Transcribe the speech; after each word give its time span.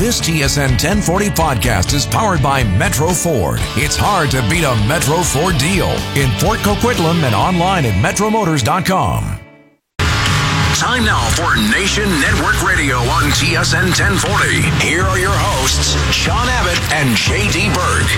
This 0.00 0.16
TSN 0.18 0.80
1040 0.80 1.28
podcast 1.36 1.92
is 1.92 2.06
powered 2.06 2.40
by 2.40 2.64
Metro 2.64 3.12
Ford. 3.12 3.60
It's 3.76 4.00
hard 4.00 4.32
to 4.32 4.40
beat 4.48 4.64
a 4.64 4.72
Metro 4.88 5.20
Ford 5.20 5.60
deal 5.60 5.92
in 6.16 6.32
Port 6.40 6.56
Coquitlam 6.64 7.20
and 7.20 7.36
online 7.36 7.84
at 7.84 7.92
metromotors.com. 8.00 9.36
Time 10.80 11.04
now 11.04 11.20
for 11.36 11.52
Nation 11.68 12.08
Network 12.16 12.56
Radio 12.64 12.96
on 13.12 13.28
TSN 13.36 13.92
1040. 13.92 14.64
Here 14.80 15.04
are 15.04 15.20
your 15.20 15.36
hosts, 15.36 15.92
Sean 16.08 16.48
Abbott 16.48 16.80
and 16.96 17.12
JD 17.12 17.68
Burke. 17.76 18.08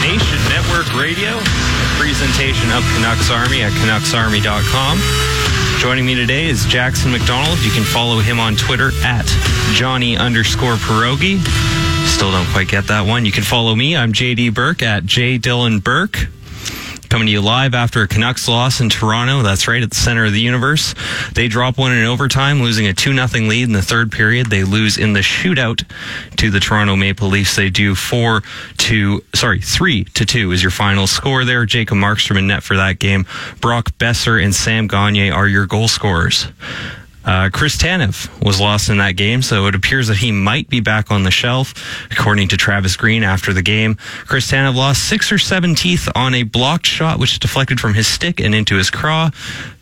Nation 0.00 0.40
Network 0.48 0.88
Radio, 0.96 1.36
presentation 2.00 2.72
of 2.72 2.80
Canucks 2.96 3.28
Army 3.28 3.60
at 3.60 3.76
CanucksArmy.com. 3.76 5.39
Joining 5.80 6.04
me 6.04 6.14
today 6.14 6.44
is 6.44 6.66
Jackson 6.66 7.10
McDonald. 7.10 7.58
You 7.60 7.70
can 7.70 7.84
follow 7.84 8.18
him 8.18 8.38
on 8.38 8.54
Twitter 8.54 8.90
at 9.02 9.24
Johnny 9.72 10.14
underscore 10.14 10.74
Pierogi. 10.74 11.40
Still 12.06 12.30
don't 12.30 12.46
quite 12.48 12.68
get 12.68 12.86
that 12.88 13.06
one. 13.06 13.24
You 13.24 13.32
can 13.32 13.44
follow 13.44 13.74
me. 13.74 13.96
I'm 13.96 14.12
JD 14.12 14.52
Burke 14.52 14.82
at 14.82 15.06
J 15.06 15.38
Dylan 15.38 15.82
Burke. 15.82 16.28
Coming 17.10 17.26
to 17.26 17.32
you 17.32 17.40
live 17.40 17.74
after 17.74 18.02
a 18.02 18.08
Canucks 18.08 18.46
loss 18.46 18.80
in 18.80 18.88
Toronto. 18.88 19.42
That's 19.42 19.66
right 19.66 19.82
at 19.82 19.90
the 19.90 19.96
center 19.96 20.26
of 20.26 20.32
the 20.32 20.40
universe. 20.40 20.94
They 21.34 21.48
drop 21.48 21.76
one 21.76 21.90
in 21.90 22.04
overtime, 22.04 22.62
losing 22.62 22.86
a 22.86 22.94
2 22.94 23.12
0 23.12 23.48
lead 23.48 23.64
in 23.64 23.72
the 23.72 23.82
third 23.82 24.12
period. 24.12 24.46
They 24.46 24.62
lose 24.62 24.96
in 24.96 25.12
the 25.12 25.18
shootout 25.18 25.84
to 26.36 26.50
the 26.52 26.60
Toronto 26.60 26.94
Maple 26.94 27.26
Leafs. 27.26 27.56
They 27.56 27.68
do 27.68 27.96
4 27.96 28.44
to, 28.76 29.24
sorry, 29.34 29.60
3 29.60 30.04
to 30.04 30.24
2 30.24 30.52
is 30.52 30.62
your 30.62 30.70
final 30.70 31.08
score 31.08 31.44
there. 31.44 31.66
Jacob 31.66 31.96
Markstrom 31.96 32.38
in 32.38 32.46
net 32.46 32.62
for 32.62 32.76
that 32.76 33.00
game. 33.00 33.26
Brock 33.60 33.90
Boeser 33.98 34.40
and 34.40 34.54
Sam 34.54 34.86
Gagner 34.86 35.34
are 35.34 35.48
your 35.48 35.66
goal 35.66 35.88
scorers. 35.88 36.46
Uh, 37.30 37.48
Chris 37.48 37.76
Tanev 37.76 38.28
was 38.44 38.60
lost 38.60 38.88
in 38.88 38.98
that 38.98 39.12
game, 39.12 39.40
so 39.40 39.68
it 39.68 39.76
appears 39.76 40.08
that 40.08 40.16
he 40.16 40.32
might 40.32 40.68
be 40.68 40.80
back 40.80 41.12
on 41.12 41.22
the 41.22 41.30
shelf, 41.30 41.72
according 42.10 42.48
to 42.48 42.56
Travis 42.56 42.96
Green 42.96 43.22
after 43.22 43.52
the 43.52 43.62
game. 43.62 43.94
Chris 44.26 44.50
Tanev 44.50 44.74
lost 44.74 45.08
six 45.08 45.30
or 45.30 45.38
seven 45.38 45.76
teeth 45.76 46.08
on 46.16 46.34
a 46.34 46.42
blocked 46.42 46.86
shot, 46.86 47.20
which 47.20 47.38
deflected 47.38 47.78
from 47.78 47.94
his 47.94 48.08
stick 48.08 48.40
and 48.40 48.52
into 48.52 48.74
his 48.74 48.90
craw. 48.90 49.30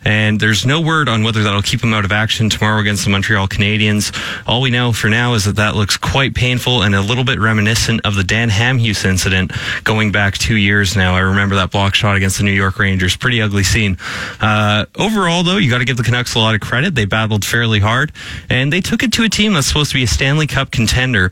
And 0.05 0.39
there's 0.39 0.65
no 0.65 0.79
word 0.79 1.09
on 1.09 1.23
whether 1.23 1.43
that'll 1.43 1.61
keep 1.61 1.83
him 1.83 1.93
out 1.93 2.05
of 2.05 2.11
action 2.11 2.49
tomorrow 2.49 2.79
against 2.79 3.03
the 3.03 3.09
Montreal 3.09 3.47
Canadiens. 3.47 4.15
All 4.47 4.61
we 4.61 4.69
know 4.69 4.93
for 4.93 5.09
now 5.09 5.33
is 5.33 5.45
that 5.45 5.57
that 5.57 5.75
looks 5.75 5.97
quite 5.97 6.33
painful 6.33 6.83
and 6.83 6.95
a 6.95 7.01
little 7.01 7.23
bit 7.23 7.39
reminiscent 7.39 8.01
of 8.05 8.15
the 8.15 8.23
Dan 8.23 8.49
Hamhuis 8.49 9.05
incident 9.05 9.51
going 9.83 10.11
back 10.11 10.37
two 10.37 10.55
years 10.55 10.95
now. 10.95 11.15
I 11.15 11.19
remember 11.19 11.55
that 11.55 11.71
block 11.71 11.95
shot 11.95 12.15
against 12.15 12.37
the 12.37 12.43
New 12.43 12.51
York 12.51 12.79
Rangers. 12.79 13.17
Pretty 13.17 13.41
ugly 13.41 13.63
scene. 13.63 13.97
Uh, 14.39 14.85
overall, 14.97 15.43
though, 15.43 15.57
you 15.57 15.69
got 15.69 15.79
to 15.79 15.85
give 15.85 15.97
the 15.97 16.03
Canucks 16.03 16.35
a 16.35 16.39
lot 16.39 16.55
of 16.55 16.61
credit. 16.61 16.95
They 16.95 17.05
battled 17.05 17.43
fairly 17.43 17.79
hard, 17.79 18.11
and 18.49 18.71
they 18.71 18.81
took 18.81 19.03
it 19.03 19.11
to 19.13 19.23
a 19.23 19.29
team 19.29 19.53
that's 19.53 19.67
supposed 19.67 19.91
to 19.91 19.97
be 19.97 20.03
a 20.03 20.07
Stanley 20.07 20.47
Cup 20.47 20.71
contender 20.71 21.31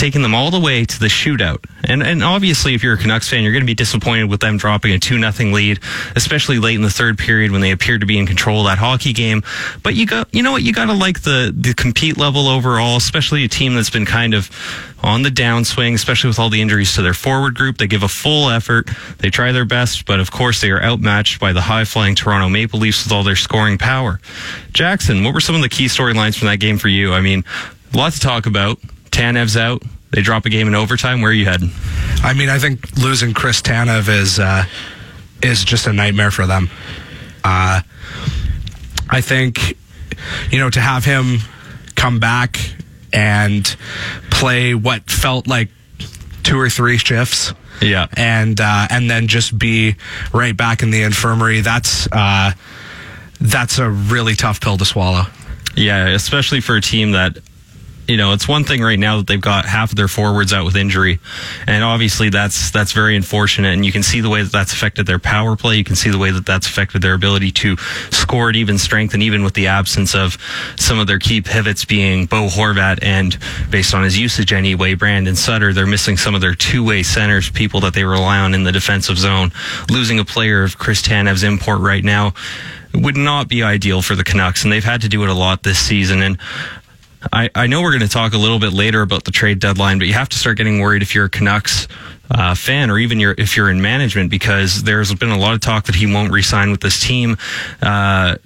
taking 0.00 0.22
them 0.22 0.34
all 0.34 0.50
the 0.50 0.58
way 0.58 0.86
to 0.86 0.98
the 0.98 1.06
shootout. 1.06 1.62
And 1.84 2.02
and 2.02 2.24
obviously, 2.24 2.74
if 2.74 2.82
you're 2.82 2.94
a 2.94 2.98
Canucks 2.98 3.28
fan, 3.28 3.42
you're 3.42 3.52
going 3.52 3.62
to 3.62 3.66
be 3.66 3.74
disappointed 3.74 4.30
with 4.30 4.40
them 4.40 4.56
dropping 4.56 4.92
a 4.92 4.98
two 4.98 5.18
nothing 5.18 5.52
lead, 5.52 5.78
especially 6.16 6.58
late 6.58 6.74
in 6.74 6.82
the 6.82 6.90
third 6.90 7.18
period 7.18 7.52
when 7.52 7.60
they 7.60 7.70
appeared 7.70 8.00
to 8.00 8.06
be 8.06 8.18
in 8.18 8.26
control 8.26 8.60
of 8.60 8.66
that 8.66 8.78
hockey 8.78 9.12
game. 9.12 9.42
But 9.82 9.94
you 9.94 10.06
got 10.06 10.34
you 10.34 10.42
know 10.42 10.52
what 10.52 10.62
you 10.62 10.72
got 10.72 10.86
to 10.86 10.94
like 10.94 11.20
the 11.20 11.54
the 11.54 11.74
compete 11.74 12.16
level 12.16 12.48
overall, 12.48 12.96
especially 12.96 13.44
a 13.44 13.48
team 13.48 13.74
that's 13.74 13.90
been 13.90 14.06
kind 14.06 14.32
of 14.32 14.50
on 15.02 15.22
the 15.22 15.30
downswing, 15.30 15.94
especially 15.94 16.28
with 16.28 16.38
all 16.38 16.48
the 16.48 16.62
injuries 16.62 16.94
to 16.94 17.02
their 17.02 17.14
forward 17.14 17.54
group. 17.54 17.76
They 17.76 17.86
give 17.86 18.02
a 18.02 18.08
full 18.08 18.48
effort. 18.48 18.88
They 19.18 19.28
try 19.28 19.52
their 19.52 19.66
best, 19.66 20.06
but 20.06 20.18
of 20.18 20.30
course 20.30 20.62
they 20.62 20.70
are 20.70 20.82
outmatched 20.82 21.40
by 21.40 21.52
the 21.52 21.60
high 21.60 21.84
flying 21.84 22.14
Toronto 22.14 22.48
Maple 22.48 22.80
Leafs 22.80 23.04
with 23.04 23.12
all 23.12 23.22
their 23.22 23.36
scoring 23.36 23.76
power. 23.76 24.20
Jackson, 24.72 25.24
what 25.24 25.34
were 25.34 25.40
some 25.40 25.54
of 25.54 25.62
the 25.62 25.68
key 25.68 25.86
storylines 25.86 26.38
from 26.38 26.48
that 26.48 26.58
game 26.58 26.78
for 26.78 26.88
you? 26.88 27.12
I 27.12 27.20
mean, 27.20 27.44
a 27.92 27.96
lot 27.96 28.12
to 28.12 28.20
talk 28.20 28.46
about. 28.46 28.78
Tanev's 29.20 29.54
out. 29.54 29.82
They 30.12 30.22
drop 30.22 30.46
a 30.46 30.48
game 30.48 30.66
in 30.66 30.74
overtime. 30.74 31.20
Where 31.20 31.30
are 31.30 31.34
you 31.34 31.44
heading? 31.44 31.70
I 32.24 32.32
mean, 32.32 32.48
I 32.48 32.58
think 32.58 32.96
losing 32.96 33.34
Chris 33.34 33.60
Tanev 33.60 34.08
is 34.08 34.38
uh, 34.38 34.64
is 35.42 35.62
just 35.62 35.86
a 35.86 35.92
nightmare 35.92 36.30
for 36.30 36.46
them. 36.46 36.70
Uh, 37.44 37.82
I 39.10 39.20
think 39.20 39.76
you 40.50 40.58
know 40.58 40.70
to 40.70 40.80
have 40.80 41.04
him 41.04 41.40
come 41.96 42.18
back 42.18 42.58
and 43.12 43.76
play 44.30 44.74
what 44.74 45.10
felt 45.10 45.46
like 45.46 45.68
two 46.42 46.58
or 46.58 46.70
three 46.70 46.96
shifts. 46.96 47.52
Yeah, 47.82 48.06
and 48.16 48.58
uh, 48.58 48.88
and 48.88 49.10
then 49.10 49.28
just 49.28 49.58
be 49.58 49.96
right 50.32 50.56
back 50.56 50.82
in 50.82 50.90
the 50.90 51.02
infirmary. 51.02 51.60
That's 51.60 52.08
uh, 52.10 52.52
that's 53.38 53.78
a 53.78 53.90
really 53.90 54.34
tough 54.34 54.62
pill 54.62 54.78
to 54.78 54.84
swallow. 54.86 55.24
Yeah, 55.76 56.08
especially 56.08 56.62
for 56.62 56.76
a 56.76 56.80
team 56.80 57.12
that 57.12 57.36
you 58.10 58.16
know, 58.16 58.32
it's 58.32 58.48
one 58.48 58.64
thing 58.64 58.82
right 58.82 58.98
now 58.98 59.18
that 59.18 59.28
they've 59.28 59.40
got 59.40 59.66
half 59.66 59.92
of 59.92 59.96
their 59.96 60.08
forwards 60.08 60.52
out 60.52 60.64
with 60.64 60.74
injury, 60.74 61.20
and 61.68 61.84
obviously 61.84 62.28
that's 62.28 62.72
that's 62.72 62.90
very 62.90 63.14
unfortunate. 63.14 63.72
And 63.72 63.86
you 63.86 63.92
can 63.92 64.02
see 64.02 64.20
the 64.20 64.28
way 64.28 64.42
that 64.42 64.50
that's 64.50 64.72
affected 64.72 65.06
their 65.06 65.20
power 65.20 65.54
play. 65.54 65.76
You 65.76 65.84
can 65.84 65.94
see 65.94 66.10
the 66.10 66.18
way 66.18 66.32
that 66.32 66.44
that's 66.44 66.66
affected 66.66 67.02
their 67.02 67.14
ability 67.14 67.52
to 67.52 67.76
score 68.10 68.48
at 68.48 68.56
even 68.56 68.78
strength, 68.78 69.14
and 69.14 69.22
even 69.22 69.44
with 69.44 69.54
the 69.54 69.68
absence 69.68 70.16
of 70.16 70.36
some 70.76 70.98
of 70.98 71.06
their 71.06 71.20
key 71.20 71.40
pivots 71.40 71.84
being 71.84 72.26
Bo 72.26 72.48
Horvat 72.48 72.98
and 73.00 73.38
based 73.70 73.94
on 73.94 74.02
his 74.02 74.18
usage 74.18 74.52
anyway, 74.52 74.94
Brandon 74.94 75.36
Sutter, 75.36 75.72
they're 75.72 75.86
missing 75.86 76.16
some 76.16 76.34
of 76.34 76.40
their 76.40 76.56
two-way 76.56 77.04
centers, 77.04 77.48
people 77.48 77.78
that 77.82 77.94
they 77.94 78.02
rely 78.02 78.40
on 78.40 78.54
in 78.54 78.64
the 78.64 78.72
defensive 78.72 79.18
zone. 79.18 79.52
Losing 79.88 80.18
a 80.18 80.24
player 80.24 80.64
of 80.64 80.78
Chris 80.78 81.00
Tanev's 81.00 81.44
import 81.44 81.78
right 81.78 82.02
now 82.02 82.34
would 82.92 83.16
not 83.16 83.48
be 83.48 83.62
ideal 83.62 84.02
for 84.02 84.14
the 84.14 84.24
Canucks, 84.24 84.64
and 84.64 84.72
they've 84.72 84.84
had 84.84 85.02
to 85.02 85.08
do 85.08 85.22
it 85.22 85.28
a 85.28 85.34
lot 85.34 85.62
this 85.62 85.78
season. 85.78 86.22
And 86.22 86.38
I, 87.32 87.50
I 87.54 87.66
know 87.66 87.82
we're 87.82 87.90
going 87.90 88.00
to 88.02 88.08
talk 88.08 88.32
a 88.32 88.38
little 88.38 88.58
bit 88.58 88.72
later 88.72 89.02
about 89.02 89.24
the 89.24 89.30
trade 89.30 89.58
deadline, 89.58 89.98
but 89.98 90.08
you 90.08 90.14
have 90.14 90.28
to 90.30 90.38
start 90.38 90.56
getting 90.56 90.80
worried 90.80 91.02
if 91.02 91.14
you're 91.14 91.26
a 91.26 91.30
Canucks 91.30 91.86
uh, 92.30 92.54
fan 92.54 92.90
or 92.90 92.98
even 92.98 93.20
if 93.20 93.56
you're 93.56 93.70
in 93.70 93.82
management 93.82 94.30
because 94.30 94.82
there's 94.84 95.12
been 95.14 95.30
a 95.30 95.38
lot 95.38 95.54
of 95.54 95.60
talk 95.60 95.84
that 95.86 95.94
he 95.94 96.06
won't 96.06 96.32
resign 96.32 96.70
with 96.70 96.80
this 96.80 97.00
team. 97.04 97.36
Uh, 97.82 98.36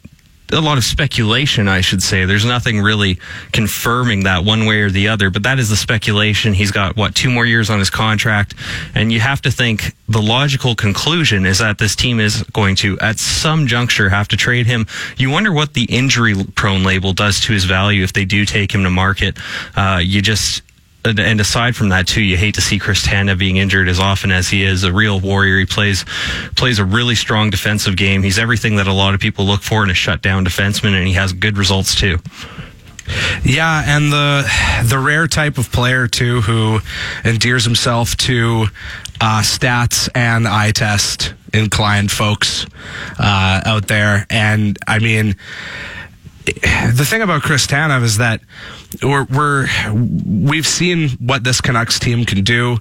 a 0.54 0.60
lot 0.60 0.78
of 0.78 0.84
speculation, 0.84 1.68
I 1.68 1.80
should 1.80 2.02
say. 2.02 2.24
There's 2.24 2.44
nothing 2.44 2.80
really 2.80 3.18
confirming 3.52 4.24
that 4.24 4.44
one 4.44 4.66
way 4.66 4.80
or 4.80 4.90
the 4.90 5.08
other, 5.08 5.30
but 5.30 5.42
that 5.42 5.58
is 5.58 5.68
the 5.68 5.76
speculation. 5.76 6.54
He's 6.54 6.70
got, 6.70 6.96
what, 6.96 7.14
two 7.14 7.30
more 7.30 7.44
years 7.44 7.70
on 7.70 7.78
his 7.78 7.90
contract. 7.90 8.54
And 8.94 9.12
you 9.12 9.20
have 9.20 9.42
to 9.42 9.50
think 9.50 9.94
the 10.08 10.22
logical 10.22 10.74
conclusion 10.74 11.46
is 11.46 11.58
that 11.58 11.78
this 11.78 11.94
team 11.96 12.20
is 12.20 12.42
going 12.52 12.76
to, 12.76 12.98
at 13.00 13.18
some 13.18 13.66
juncture, 13.66 14.08
have 14.08 14.28
to 14.28 14.36
trade 14.36 14.66
him. 14.66 14.86
You 15.16 15.30
wonder 15.30 15.52
what 15.52 15.74
the 15.74 15.84
injury 15.84 16.34
prone 16.54 16.84
label 16.84 17.12
does 17.12 17.40
to 17.40 17.52
his 17.52 17.64
value 17.64 18.02
if 18.02 18.12
they 18.12 18.24
do 18.24 18.44
take 18.44 18.74
him 18.74 18.82
to 18.84 18.90
market. 18.90 19.38
Uh, 19.76 20.00
you 20.02 20.22
just, 20.22 20.62
and 21.04 21.40
aside 21.40 21.76
from 21.76 21.90
that 21.90 22.06
too, 22.06 22.22
you 22.22 22.36
hate 22.36 22.54
to 22.54 22.60
see 22.60 22.78
Chris 22.78 23.06
Tanev 23.06 23.38
being 23.38 23.56
injured 23.56 23.88
as 23.88 24.00
often 24.00 24.30
as 24.32 24.48
he 24.48 24.64
is. 24.64 24.84
A 24.84 24.92
real 24.92 25.20
warrior. 25.20 25.58
He 25.58 25.66
plays 25.66 26.04
plays 26.56 26.78
a 26.78 26.84
really 26.84 27.14
strong 27.14 27.50
defensive 27.50 27.96
game. 27.96 28.22
He's 28.22 28.38
everything 28.38 28.76
that 28.76 28.86
a 28.86 28.92
lot 28.92 29.14
of 29.14 29.20
people 29.20 29.44
look 29.44 29.62
for 29.62 29.84
in 29.84 29.90
a 29.90 29.94
shutdown 29.94 30.44
defenseman, 30.44 30.96
and 30.96 31.06
he 31.06 31.14
has 31.14 31.32
good 31.32 31.58
results 31.58 31.94
too. 31.94 32.18
Yeah, 33.44 33.82
and 33.86 34.10
the 34.10 34.50
the 34.84 34.98
rare 34.98 35.28
type 35.28 35.58
of 35.58 35.70
player 35.70 36.08
too 36.08 36.40
who 36.40 36.80
endears 37.24 37.64
himself 37.64 38.16
to 38.18 38.66
uh, 39.20 39.40
stats 39.42 40.08
and 40.14 40.48
eye 40.48 40.70
test 40.70 41.34
inclined 41.52 42.10
folks 42.10 42.66
uh, 43.18 43.60
out 43.64 43.88
there, 43.88 44.26
and 44.30 44.78
I 44.86 44.98
mean 44.98 45.36
the 46.44 47.06
thing 47.08 47.22
about 47.22 47.42
Chris 47.42 47.66
Tanev 47.66 48.02
is 48.02 48.18
that 48.18 48.40
we're, 49.02 49.24
we're 49.24 49.66
we've 50.26 50.66
seen 50.66 51.10
what 51.12 51.42
this 51.42 51.60
Canucks 51.60 51.98
team 51.98 52.24
can 52.24 52.44
do. 52.44 52.78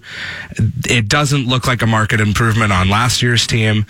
It 0.86 1.08
doesn't 1.08 1.48
look 1.48 1.66
like 1.66 1.82
a 1.82 1.88
market 1.88 2.20
improvement 2.20 2.74
on 2.74 2.90
last 2.90 3.22
year's 3.22 3.48
team, 3.48 3.86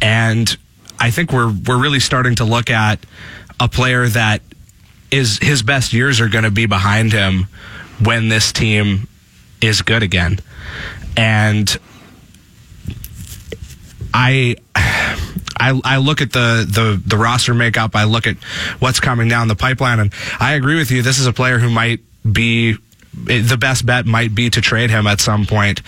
and 0.00 0.56
I 0.98 1.10
think 1.10 1.32
we're 1.32 1.52
we're 1.66 1.80
really 1.80 2.00
starting 2.00 2.34
to 2.36 2.44
look 2.44 2.68
at 2.68 3.04
a 3.60 3.68
player 3.68 4.08
that 4.08 4.42
is 5.12 5.38
his 5.38 5.62
best 5.62 5.92
years 5.92 6.20
are 6.20 6.28
going 6.28 6.44
to 6.44 6.50
be 6.50 6.66
behind 6.66 7.12
him 7.12 7.46
when 8.02 8.28
this 8.28 8.52
team 8.52 9.06
is 9.60 9.82
good 9.82 10.02
again, 10.02 10.40
and 11.16 11.78
I 14.12 14.56
I, 15.62 15.80
I 15.84 15.96
look 15.98 16.20
at 16.20 16.32
the, 16.32 16.66
the, 16.68 17.00
the 17.06 17.16
roster 17.16 17.54
makeup. 17.54 17.94
I 17.94 18.04
look 18.04 18.26
at 18.26 18.36
what's 18.80 18.98
coming 18.98 19.28
down 19.28 19.46
the 19.46 19.54
pipeline, 19.54 20.00
and 20.00 20.12
I 20.40 20.54
agree 20.54 20.76
with 20.76 20.90
you. 20.90 21.02
This 21.02 21.20
is 21.20 21.26
a 21.26 21.32
player 21.32 21.58
who 21.58 21.70
might 21.70 22.00
be 22.30 22.76
the 23.14 23.58
best 23.60 23.86
bet 23.86 24.06
might 24.06 24.34
be 24.34 24.50
to 24.50 24.60
trade 24.60 24.90
him 24.90 25.06
at 25.06 25.20
some 25.20 25.46
point, 25.46 25.82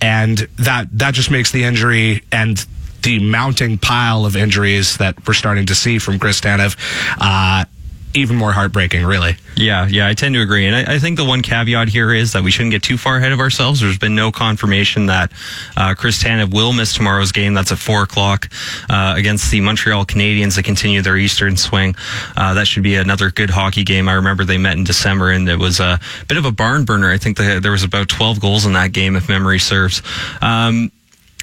and 0.00 0.38
that 0.58 0.88
that 0.98 1.14
just 1.14 1.30
makes 1.30 1.52
the 1.52 1.64
injury 1.64 2.22
and 2.32 2.66
the 3.02 3.20
mounting 3.20 3.78
pile 3.78 4.26
of 4.26 4.36
injuries 4.36 4.96
that 4.96 5.26
we're 5.26 5.34
starting 5.34 5.66
to 5.66 5.74
see 5.74 5.98
from 5.98 6.18
Chris 6.18 6.40
Tanev 6.40 6.76
uh, 7.20 7.64
even 8.14 8.36
more 8.36 8.52
heartbreaking, 8.52 9.04
really. 9.04 9.36
Yeah, 9.56 9.86
yeah, 9.86 10.08
I 10.08 10.14
tend 10.14 10.34
to 10.34 10.40
agree. 10.40 10.66
And 10.66 10.74
I, 10.74 10.94
I, 10.94 10.98
think 10.98 11.16
the 11.16 11.24
one 11.24 11.42
caveat 11.42 11.88
here 11.88 12.12
is 12.12 12.32
that 12.32 12.42
we 12.42 12.50
shouldn't 12.50 12.72
get 12.72 12.82
too 12.82 12.96
far 12.96 13.16
ahead 13.16 13.32
of 13.32 13.40
ourselves. 13.40 13.80
There's 13.80 13.98
been 13.98 14.14
no 14.14 14.32
confirmation 14.32 15.06
that 15.06 15.32
uh, 15.76 15.94
Chris 15.94 16.22
Tanev 16.22 16.52
will 16.52 16.72
miss 16.72 16.94
tomorrow's 16.94 17.32
game. 17.32 17.54
That's 17.54 17.70
at 17.70 17.78
4 17.78 18.02
o'clock 18.02 18.48
uh, 18.88 19.14
against 19.16 19.50
the 19.50 19.60
Montreal 19.60 20.06
Canadiens 20.06 20.56
that 20.56 20.64
continue 20.64 21.02
their 21.02 21.16
Eastern 21.16 21.56
swing. 21.56 21.94
Uh, 22.36 22.54
that 22.54 22.66
should 22.66 22.82
be 22.82 22.96
another 22.96 23.30
good 23.30 23.50
hockey 23.50 23.84
game. 23.84 24.08
I 24.08 24.14
remember 24.14 24.44
they 24.44 24.58
met 24.58 24.76
in 24.76 24.84
December, 24.84 25.30
and 25.30 25.48
it 25.48 25.58
was 25.58 25.80
a 25.80 26.00
bit 26.28 26.38
of 26.38 26.44
a 26.44 26.52
barn 26.52 26.84
burner. 26.84 27.10
I 27.10 27.18
think 27.18 27.36
the, 27.36 27.60
there 27.62 27.72
was 27.72 27.84
about 27.84 28.08
12 28.08 28.40
goals 28.40 28.66
in 28.66 28.72
that 28.72 28.92
game, 28.92 29.16
if 29.16 29.28
memory 29.28 29.58
serves. 29.58 30.02
Um, 30.40 30.90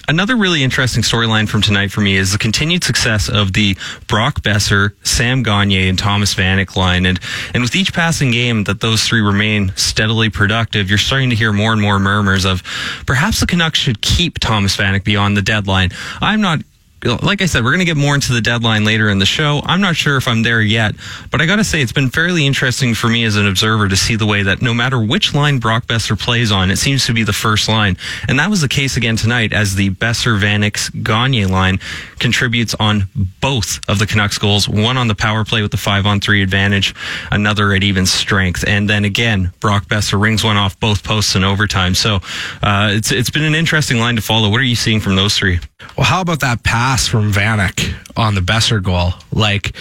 Another 0.07 0.36
really 0.36 0.63
interesting 0.63 1.03
storyline 1.03 1.48
from 1.48 1.62
tonight 1.62 1.92
for 1.92 2.01
me 2.01 2.15
is 2.15 2.31
the 2.31 2.38
continued 2.38 2.83
success 2.83 3.30
of 3.30 3.53
the 3.53 3.77
Brock 4.07 4.42
Boeser, 4.42 4.94
Sam 5.03 5.44
Gagner, 5.44 5.88
and 5.89 5.98
Thomas 5.98 6.33
Vanek 6.36 6.75
line. 6.75 7.06
And, 7.06 7.19
and 7.53 7.62
with 7.63 7.75
each 7.75 7.94
passing 7.94 8.31
game 8.31 8.63
that 8.65 8.81
those 8.81 9.03
three 9.03 9.21
remain 9.21 9.71
steadily 9.75 10.30
productive, 10.30 10.89
you're 10.89 10.98
starting 10.98 11.30
to 11.30 11.36
hear 11.36 11.53
more 11.53 11.71
and 11.71 11.81
more 11.81 12.00
murmurs 12.00 12.45
of 12.45 12.63
perhaps 13.06 13.39
the 13.39 13.48
Canucks 13.48 13.80
should 13.80 14.01
keep 14.01 14.39
Thomas 14.39 14.75
Vanek 14.75 15.03
beyond 15.03 15.38
the 15.38 15.42
deadline. 15.42 15.92
I'm 16.19 16.42
not 16.42 16.59
like 17.03 17.42
I 17.42 17.45
said, 17.45 17.63
we're 17.63 17.71
going 17.71 17.80
to 17.80 17.86
get 17.86 17.98
more 17.98 18.15
into 18.15 18.33
the 18.33 18.42
deadline 18.42 18.86
later 18.86 19.09
in 19.09 19.19
the 19.19 19.25
show. 19.25 19.62
I'm 19.63 19.81
not 19.81 19.95
sure 19.95 20.18
if 20.18 20.27
I'm 20.27 20.44
there 20.44 20.62
yet, 20.62 20.95
but 21.31 21.42
I 21.42 21.45
got 21.45 21.56
to 21.56 21.63
say, 21.63 21.81
it's 21.81 21.92
been 21.92 22.09
fairly 22.09 22.45
interesting 22.45 22.94
for 22.94 23.07
me 23.07 23.24
as 23.24 23.36
an 23.36 23.48
observer 23.48 23.88
to 23.88 23.95
see 23.95 24.15
the 24.15 24.25
way 24.25 24.44
that 24.44 24.62
no 24.62 24.74
matter 24.74 25.01
which 25.01 25.33
line 25.33 25.59
Brock 25.59 25.86
Boeser 25.88 26.19
plays 26.19 26.51
on, 26.51 26.69
it 26.69 26.77
seems 26.77 27.06
to 27.07 27.13
be 27.13 27.24
the 27.24 27.33
first 27.33 27.68
line. 27.68 27.98
And 28.27 28.39
that 28.39 28.50
was 28.50 28.62
the 28.62 28.68
case 28.68 28.98
again 28.98 29.15
tonight 29.15 29.51
as 29.51 29.75
the 29.75 29.89
Boeser 29.92 30.39
Vanek 30.39 31.03
Gagner 31.03 31.48
line 31.48 31.80
contributes 32.19 32.75
on 32.75 33.09
both 33.39 33.80
of 33.89 33.98
the 33.98 34.06
Canucks 34.06 34.38
goals, 34.38 34.69
one 34.69 34.98
on 34.98 35.07
the 35.07 35.15
power 35.15 35.44
play 35.44 35.62
with 35.62 35.71
the 35.71 35.77
five 35.77 36.06
on 36.06 36.19
three 36.19 36.44
advantage, 36.44 36.94
another 37.31 37.74
at 37.74 37.83
even 37.83 38.06
strength. 38.06 38.63
And 38.68 38.89
then 38.89 39.06
again, 39.06 39.51
Brock 39.59 39.86
Boeser 39.86 40.21
rings 40.21 40.44
one 40.44 40.57
off 40.57 40.80
both 40.80 41.03
posts 41.03 41.36
in 41.36 41.44
overtime. 41.44 41.95
So 41.95 42.19
uh, 42.62 42.89
it's, 42.92 43.12
it's 43.12 43.31
been 43.31 43.44
an 43.44 43.56
interesting 43.56 43.98
line 43.98 44.18
to 44.18 44.21
follow. 44.21 44.50
What 44.50 44.59
are 44.59 44.63
you 44.63 44.75
seeing 44.75 45.00
from 45.00 45.15
those 45.15 45.36
three? 45.36 45.59
Well, 45.98 46.06
how 46.06 46.21
about 46.21 46.42
that 46.42 46.63
pass 46.63 46.90
from 46.99 47.31
Vanek 47.31 47.93
on 48.15 48.35
the 48.35 48.41
Boeser 48.41 48.81
goal? 48.81 49.13
Like, 49.31 49.75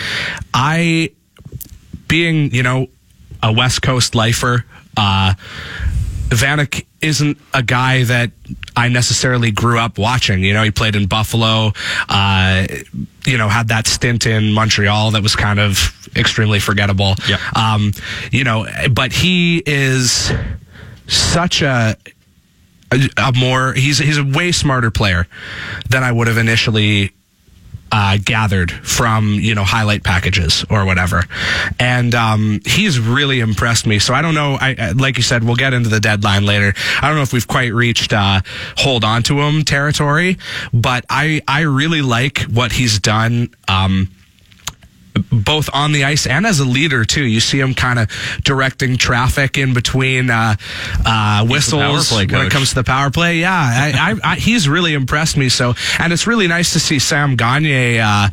I, 0.55 1.11
being, 2.09 2.53
you 2.53 2.63
know, 2.63 2.89
a 3.43 3.53
West 3.53 3.83
Coast 3.83 4.15
lifer, 4.15 4.65
uh, 4.97 5.35
Vanek 6.29 6.87
isn't 7.01 7.39
a 7.53 7.63
guy 7.63 8.05
that 8.05 8.31
I 8.77 8.89
necessarily 8.89 9.51
grew 9.51 9.79
up 9.79 9.99
watching. 9.99 10.45
You 10.45 10.55
know, 10.55 10.63
he 10.63 10.71
played 10.71 10.95
in 10.95 11.07
Buffalo, 11.07 11.73
uh, 12.09 12.67
you 13.27 13.37
know, 13.37 13.49
had 13.49 13.69
that 13.69 13.87
stint 13.87 14.27
in 14.27 14.53
Montreal 14.53 15.13
that 15.13 15.23
was 15.23 15.35
kind 15.35 15.59
of 15.59 15.93
extremely 16.15 16.61
forgettable. 16.61 17.15
Yeah. 17.29 17.39
Um, 17.57 17.93
you 18.31 18.45
know, 18.45 18.67
but 18.91 19.13
he 19.13 19.63
is 19.67 20.33
such 21.07 21.63
a 21.63 21.97
a, 22.93 23.09
a 23.17 23.33
more 23.33 23.73
he's 23.73 23.99
he's 23.99 24.19
a 24.19 24.25
way 24.25 24.53
smarter 24.53 24.91
player 24.91 25.27
than 25.89 26.03
I 26.03 26.13
would 26.13 26.29
have 26.29 26.39
initially 26.39 27.13
uh, 27.93 28.19
gathered 28.25 28.71
from 28.71 29.35
you 29.35 29.55
know 29.55 29.65
highlight 29.65 30.05
packages 30.05 30.65
or 30.71 30.85
whatever, 30.85 31.25
and 31.79 32.15
um, 32.15 32.61
he's 32.65 33.01
really 33.01 33.41
impressed 33.41 33.87
me. 33.87 33.99
So 33.99 34.15
I 34.15 34.23
don't 34.23 34.35
know. 34.35 34.57
I 34.61 34.93
like 34.93 35.17
you 35.17 35.23
said, 35.23 35.45
we'll 35.45 35.57
get 35.57 35.73
into 35.73 35.89
the 35.89 36.01
deadline 36.01 36.45
later. 36.45 36.73
I 37.01 37.09
don't 37.09 37.17
know 37.17 37.23
if 37.23 37.33
we've 37.33 37.49
quite 37.49 37.73
reached 37.73 38.13
uh, 38.13 38.41
hold 38.77 39.05
on 39.05 39.23
to 39.25 39.41
him 39.41 39.65
territory, 39.65 40.39
but 40.73 41.05
I 41.11 41.43
I 41.49 41.63
really 41.63 42.03
like 42.03 42.43
what 42.43 42.73
he's 42.73 42.99
done. 42.99 43.51
Um, 43.69 44.11
both 45.31 45.69
on 45.73 45.93
the 45.93 46.05
ice 46.05 46.27
and 46.27 46.47
as 46.47 46.61
a 46.61 46.65
leader 46.65 47.05
too. 47.05 47.25
You 47.25 47.41
see 47.41 47.61
him 47.61 47.75
kind 47.75 47.99
of 47.99 48.09
directing 48.43 48.97
traffic 48.97 49.59
in 49.59 49.75
between 49.75 50.31
uh, 50.31 50.57
uh, 51.05 51.47
whistles 51.47 52.13
when 52.13 52.47
it 52.47 52.51
comes 52.51 52.71
to 52.71 52.75
the 52.77 52.85
power 52.85 53.11
play. 53.11 53.39
Yeah, 53.39 53.53
I, 53.53 54.13
I, 54.23 54.33
I, 54.33 54.37
he's 54.37 54.69
really 54.69 54.95
impressed 54.95 55.37
me. 55.37 55.49
So, 55.49 55.75
and 55.99 56.13
it's 56.13 56.27
really 56.27 56.49
nice 56.49 56.73
to 56.73 56.81
see 56.81 56.99
Sam 56.99 57.37
Gagner 57.37 58.01
uh, 58.03 58.29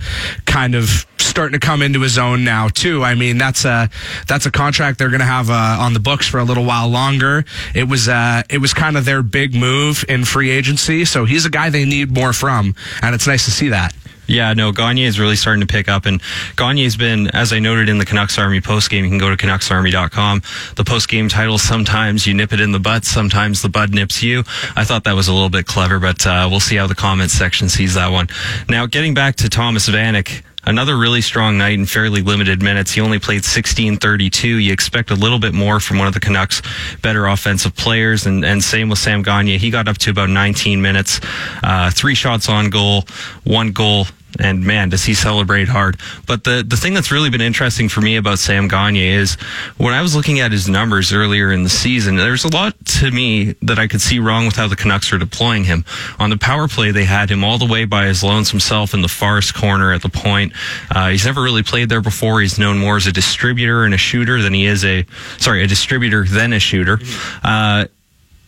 kind 0.45 0.75
of 0.75 1.05
starting 1.37 1.59
to 1.59 1.65
come 1.65 1.81
into 1.81 2.01
his 2.01 2.17
own 2.17 2.43
now 2.43 2.67
too. 2.67 3.03
I 3.03 3.15
mean, 3.15 3.37
that's 3.37 3.65
a 3.65 3.89
that's 4.27 4.45
a 4.45 4.51
contract 4.51 4.97
they're 4.99 5.09
going 5.09 5.19
to 5.19 5.25
have 5.25 5.49
uh, 5.49 5.77
on 5.79 5.93
the 5.93 5.99
books 5.99 6.27
for 6.27 6.39
a 6.39 6.43
little 6.43 6.65
while 6.65 6.87
longer. 6.87 7.45
It 7.75 7.87
was 7.87 8.07
uh, 8.07 8.43
it 8.49 8.59
was 8.59 8.73
kind 8.73 8.97
of 8.97 9.05
their 9.05 9.21
big 9.21 9.53
move 9.53 10.03
in 10.09 10.25
free 10.25 10.49
agency, 10.49 11.05
so 11.05 11.25
he's 11.25 11.45
a 11.45 11.49
guy 11.49 11.69
they 11.69 11.85
need 11.85 12.11
more 12.11 12.33
from, 12.33 12.75
and 13.01 13.13
it's 13.13 13.27
nice 13.27 13.45
to 13.45 13.51
see 13.51 13.69
that. 13.69 13.93
Yeah, 14.27 14.53
no, 14.53 14.71
Gagner 14.71 15.03
is 15.03 15.19
really 15.19 15.35
starting 15.35 15.61
to 15.61 15.67
pick 15.67 15.87
up. 15.87 16.05
And 16.05 16.21
Gagner's 16.55 16.97
been, 16.97 17.27
as 17.35 17.53
I 17.53 17.59
noted 17.59 17.89
in 17.89 17.97
the 17.97 18.05
Canucks 18.05 18.37
Army 18.37 18.61
postgame, 18.61 19.03
you 19.03 19.09
can 19.09 19.17
go 19.17 19.29
to 19.33 19.37
CanucksArmy.com. 19.37 20.41
The 20.75 20.83
postgame 20.83 21.29
title, 21.29 21.57
sometimes 21.57 22.27
you 22.27 22.33
nip 22.33 22.53
it 22.53 22.59
in 22.59 22.71
the 22.71 22.79
butt, 22.79 23.05
sometimes 23.05 23.61
the 23.61 23.69
bud 23.69 23.93
nips 23.93 24.21
you. 24.21 24.43
I 24.75 24.83
thought 24.83 25.05
that 25.05 25.13
was 25.13 25.27
a 25.27 25.33
little 25.33 25.49
bit 25.49 25.65
clever, 25.65 25.99
but 25.99 26.25
uh, 26.27 26.47
we'll 26.49 26.59
see 26.59 26.75
how 26.75 26.87
the 26.87 26.95
comments 26.95 27.33
section 27.33 27.69
sees 27.69 27.93
that 27.95 28.11
one. 28.11 28.27
Now, 28.69 28.85
getting 28.85 29.13
back 29.13 29.37
to 29.37 29.49
Thomas 29.49 29.87
Vanek, 29.87 30.43
another 30.67 30.97
really 30.97 31.21
strong 31.21 31.57
night 31.57 31.79
in 31.79 31.85
fairly 31.85 32.21
limited 32.21 32.61
minutes. 32.61 32.91
He 32.91 33.01
only 33.01 33.19
played 33.19 33.37
1632. 33.37 34.47
You 34.47 34.73
expect 34.73 35.09
a 35.09 35.15
little 35.15 35.39
bit 35.39 35.53
more 35.53 35.79
from 35.79 35.97
one 35.97 36.07
of 36.07 36.13
the 36.13 36.19
Canucks' 36.19 36.61
better 37.01 37.25
offensive 37.25 37.75
players, 37.75 38.25
and, 38.25 38.45
and 38.45 38.63
same 38.63 38.89
with 38.89 38.99
Sam 38.99 39.23
Gagner. 39.23 39.57
He 39.57 39.69
got 39.71 39.87
up 39.87 39.97
to 39.99 40.11
about 40.11 40.29
19 40.29 40.81
minutes, 40.81 41.19
uh, 41.63 41.89
three 41.89 42.15
shots 42.15 42.49
on 42.49 42.69
goal, 42.69 43.05
one 43.45 43.71
goal 43.71 44.05
and 44.39 44.63
man, 44.63 44.89
does 44.89 45.05
he 45.05 45.13
celebrate 45.13 45.67
hard. 45.67 45.97
But 46.25 46.43
the, 46.43 46.63
the 46.67 46.77
thing 46.77 46.93
that's 46.93 47.11
really 47.11 47.29
been 47.29 47.41
interesting 47.41 47.89
for 47.89 48.01
me 48.01 48.15
about 48.15 48.39
Sam 48.39 48.67
Gagner 48.67 49.01
is 49.01 49.35
when 49.77 49.93
I 49.93 50.01
was 50.01 50.15
looking 50.15 50.39
at 50.39 50.51
his 50.51 50.67
numbers 50.69 51.13
earlier 51.13 51.51
in 51.51 51.63
the 51.63 51.69
season, 51.69 52.15
there's 52.15 52.43
a 52.43 52.53
lot 52.53 52.73
to 52.99 53.11
me 53.11 53.55
that 53.61 53.79
I 53.79 53.87
could 53.87 54.01
see 54.01 54.19
wrong 54.19 54.45
with 54.45 54.55
how 54.55 54.67
the 54.67 54.75
Canucks 54.75 55.11
are 55.13 55.17
deploying 55.17 55.63
him. 55.63 55.85
On 56.19 56.29
the 56.29 56.37
power 56.37 56.67
play, 56.67 56.91
they 56.91 57.05
had 57.05 57.29
him 57.29 57.43
all 57.43 57.57
the 57.57 57.65
way 57.65 57.85
by 57.85 58.05
his 58.05 58.23
lonesome 58.23 58.59
self 58.59 58.93
in 58.93 59.01
the 59.01 59.07
farthest 59.07 59.53
corner 59.53 59.91
at 59.93 60.01
the 60.01 60.09
point. 60.09 60.53
Uh, 60.93 61.09
he's 61.09 61.25
never 61.25 61.41
really 61.41 61.63
played 61.63 61.89
there 61.89 62.01
before. 62.01 62.41
He's 62.41 62.59
known 62.59 62.77
more 62.77 62.97
as 62.97 63.07
a 63.07 63.11
distributor 63.11 63.83
and 63.83 63.93
a 63.93 63.97
shooter 63.97 64.41
than 64.41 64.53
he 64.53 64.65
is 64.65 64.83
a, 64.85 65.05
sorry, 65.37 65.63
a 65.63 65.67
distributor 65.67 66.23
than 66.25 66.53
a 66.53 66.59
shooter. 66.59 66.99
Uh, 67.43 67.85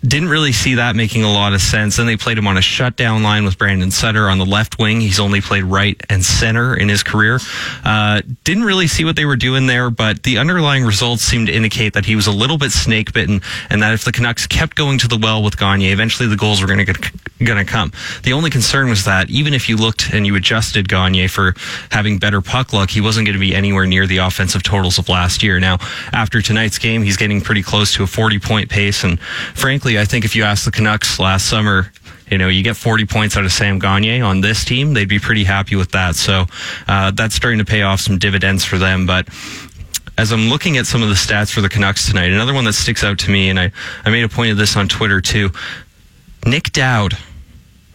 didn't 0.06 0.30
really 0.30 0.54
see 0.54 0.75
that 0.75 0.96
making 0.96 1.24
a 1.24 1.31
lot 1.31 1.54
of 1.54 1.62
sense. 1.62 1.98
Then 1.98 2.06
they 2.06 2.16
played 2.16 2.38
him 2.38 2.48
on 2.48 2.57
a 2.57 2.62
shutdown 2.62 3.22
line 3.22 3.44
with 3.44 3.57
Brandon 3.57 3.92
Sutter 3.92 4.30
on 4.30 4.38
the 4.38 4.46
left 4.46 4.80
wing. 4.80 5.01
He's 5.01 5.19
only 5.19 5.42
played 5.42 5.66
right 5.66 6.01
and 6.10 6.24
center 6.24 6.74
in 6.74 6.88
his 6.88 7.04
career. 7.04 7.40
Uh, 7.84 8.22
didn't 8.46 8.63
really 8.63 8.88
see 8.88 9.04
what 9.04 9.18
they 9.18 9.25
were 9.25 9.36
doing 9.36 9.68
there, 9.68 9.90
but 9.90 10.24
the 10.24 10.38
underlying 10.38 10.86
results 10.86 11.22
seemed 11.22 11.48
to 11.48 11.54
indicate 11.54 11.94
that 11.94 12.06
he 12.06 12.16
was 12.16 12.28
a 12.28 12.31
little 12.31 12.57
bit 12.57 12.72
snake 12.72 13.12
bitten 13.12 13.42
and 13.69 13.81
that 13.81 13.94
if 13.94 14.06
the 14.06 14.13
Canucks 14.13 14.48
kept 14.48 14.75
going 14.75 15.00
to 15.00 15.07
the 15.10 15.18
well 15.18 15.44
with 15.44 15.57
Gagner, 15.57 15.92
eventually 15.92 16.30
the 16.30 16.38
goals 16.38 16.62
were 16.62 16.68
going 16.68 16.86
to 16.86 17.66
come. 17.66 17.92
The 18.24 18.31
only 18.31 18.50
concern 18.50 18.90
was 18.90 19.04
that 19.04 19.30
even 19.30 19.54
if 19.54 19.68
you 19.68 19.75
looked 19.75 20.13
and 20.13 20.25
you 20.25 20.36
adjusted 20.36 20.88
Gagner 20.88 21.28
for 21.28 21.56
having 21.92 22.19
better 22.19 22.42
puck 22.42 22.72
luck, 22.72 22.90
he 22.90 23.01
wasn't 23.01 23.25
going 23.28 23.34
to 23.34 23.40
be 23.40 23.54
anywhere 23.54 23.86
near 23.86 24.07
the 24.07 24.18
offensive 24.18 24.63
totals 24.63 24.98
of 24.98 25.10
last 25.10 25.44
year. 25.44 25.60
Now, 25.60 25.78
after 26.13 26.42
tonight's 26.42 26.78
game, 26.78 27.03
he's 27.03 27.18
getting 27.18 27.41
pretty 27.41 27.63
close 27.63 27.94
to 27.96 28.03
a 28.03 28.08
40 28.08 28.39
point 28.39 28.70
pace 28.70 29.03
and 29.03 29.20
frankly, 29.20 29.88
I 29.98 30.05
think 30.05 30.25
if 30.25 30.36
you 30.36 30.43
asked 30.43 30.65
the 30.65 30.72
Canucks 30.72 31.19
last 31.19 31.50
summer, 31.50 31.91
you 32.29 32.38
know, 32.38 32.48
you 32.48 32.63
get 32.63 32.75
40 32.75 33.05
points 33.05 33.38
out 33.38 33.46
of 33.46 33.51
Sam 33.51 33.79
Gagner 33.79 34.24
on 34.24 34.41
this 34.41 34.63
team, 34.63 34.93
they'd 34.93 35.10
be 35.10 35.19
pretty 35.19 35.43
happy 35.43 35.75
with 35.75 35.91
that. 35.91 36.15
So 36.15 36.46
uh, 36.88 37.12
that's 37.12 37.36
starting 37.36 37.60
to 37.60 37.65
pay 37.65 37.81
off 37.81 38.00
some 38.00 38.17
dividends 38.17 38.63
for 38.63 38.77
them. 38.77 39.05
But 39.05 39.27
as 40.17 40.31
I'm 40.31 40.50
looking 40.50 40.77
at 40.77 40.86
some 40.86 41.01
of 41.01 41.10
the 41.10 41.15
stats 41.15 41.51
for 41.51 41.62
the 41.62 41.69
Canucks 41.69 42.08
tonight, 42.08 42.31
another 42.31 42.53
one 42.53 42.65
that 42.65 42.74
sticks 42.74 43.03
out 43.03 43.17
to 43.19 43.31
me, 43.31 43.50
and 43.50 43.60
I, 43.60 43.72
I 44.05 44.10
made 44.10 44.24
a 44.24 44.29
point 44.29 44.51
of 44.51 44.58
this 44.58 44.75
on 44.75 44.88
Twitter 44.88 45.22
too. 45.22 45.50
Nic 46.46 46.72
Dowd 46.72 47.17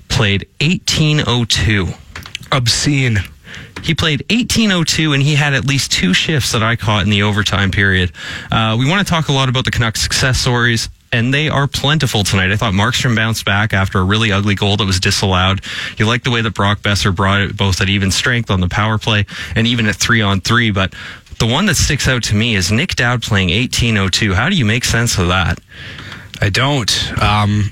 played 0.08 0.48
1802. 0.60 1.88
Obscene. 2.50 3.18
He 3.82 3.94
played 3.94 4.20
1802 4.30 5.12
and 5.12 5.22
he 5.22 5.34
had 5.34 5.52
at 5.52 5.66
least 5.66 5.92
two 5.92 6.14
shifts 6.14 6.52
that 6.52 6.62
I 6.62 6.76
caught 6.76 7.04
in 7.04 7.10
the 7.10 7.22
overtime 7.22 7.70
period. 7.70 8.12
Uh, 8.50 8.76
we 8.78 8.88
want 8.88 9.06
to 9.06 9.10
talk 9.10 9.28
a 9.28 9.32
lot 9.32 9.48
about 9.48 9.64
the 9.66 9.70
Canucks 9.70 10.00
success 10.00 10.38
stories 10.38 10.88
and 11.14 11.32
they 11.32 11.48
are 11.48 11.68
plentiful 11.68 12.24
tonight. 12.24 12.50
I 12.50 12.56
thought 12.56 12.72
Markstrom 12.72 13.14
bounced 13.14 13.44
back 13.44 13.72
after 13.72 14.00
a 14.00 14.04
really 14.04 14.32
ugly 14.32 14.56
goal 14.56 14.76
that 14.76 14.84
was 14.84 14.98
disallowed. 14.98 15.60
You 15.96 16.06
like 16.06 16.24
the 16.24 16.32
way 16.32 16.42
that 16.42 16.54
Brock 16.54 16.80
Boeser 16.80 17.14
brought 17.14 17.40
it 17.40 17.56
both 17.56 17.80
at 17.80 17.88
even 17.88 18.10
strength 18.10 18.50
on 18.50 18.60
the 18.60 18.68
power 18.68 18.98
play 18.98 19.24
and 19.54 19.64
even 19.68 19.86
at 19.86 19.94
three 19.94 20.20
on 20.20 20.40
three. 20.40 20.72
But 20.72 20.92
the 21.38 21.46
one 21.46 21.66
that 21.66 21.76
sticks 21.76 22.08
out 22.08 22.24
to 22.24 22.34
me 22.34 22.56
is 22.56 22.72
Nic 22.72 22.96
Dowd 22.96 23.22
playing 23.22 23.50
1802. 23.50 24.34
How 24.34 24.48
do 24.48 24.56
you 24.56 24.64
make 24.64 24.84
sense 24.84 25.16
of 25.16 25.28
that? 25.28 25.60
I 26.40 26.50
don't. 26.50 27.22
Um, 27.22 27.70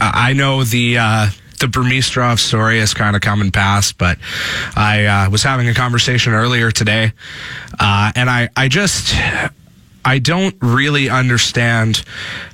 I 0.00 0.32
know 0.32 0.64
the. 0.64 0.98
Uh 0.98 1.30
the 1.60 1.68
Burmistrov 1.68 2.40
story 2.40 2.80
has 2.80 2.94
kind 2.94 3.14
of 3.14 3.20
come 3.20 3.42
and 3.42 3.52
passed, 3.52 3.98
but 3.98 4.16
I 4.74 5.04
uh, 5.04 5.28
was 5.28 5.42
having 5.42 5.68
a 5.68 5.74
conversation 5.74 6.32
earlier 6.32 6.70
today, 6.70 7.12
uh, 7.78 8.12
and 8.16 8.30
I, 8.30 8.48
I 8.56 8.68
just 8.68 9.14
I 10.04 10.18
don't 10.18 10.56
really 10.60 11.08
understand 11.08 12.02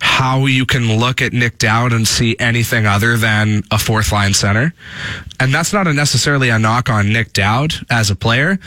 how 0.01 0.47
you 0.47 0.67
can 0.67 0.99
look 0.99 1.23
at 1.23 1.33
Nic 1.33 1.59
Dowd 1.59 1.93
and 1.93 2.07
see 2.07 2.37
anything 2.39 2.87
other 2.87 3.17
than 3.17 3.63
a 3.71 3.79
fourth 3.79 4.13
line 4.13 4.35
center. 4.35 4.75
And 5.39 5.53
that's 5.55 5.73
not 5.73 5.87
a 5.87 5.93
necessarily 5.93 6.49
a 6.49 6.59
knock 6.59 6.89
on 6.89 7.13
Nic 7.13 7.33
Dowd 7.33 7.75
as 7.91 8.11
a 8.11 8.17
player. 8.17 8.59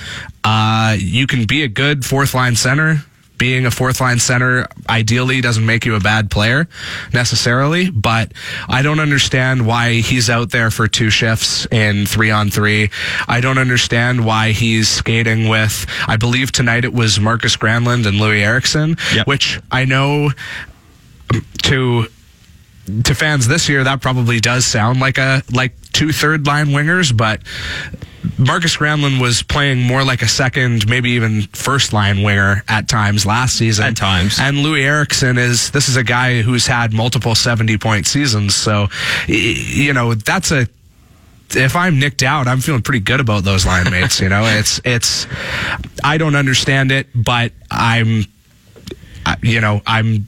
Uh, 0.43 0.95
you 0.98 1.27
can 1.27 1.45
be 1.45 1.63
a 1.63 1.67
good 1.67 2.05
fourth 2.05 2.33
line 2.33 2.55
center 2.55 3.03
being 3.39 3.65
a 3.65 3.72
fourth 3.72 4.00
line 4.00 4.19
center 4.19 4.67
ideally 4.88 5.41
doesn't 5.41 5.65
make 5.65 5.86
you 5.86 5.96
a 5.96 6.00
bad 6.00 6.29
player 6.29 6.67
necessarily, 7.13 7.89
but 7.89 8.31
I 8.67 8.84
don't 8.84 9.00
understand 9.00 9.65
why 9.65 9.93
he's 9.93 10.29
out 10.29 10.51
there 10.51 10.69
for 10.69 10.88
two 10.88 11.10
shifts 11.10 11.65
in 11.72 12.05
three 12.05 12.29
on 12.29 12.51
three. 12.51 12.91
I 13.27 13.41
don't 13.41 13.58
understand 13.58 14.24
why 14.24 14.51
he's 14.51 14.88
skating 14.88 15.48
with, 15.48 15.88
I 16.08 16.17
believe 16.17 16.51
tonight 16.51 16.86
it 16.86 16.93
was 16.93 17.19
Marcus 17.19 17.55
Granlund 17.58 18.05
and 18.05 18.19
Loui 18.19 18.41
Eriksson, 18.41 18.98
yep. 19.15 19.25
which 19.25 19.60
I 19.72 19.86
know 19.86 20.29
to 21.63 22.08
to 23.03 23.15
fans 23.15 23.48
this 23.48 23.69
year 23.69 23.84
that 23.84 24.01
probably 24.01 24.39
does 24.39 24.65
sound 24.65 25.00
like 25.00 25.17
a 25.17 25.43
like 25.51 25.74
two 25.91 26.12
third 26.12 26.48
line 26.48 26.67
wingers, 26.67 27.15
but 27.15 27.41
Marcus 28.38 28.77
Granlund 28.77 29.22
was 29.22 29.43
playing 29.43 29.81
more 29.81 30.03
like 30.03 30.22
a 30.22 30.27
second, 30.27 30.88
maybe 30.88 31.12
even 31.12 31.43
first 31.53 31.93
line 31.93 32.22
winger 32.22 32.63
at 32.67 32.88
times 32.88 33.25
last 33.25 33.58
season. 33.58 33.86
At 33.86 33.98
times. 33.98 34.39
And 34.39 34.58
Loui 34.58 34.84
Eriksson 34.84 35.38
is, 35.38 35.72
this 35.72 35.89
is 35.89 35.98
a 35.98 36.03
guy 36.03 36.41
who's 36.41 36.67
had 36.67 36.93
multiple 36.93 37.36
70 37.36 37.77
point 37.77 38.08
seasons. 38.08 38.55
So, 38.55 38.88
you 39.27 39.93
know, 39.93 40.13
that's 40.13 40.51
a, 40.51 40.67
if 41.51 41.75
I'm 41.75 42.00
Nic 42.00 42.17
Dowd, 42.17 42.48
I'm 42.48 42.60
feeling 42.60 42.81
pretty 42.81 43.00
good 43.00 43.19
about 43.19 43.43
those 43.43 43.65
line 43.65 43.89
mates. 43.91 44.19
You 44.19 44.29
know, 44.29 44.43
it's, 44.46 44.79
it's, 44.84 45.27
I 46.03 46.17
don't 46.17 46.36
understand 46.36 46.91
it, 46.91 47.08
but 47.15 47.51
I'm, 47.72 48.25
you 49.41 49.62
know, 49.62 49.81
I'm, 49.86 50.27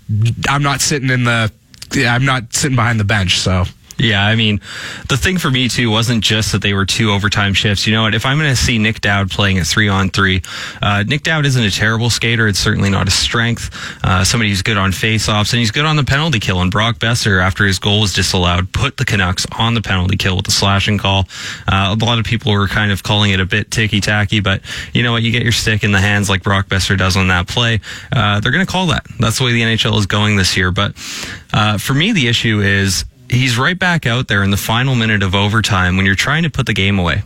I'm 0.50 0.64
not 0.64 0.82
sitting 0.82 1.10
in 1.10 1.24
the, 1.24 1.52
I'm 1.96 2.26
not 2.26 2.54
sitting 2.54 2.76
behind 2.76 3.00
the 3.00 3.06
bench. 3.06 3.40
So. 3.40 3.66
Yeah, 4.02 4.26
I 4.26 4.36
mean, 4.36 4.62
the 5.10 5.16
thing 5.18 5.38
for 5.38 5.52
me 5.52 5.70
too 5.70 5.92
wasn't 5.92 6.24
just 6.24 6.54
that 6.54 6.64
they 6.64 6.74
were 6.74 6.88
two 6.88 7.12
overtime 7.12 7.54
shifts. 7.54 7.86
You 7.86 7.94
know 7.94 8.02
what? 8.02 8.16
If 8.16 8.26
I'm 8.26 8.40
going 8.40 8.50
to 8.50 8.56
see 8.56 8.80
Nic 8.80 9.00
Dowd 9.00 9.30
playing 9.30 9.60
at 9.60 9.68
three 9.68 9.88
on 9.88 10.10
three, 10.10 10.42
uh, 10.82 11.04
Nic 11.06 11.22
Dowd 11.22 11.46
isn't 11.46 11.64
a 11.64 11.70
terrible 11.70 12.10
skater. 12.10 12.48
It's 12.48 12.58
certainly 12.58 12.90
not 12.90 13.08
a 13.08 13.12
strength. 13.12 13.70
Uh, 14.04 14.24
somebody 14.24 14.50
who's 14.50 14.64
good 14.64 14.78
on 14.78 14.92
faceoffs 14.92 15.54
and 15.54 15.60
he's 15.60 15.70
good 15.70 15.86
on 15.86 15.98
the 15.98 16.04
penalty 16.04 16.40
kill. 16.40 16.62
And 16.62 16.72
Brock 16.72 16.98
Boeser, 16.98 17.44
after 17.44 17.64
his 17.64 17.78
goal 17.78 18.02
was 18.02 18.12
disallowed, 18.12 18.74
put 18.74 18.98
the 18.98 19.06
Canucks 19.06 19.46
on 19.60 19.76
the 19.76 19.84
penalty 19.84 20.18
kill 20.18 20.36
with 20.36 20.48
a 20.48 20.52
slashing 20.52 20.98
call. 20.98 21.28
Uh, 21.68 21.96
a 21.96 22.04
lot 22.04 22.18
of 22.18 22.26
people 22.26 22.52
were 22.54 22.68
kind 22.68 22.92
of 22.92 23.04
calling 23.04 23.30
it 23.30 23.40
a 23.40 23.46
bit 23.46 23.70
ticky 23.70 24.02
tacky, 24.02 24.40
but 24.40 24.64
you 24.94 25.04
know 25.04 25.12
what? 25.12 25.22
You 25.22 25.32
get 25.32 25.44
your 25.44 25.52
stick 25.52 25.84
in 25.84 25.92
the 25.92 26.02
hands 26.02 26.28
like 26.28 26.42
Brock 26.42 26.70
Boeser 26.70 26.98
does 26.98 27.16
on 27.16 27.28
that 27.28 27.48
play. 27.48 27.80
Uh, 28.12 28.40
they're 28.40 28.52
going 28.52 28.66
to 28.66 28.72
call 28.72 28.88
that. 28.88 29.06
That's 29.20 29.38
the 29.38 29.46
way 29.46 29.52
the 29.52 29.62
NHL 29.62 30.00
is 30.00 30.08
going 30.08 30.38
this 30.38 30.58
year. 30.58 30.72
But 30.72 30.96
uh, 31.54 31.78
for 31.78 31.94
me, 31.94 32.14
the 32.14 32.28
issue 32.28 32.62
is 32.62 33.06
he's 33.32 33.58
right 33.58 33.78
back 33.78 34.06
out 34.06 34.28
there 34.28 34.44
in 34.44 34.52
the 34.52 34.58
final 34.58 34.94
minute 34.94 35.24
of 35.24 35.34
overtime 35.34 35.98
when 35.98 36.06
you're 36.06 36.16
trying 36.16 36.44
to 36.44 36.50
put 36.50 36.66
the 36.66 36.74
game 36.74 37.00
away. 37.00 37.24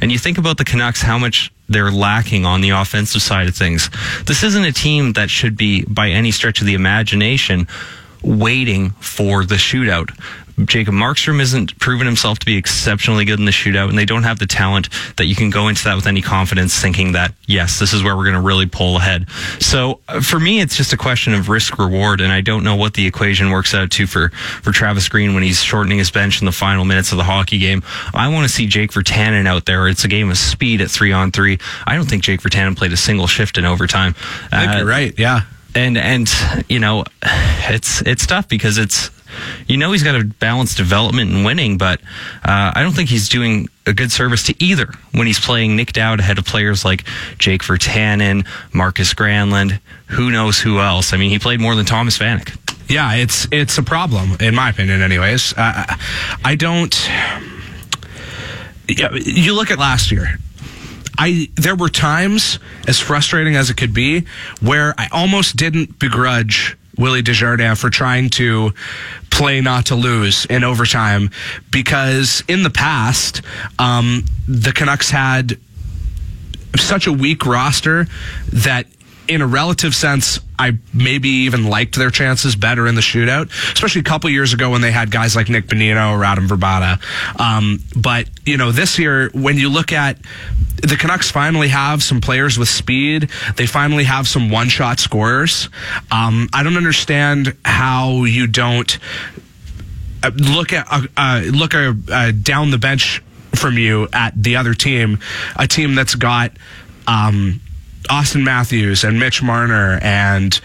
And 0.00 0.10
you 0.10 0.18
think 0.18 0.38
about 0.38 0.56
the 0.58 0.64
Canucks, 0.64 1.02
how 1.02 1.18
much 1.18 1.52
they're 1.68 1.92
lacking 1.92 2.44
on 2.44 2.60
the 2.60 2.70
offensive 2.70 3.22
side 3.22 3.46
of 3.46 3.54
things. 3.54 3.88
This 4.26 4.42
isn't 4.42 4.64
a 4.64 4.72
team 4.72 5.12
that 5.12 5.30
should 5.30 5.56
be, 5.56 5.84
by 5.84 6.10
any 6.10 6.30
stretch 6.30 6.60
of 6.60 6.66
the 6.66 6.74
imagination, 6.74 7.68
waiting 8.22 8.90
for 9.00 9.44
the 9.44 9.56
shootout. 9.56 10.10
Jacob 10.66 10.94
Markstrom 10.94 11.40
isn't 11.40 11.78
proven 11.78 12.06
himself 12.06 12.38
to 12.40 12.46
be 12.46 12.56
exceptionally 12.56 13.24
good 13.24 13.38
in 13.38 13.44
the 13.44 13.50
shootout, 13.50 13.88
and 13.88 13.98
they 13.98 14.04
don't 14.04 14.22
have 14.22 14.38
the 14.38 14.46
talent 14.46 14.88
that 15.16 15.26
you 15.26 15.34
can 15.34 15.50
go 15.50 15.68
into 15.68 15.84
that 15.84 15.94
with 15.94 16.06
any 16.06 16.22
confidence, 16.22 16.78
thinking 16.78 17.12
that 17.12 17.34
yes, 17.46 17.78
this 17.78 17.92
is 17.92 18.02
where 18.02 18.16
we're 18.16 18.24
going 18.24 18.34
to 18.34 18.40
really 18.40 18.66
pull 18.66 18.96
ahead. 18.96 19.28
So 19.60 20.00
uh, 20.08 20.20
for 20.20 20.38
me, 20.38 20.60
it's 20.60 20.76
just 20.76 20.92
a 20.92 20.96
question 20.96 21.34
of 21.34 21.48
risk 21.48 21.78
reward, 21.78 22.20
and 22.20 22.32
I 22.32 22.40
don't 22.40 22.64
know 22.64 22.76
what 22.76 22.94
the 22.94 23.06
equation 23.06 23.50
works 23.50 23.74
out 23.74 23.90
to 23.92 24.06
for 24.06 24.30
for 24.30 24.72
Travis 24.72 25.08
Green 25.08 25.34
when 25.34 25.42
he's 25.42 25.62
shortening 25.62 25.98
his 25.98 26.10
bench 26.10 26.40
in 26.40 26.46
the 26.46 26.52
final 26.52 26.84
minutes 26.84 27.12
of 27.12 27.18
the 27.18 27.24
hockey 27.24 27.58
game. 27.58 27.82
I 28.14 28.28
want 28.28 28.46
to 28.46 28.52
see 28.52 28.66
Jake 28.66 28.92
Virtanen 28.92 29.46
out 29.46 29.66
there. 29.66 29.88
It's 29.88 30.04
a 30.04 30.08
game 30.08 30.30
of 30.30 30.38
speed 30.38 30.80
at 30.80 30.90
three 30.90 31.12
on 31.12 31.32
three. 31.32 31.58
I 31.86 31.94
don't 31.96 32.08
think 32.08 32.22
Jake 32.22 32.40
Virtanen 32.40 32.76
played 32.76 32.92
a 32.92 32.96
single 32.96 33.26
shift 33.26 33.58
in 33.58 33.64
overtime. 33.64 34.14
I 34.50 34.60
think 34.60 34.72
uh, 34.72 34.76
you're 34.78 34.86
right. 34.86 35.18
Yeah 35.18 35.42
and 35.74 35.96
and 35.96 36.30
you 36.68 36.78
know 36.78 37.04
it's 37.22 38.02
it's 38.02 38.26
tough 38.26 38.48
because 38.48 38.78
it's 38.78 39.10
you 39.66 39.76
know 39.76 39.92
he's 39.92 40.02
got 40.02 40.14
a 40.14 40.24
balanced 40.24 40.76
development 40.76 41.30
and 41.32 41.44
winning, 41.44 41.78
but 41.78 42.00
uh, 42.44 42.72
I 42.74 42.82
don't 42.82 42.92
think 42.92 43.08
he's 43.08 43.28
doing 43.28 43.68
a 43.86 43.92
good 43.92 44.12
service 44.12 44.44
to 44.44 44.62
either 44.62 44.92
when 45.12 45.26
he's 45.26 45.40
playing 45.40 45.76
Nic 45.76 45.92
Dowd 45.92 46.20
ahead 46.20 46.38
of 46.38 46.44
players 46.44 46.84
like 46.84 47.04
Jake 47.38 47.62
Virtanen, 47.62 48.46
Marcus 48.72 49.14
Granlund, 49.14 49.80
who 50.06 50.30
knows 50.30 50.60
who 50.60 50.78
else. 50.78 51.12
I 51.12 51.16
mean, 51.16 51.30
he 51.30 51.38
played 51.38 51.60
more 51.60 51.74
than 51.74 51.84
Thomas 51.86 52.18
Vanek. 52.18 52.56
Yeah, 52.88 53.14
it's 53.14 53.46
it's 53.50 53.78
a 53.78 53.82
problem 53.82 54.36
in 54.40 54.54
my 54.54 54.70
opinion. 54.70 55.02
Anyways, 55.02 55.54
uh, 55.56 55.96
I 56.44 56.54
don't. 56.56 57.10
Yeah, 58.88 59.14
you 59.14 59.54
look 59.54 59.70
at 59.70 59.78
last 59.78 60.10
year. 60.12 60.38
I 61.18 61.48
there 61.54 61.76
were 61.76 61.88
times, 61.88 62.58
as 62.88 62.98
frustrating 62.98 63.56
as 63.56 63.70
it 63.70 63.76
could 63.76 63.94
be, 63.94 64.26
where 64.60 64.94
I 64.98 65.08
almost 65.12 65.56
didn't 65.56 65.98
begrudge 65.98 66.76
Willie 66.96 67.22
Desjardins 67.22 67.80
for 67.80 67.90
trying 67.90 68.30
to 68.30 68.72
play 69.30 69.60
not 69.60 69.86
to 69.86 69.94
lose 69.94 70.44
in 70.46 70.62
overtime 70.62 71.30
because 71.70 72.42
in 72.48 72.62
the 72.62 72.70
past, 72.70 73.42
um, 73.78 74.24
the 74.46 74.72
Canucks 74.72 75.10
had 75.10 75.58
such 76.76 77.06
a 77.06 77.12
weak 77.12 77.46
roster 77.46 78.06
that 78.52 78.86
in 79.28 79.40
a 79.40 79.46
relative 79.46 79.94
sense, 79.94 80.40
I 80.58 80.78
maybe 80.92 81.28
even 81.28 81.64
liked 81.64 81.96
their 81.96 82.10
chances 82.10 82.56
better 82.56 82.86
in 82.86 82.94
the 82.96 83.00
shootout, 83.00 83.50
especially 83.72 84.00
a 84.00 84.04
couple 84.04 84.28
years 84.30 84.52
ago 84.52 84.70
when 84.70 84.80
they 84.80 84.90
had 84.90 85.10
guys 85.10 85.36
like 85.36 85.48
Nick 85.48 85.66
Bonino 85.66 86.12
or 86.12 86.22
Radim 86.22 86.48
Vrbata. 86.48 87.00
Um, 87.40 87.80
but, 87.96 88.28
you 88.44 88.56
know, 88.56 88.72
this 88.72 88.98
year, 88.98 89.30
when 89.32 89.58
you 89.58 89.68
look 89.68 89.92
at 89.92 90.18
the 90.76 90.96
Canucks 90.96 91.30
finally 91.30 91.68
have 91.68 92.02
some 92.02 92.20
players 92.20 92.58
with 92.58 92.68
speed. 92.68 93.30
They 93.56 93.66
finally 93.66 94.04
have 94.04 94.26
some 94.26 94.50
one 94.50 94.68
shot 94.68 94.98
scorers. 94.98 95.68
Um, 96.10 96.48
I 96.52 96.62
don't 96.62 96.76
understand 96.76 97.56
how 97.64 98.24
you 98.24 98.46
don't 98.46 98.98
uh, 100.22 100.30
look 100.34 100.72
at 100.72 100.86
uh, 100.90 101.06
uh, 101.16 101.42
look 101.46 101.74
uh, 101.74 101.94
uh, 102.10 102.32
down 102.32 102.70
the 102.70 102.78
bench 102.78 103.22
from 103.54 103.76
you 103.76 104.08
at 104.12 104.40
the 104.40 104.56
other 104.56 104.74
team, 104.74 105.18
a 105.56 105.66
team 105.66 105.94
that's 105.94 106.14
got. 106.14 106.52
Um, 107.06 107.60
Auston 108.10 108.42
Matthews 108.42 109.04
and 109.04 109.20
Mitch 109.20 109.44
Marner 109.44 110.00
and 110.02 110.60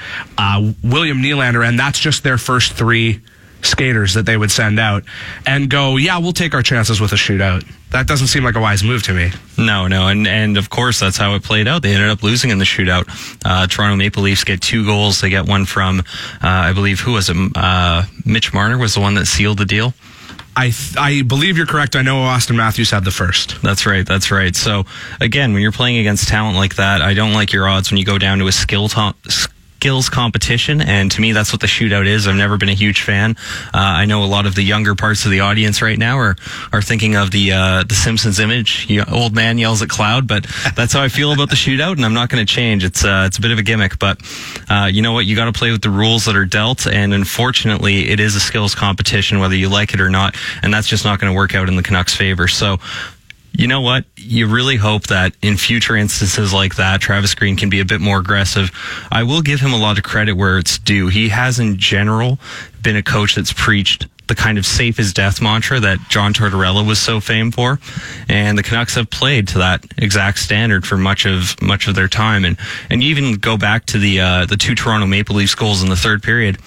William 0.84 1.22
Nylander, 1.22 1.66
and 1.66 1.78
that's 1.78 2.00
just 2.00 2.24
their 2.24 2.40
first 2.40 2.74
three 2.74 3.22
skaters 3.62 4.14
that 4.14 4.26
they 4.26 4.38
would 4.38 4.52
send 4.52 4.80
out 4.80 5.04
and 5.46 5.70
go, 5.70 5.98
yeah, 5.98 6.18
we'll 6.20 6.34
take 6.34 6.54
our 6.54 6.62
chances 6.62 7.00
with 7.02 7.12
a 7.12 7.16
shootout. 7.16 7.66
That 7.92 8.08
doesn't 8.08 8.28
seem 8.28 8.44
like 8.44 8.56
a 8.56 8.60
wise 8.60 8.84
move 8.84 9.04
to 9.04 9.14
me. 9.14 9.32
No, 9.58 9.88
no, 9.88 10.08
and 10.08 10.28
and 10.28 10.58
of 10.58 10.70
course 10.70 11.00
that's 11.00 11.18
how 11.18 11.36
it 11.36 11.44
played 11.44 11.68
out. 11.68 11.82
They 11.82 11.94
ended 11.94 12.10
up 12.10 12.22
losing 12.22 12.50
in 12.50 12.58
the 12.60 12.66
shootout. 12.66 13.06
Uh, 13.46 13.66
Toronto 13.68 13.96
Maple 13.96 14.24
Leafs 14.24 14.44
get 14.44 14.62
two 14.62 14.86
goals. 14.86 15.22
They 15.22 15.30
get 15.30 15.46
one 15.46 15.66
from, 15.66 16.00
uh, 16.00 16.04
I 16.44 16.74
believe, 16.74 17.00
who 17.00 17.14
was 17.14 17.30
it? 17.30 17.38
Uh, 17.56 18.04
Mitch 18.26 18.54
Marner 18.54 18.78
was 18.78 18.94
the 18.94 19.00
one 19.00 19.14
that 19.16 19.26
sealed 19.26 19.58
the 19.58 19.66
deal. 19.66 19.94
I 20.56 20.72
th- 20.72 20.98
I 20.98 21.22
believe 21.22 21.56
you're 21.56 21.68
correct. 21.68 21.96
I 21.96 22.02
know 22.02 22.16
Auston 22.16 22.56
Matthews 22.56 22.90
had 22.92 23.06
the 23.06 23.12
first. 23.12 23.62
That's 23.62 23.86
right. 23.86 24.06
That's 24.06 24.32
right. 24.32 24.56
So 24.56 24.86
again, 25.22 25.54
when 25.54 25.62
you're 25.62 25.72
playing 25.72 25.98
against 26.00 26.28
talent 26.28 26.58
like 26.58 26.76
that, 26.78 27.02
I 27.02 27.14
don't 27.14 27.34
like 27.34 27.54
your 27.54 27.68
odds 27.68 27.92
when 27.92 28.00
you 28.00 28.06
go 28.06 28.18
down 28.18 28.40
to 28.40 28.48
a 28.48 28.52
skill 28.52 28.90
to- 28.90 29.14
skills 29.78 30.10
competition, 30.10 30.82
and 30.82 31.12
to 31.12 31.22
me, 31.22 31.34
that's 31.34 31.54
what 31.54 31.62
the 31.62 31.68
shootout 31.68 32.08
is. 32.08 32.28
I've 32.28 32.36
never 32.36 32.58
been 32.58 32.68
a 32.70 32.74
huge 32.74 33.04
fan. 33.04 33.36
Uh, 33.72 34.02
I 34.02 34.06
know 34.06 34.24
a 34.24 34.26
lot 34.26 34.48
of 34.48 34.56
the 34.56 34.64
younger 34.64 34.96
parts 34.96 35.24
of 35.26 35.30
the 35.30 35.42
audience 35.42 35.84
right 35.84 36.00
now 36.00 36.18
are 36.18 36.36
are 36.74 36.82
thinking 36.82 37.16
of 37.16 37.30
the 37.30 37.52
uh, 37.52 37.84
the 37.84 37.94
Simpsons 37.94 38.40
image. 38.40 38.88
You 38.90 39.04
old 39.12 39.36
man 39.36 39.60
yells 39.60 39.84
at 39.84 39.90
cloud, 39.90 40.28
but 40.28 40.48
that's 40.76 40.94
how 40.94 41.04
I 41.04 41.10
feel 41.10 41.32
about 41.32 41.52
the 41.52 41.56
shootout, 41.56 41.92
and 41.92 42.04
I'm 42.04 42.16
not 42.16 42.30
going 42.30 42.44
to 42.44 42.52
change. 42.52 42.84
It's 42.84 43.06
uh, 43.06 43.26
it's 43.28 43.38
a 43.38 43.42
bit 43.42 43.52
of 43.52 43.60
a 43.60 43.64
gimmick, 43.64 44.00
but 44.00 44.20
uh, 44.68 44.90
you 44.92 45.04
know 45.04 45.14
what? 45.14 45.28
You 45.28 45.36
got 45.36 45.46
to 45.46 45.54
play 45.54 45.70
with 45.70 45.84
the 45.84 45.92
rules 45.92 46.26
that 46.26 46.36
are 46.36 46.46
dealt, 46.46 46.88
and 46.88 47.14
unfortunately, 47.14 48.10
it 48.10 48.20
is 48.20 48.36
a 48.36 48.40
skills 48.40 48.74
competition, 48.74 49.40
whether 49.40 49.56
you 49.56 49.70
like 49.70 49.94
it 49.94 50.02
or 50.02 50.10
not, 50.10 50.36
and 50.64 50.74
that's 50.74 50.88
just 50.88 51.06
not 51.06 51.20
going 51.20 51.32
to 51.32 51.38
work 51.38 51.54
out 51.54 51.70
in 51.70 51.76
the 51.76 51.84
Canucks' 51.84 52.16
favor. 52.16 52.48
So 52.48 52.80
you 53.58 53.68
know 53.68 53.82
what? 53.82 54.06
You 54.16 54.48
really 54.48 54.76
hope 54.76 55.08
that 55.08 55.36
in 55.42 55.58
future 55.58 55.96
instances 55.96 56.54
like 56.54 56.76
that, 56.76 57.02
Travis 57.02 57.34
Green 57.34 57.56
can 57.56 57.72
be 57.72 57.80
a 57.80 57.86
bit 57.86 58.00
more 58.00 58.20
aggressive. 58.20 58.70
I 59.12 59.24
will 59.24 59.42
give 59.42 59.60
him 59.60 59.74
a 59.74 59.78
lot 59.78 59.98
of 59.98 60.04
credit 60.04 60.34
where 60.34 60.60
it's 60.60 60.78
due. 60.78 61.08
He 61.08 61.30
has, 61.30 61.60
in 61.60 61.78
general, 61.78 62.38
been 62.84 62.96
a 62.96 63.02
coach 63.02 63.34
that's 63.36 63.52
preached 63.52 64.06
the 64.28 64.36
kind 64.36 64.58
of 64.58 64.66
safe 64.66 65.00
as 65.00 65.14
death 65.14 65.42
mantra 65.42 65.80
that 65.80 66.00
John 66.10 66.34
Tortorella 66.34 66.86
was 66.86 67.00
so 67.00 67.20
famed 67.20 67.56
for, 67.56 67.80
and 68.28 68.58
the 68.58 68.64
Canucks 68.64 68.96
have 68.96 69.10
played 69.10 69.48
to 69.50 69.60
that 69.60 69.86
exact 69.98 70.40
standard 70.40 70.86
for 70.86 70.98
much 70.98 71.26
of 71.26 71.60
much 71.62 71.88
of 71.88 71.96
their 71.96 72.10
time. 72.10 72.46
And 72.46 72.58
and 72.90 73.02
you 73.02 73.10
even 73.10 73.36
go 73.36 73.58
back 73.58 73.86
to 73.88 73.98
the 73.98 74.20
uh, 74.20 74.46
the 74.46 74.58
two 74.58 74.76
Toronto 74.76 75.08
Maple 75.08 75.36
Leafs 75.36 75.56
goals 75.56 75.82
in 75.82 75.90
the 75.90 75.96
third 75.96 76.22
period 76.22 76.58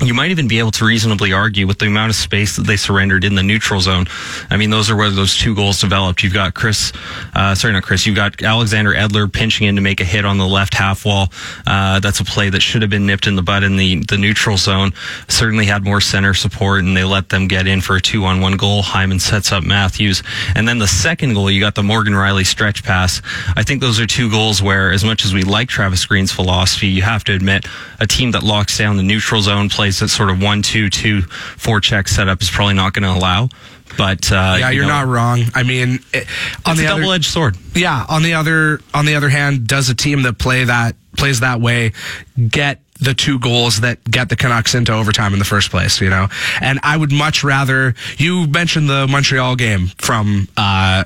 you 0.00 0.12
might 0.12 0.30
even 0.30 0.46
be 0.46 0.58
able 0.58 0.70
to 0.72 0.84
reasonably 0.84 1.32
argue 1.32 1.66
with 1.66 1.78
the 1.78 1.86
amount 1.86 2.10
of 2.10 2.16
space 2.16 2.56
that 2.56 2.66
they 2.66 2.76
surrendered 2.76 3.24
in 3.24 3.34
the 3.34 3.42
neutral 3.42 3.80
zone. 3.80 4.06
I 4.50 4.58
mean, 4.58 4.68
those 4.68 4.90
are 4.90 4.96
where 4.96 5.10
those 5.10 5.36
two 5.36 5.54
goals 5.54 5.80
developed. 5.80 6.22
You've 6.22 6.34
got 6.34 6.52
Chris, 6.52 6.92
uh, 7.34 7.54
sorry, 7.54 7.72
not 7.72 7.82
Chris, 7.82 8.04
you've 8.04 8.16
got 8.16 8.42
Alexander 8.42 8.92
Edler 8.92 9.32
pinching 9.32 9.66
in 9.66 9.76
to 9.76 9.80
make 9.80 10.00
a 10.00 10.04
hit 10.04 10.26
on 10.26 10.36
the 10.36 10.46
left 10.46 10.74
half 10.74 11.06
wall. 11.06 11.28
Uh, 11.66 11.98
that's 12.00 12.20
a 12.20 12.24
play 12.24 12.50
that 12.50 12.60
should 12.60 12.82
have 12.82 12.90
been 12.90 13.06
nipped 13.06 13.26
in 13.26 13.36
the 13.36 13.42
bud 13.42 13.62
in 13.62 13.76
the, 13.76 14.04
the 14.04 14.18
neutral 14.18 14.58
zone. 14.58 14.92
Certainly 15.28 15.64
had 15.64 15.82
more 15.82 16.02
center 16.02 16.34
support 16.34 16.84
and 16.84 16.94
they 16.94 17.04
let 17.04 17.30
them 17.30 17.48
get 17.48 17.66
in 17.66 17.80
for 17.80 17.96
a 17.96 18.00
two 18.00 18.24
on 18.24 18.42
one 18.42 18.58
goal. 18.58 18.82
Hyman 18.82 19.18
sets 19.18 19.50
up 19.50 19.64
Matthews. 19.64 20.22
And 20.54 20.68
then 20.68 20.78
the 20.78 20.88
second 20.88 21.32
goal, 21.32 21.50
you 21.50 21.60
got 21.60 21.74
the 21.74 21.82
Morgan 21.82 22.12
Rielly 22.12 22.44
stretch 22.44 22.84
pass. 22.84 23.22
I 23.56 23.62
think 23.62 23.80
those 23.80 23.98
are 23.98 24.06
two 24.06 24.30
goals 24.30 24.60
where, 24.60 24.92
as 24.92 25.04
much 25.04 25.24
as 25.24 25.32
we 25.32 25.42
like 25.42 25.68
Travis 25.68 26.04
Green's 26.04 26.32
philosophy, 26.32 26.88
you 26.88 27.00
have 27.00 27.24
to 27.24 27.32
admit 27.32 27.64
a 27.98 28.06
team 28.06 28.32
that 28.32 28.42
locks 28.42 28.76
down 28.76 28.98
the 28.98 29.02
neutral 29.02 29.40
zone 29.40 29.70
play 29.70 29.85
plays 29.86 30.00
that 30.00 30.08
sort 30.08 30.30
of 30.30 30.42
one, 30.42 30.62
two, 30.62 30.90
two, 30.90 31.22
four 31.22 31.80
check 31.80 32.08
setup 32.08 32.42
is 32.42 32.50
probably 32.50 32.74
not 32.74 32.92
going 32.92 33.04
to 33.04 33.16
allow. 33.18 33.48
But 33.96 34.32
uh, 34.32 34.56
yeah, 34.58 34.70
you 34.70 34.78
you're 34.78 34.84
know, 34.86 35.04
not 35.04 35.06
wrong. 35.06 35.42
I 35.54 35.62
mean, 35.62 36.00
it, 36.12 36.26
on 36.66 36.72
It's 36.72 36.80
the 36.80 36.86
a 36.86 36.90
other, 36.90 37.00
double-edged 37.02 37.30
sword. 37.30 37.56
Yeah, 37.74 38.04
on 38.08 38.22
the 38.24 38.34
other 38.34 38.80
on 38.92 39.06
the 39.06 39.14
other 39.14 39.28
hand, 39.28 39.68
does 39.68 39.88
a 39.88 39.94
team 39.94 40.22
that 40.22 40.38
play 40.38 40.64
that 40.64 40.96
plays 41.16 41.40
that 41.40 41.60
way 41.60 41.92
get 42.48 42.80
the 42.98 43.14
two 43.14 43.38
goals 43.38 43.80
that 43.82 44.02
get 44.10 44.28
the 44.28 44.36
Canucks 44.36 44.74
into 44.74 44.92
overtime 44.92 45.32
in 45.34 45.38
the 45.38 45.44
first 45.44 45.70
place? 45.70 46.00
You 46.00 46.10
know, 46.10 46.26
and 46.60 46.80
I 46.82 46.96
would 46.96 47.12
much 47.12 47.44
rather 47.44 47.94
you 48.18 48.48
mentioned 48.48 48.90
the 48.90 49.06
Montreal 49.06 49.54
game 49.54 49.86
from 49.98 50.48
uh, 50.56 51.04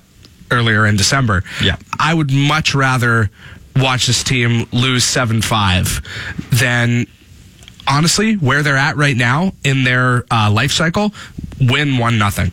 earlier 0.50 0.86
in 0.86 0.96
December. 0.96 1.44
Yeah. 1.62 1.76
I 1.98 2.14
would 2.14 2.32
much 2.32 2.74
rather 2.74 3.30
watch 3.76 4.06
this 4.06 4.24
team 4.24 4.66
lose 4.72 5.04
seven 5.04 5.42
five 5.42 6.00
than 6.50 7.06
honestly 7.90 8.34
where 8.34 8.62
they're 8.62 8.76
at 8.76 8.96
right 8.96 9.16
now 9.16 9.52
in 9.64 9.84
their 9.84 10.24
uh, 10.30 10.50
life 10.50 10.72
cycle 10.72 11.12
win 11.60 11.98
one 11.98 12.18
nothing. 12.18 12.52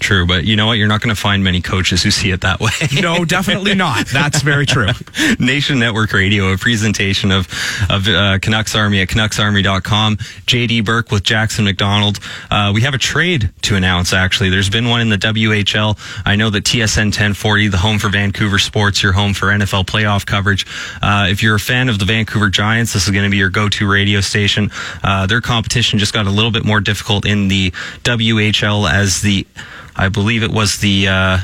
True, 0.00 0.26
but 0.26 0.44
you 0.44 0.56
know 0.56 0.66
what? 0.66 0.78
You're 0.78 0.88
not 0.88 1.00
going 1.00 1.14
to 1.14 1.20
find 1.20 1.42
many 1.42 1.60
coaches 1.60 2.02
who 2.02 2.10
see 2.10 2.30
it 2.30 2.40
that 2.42 2.60
way. 2.60 2.70
No, 3.00 3.24
definitely 3.24 3.74
not. 3.74 4.08
That's 4.08 4.42
very 4.42 4.66
true. 4.66 4.88
Nation 5.38 5.78
Network 5.78 6.12
Radio, 6.12 6.52
a 6.52 6.58
presentation 6.58 7.30
of 7.30 7.46
of 7.88 8.08
uh, 8.08 8.38
Canucks 8.40 8.74
Army 8.74 9.00
at 9.00 9.08
CanucksArmy.com. 9.08 10.16
JD 10.16 10.84
Burke 10.84 11.10
with 11.12 11.22
Jackson 11.22 11.64
McDonald. 11.64 12.18
Uh, 12.50 12.72
we 12.74 12.82
have 12.82 12.94
a 12.94 12.98
trade 12.98 13.50
to 13.62 13.76
announce. 13.76 14.12
Actually, 14.12 14.50
there's 14.50 14.68
been 14.68 14.88
one 14.88 15.00
in 15.00 15.10
the 15.10 15.16
WHL. 15.16 15.98
I 16.26 16.36
know 16.36 16.50
that 16.50 16.64
TSN 16.64 17.06
1040, 17.06 17.68
the 17.68 17.78
home 17.78 17.98
for 17.98 18.08
Vancouver 18.08 18.58
sports, 18.58 19.02
your 19.02 19.12
home 19.12 19.32
for 19.32 19.46
NFL 19.46 19.86
playoff 19.86 20.26
coverage. 20.26 20.66
Uh, 21.00 21.28
if 21.30 21.42
you're 21.42 21.54
a 21.56 21.60
fan 21.60 21.88
of 21.88 21.98
the 21.98 22.04
Vancouver 22.04 22.48
Giants, 22.48 22.92
this 22.94 23.04
is 23.04 23.10
going 23.10 23.24
to 23.24 23.30
be 23.30 23.36
your 23.36 23.50
go-to 23.50 23.88
radio 23.90 24.20
station. 24.20 24.70
Uh, 25.04 25.26
their 25.26 25.40
competition 25.40 25.98
just 25.98 26.12
got 26.12 26.26
a 26.26 26.30
little 26.30 26.50
bit 26.50 26.64
more 26.64 26.80
difficult 26.80 27.24
in 27.26 27.48
the 27.48 27.70
WHL 28.02 28.90
as 28.90 29.20
the 29.20 29.46
I 29.98 30.08
believe 30.08 30.42
it 30.42 30.52
was 30.52 30.78
the 30.78 31.08
uh, 31.08 31.38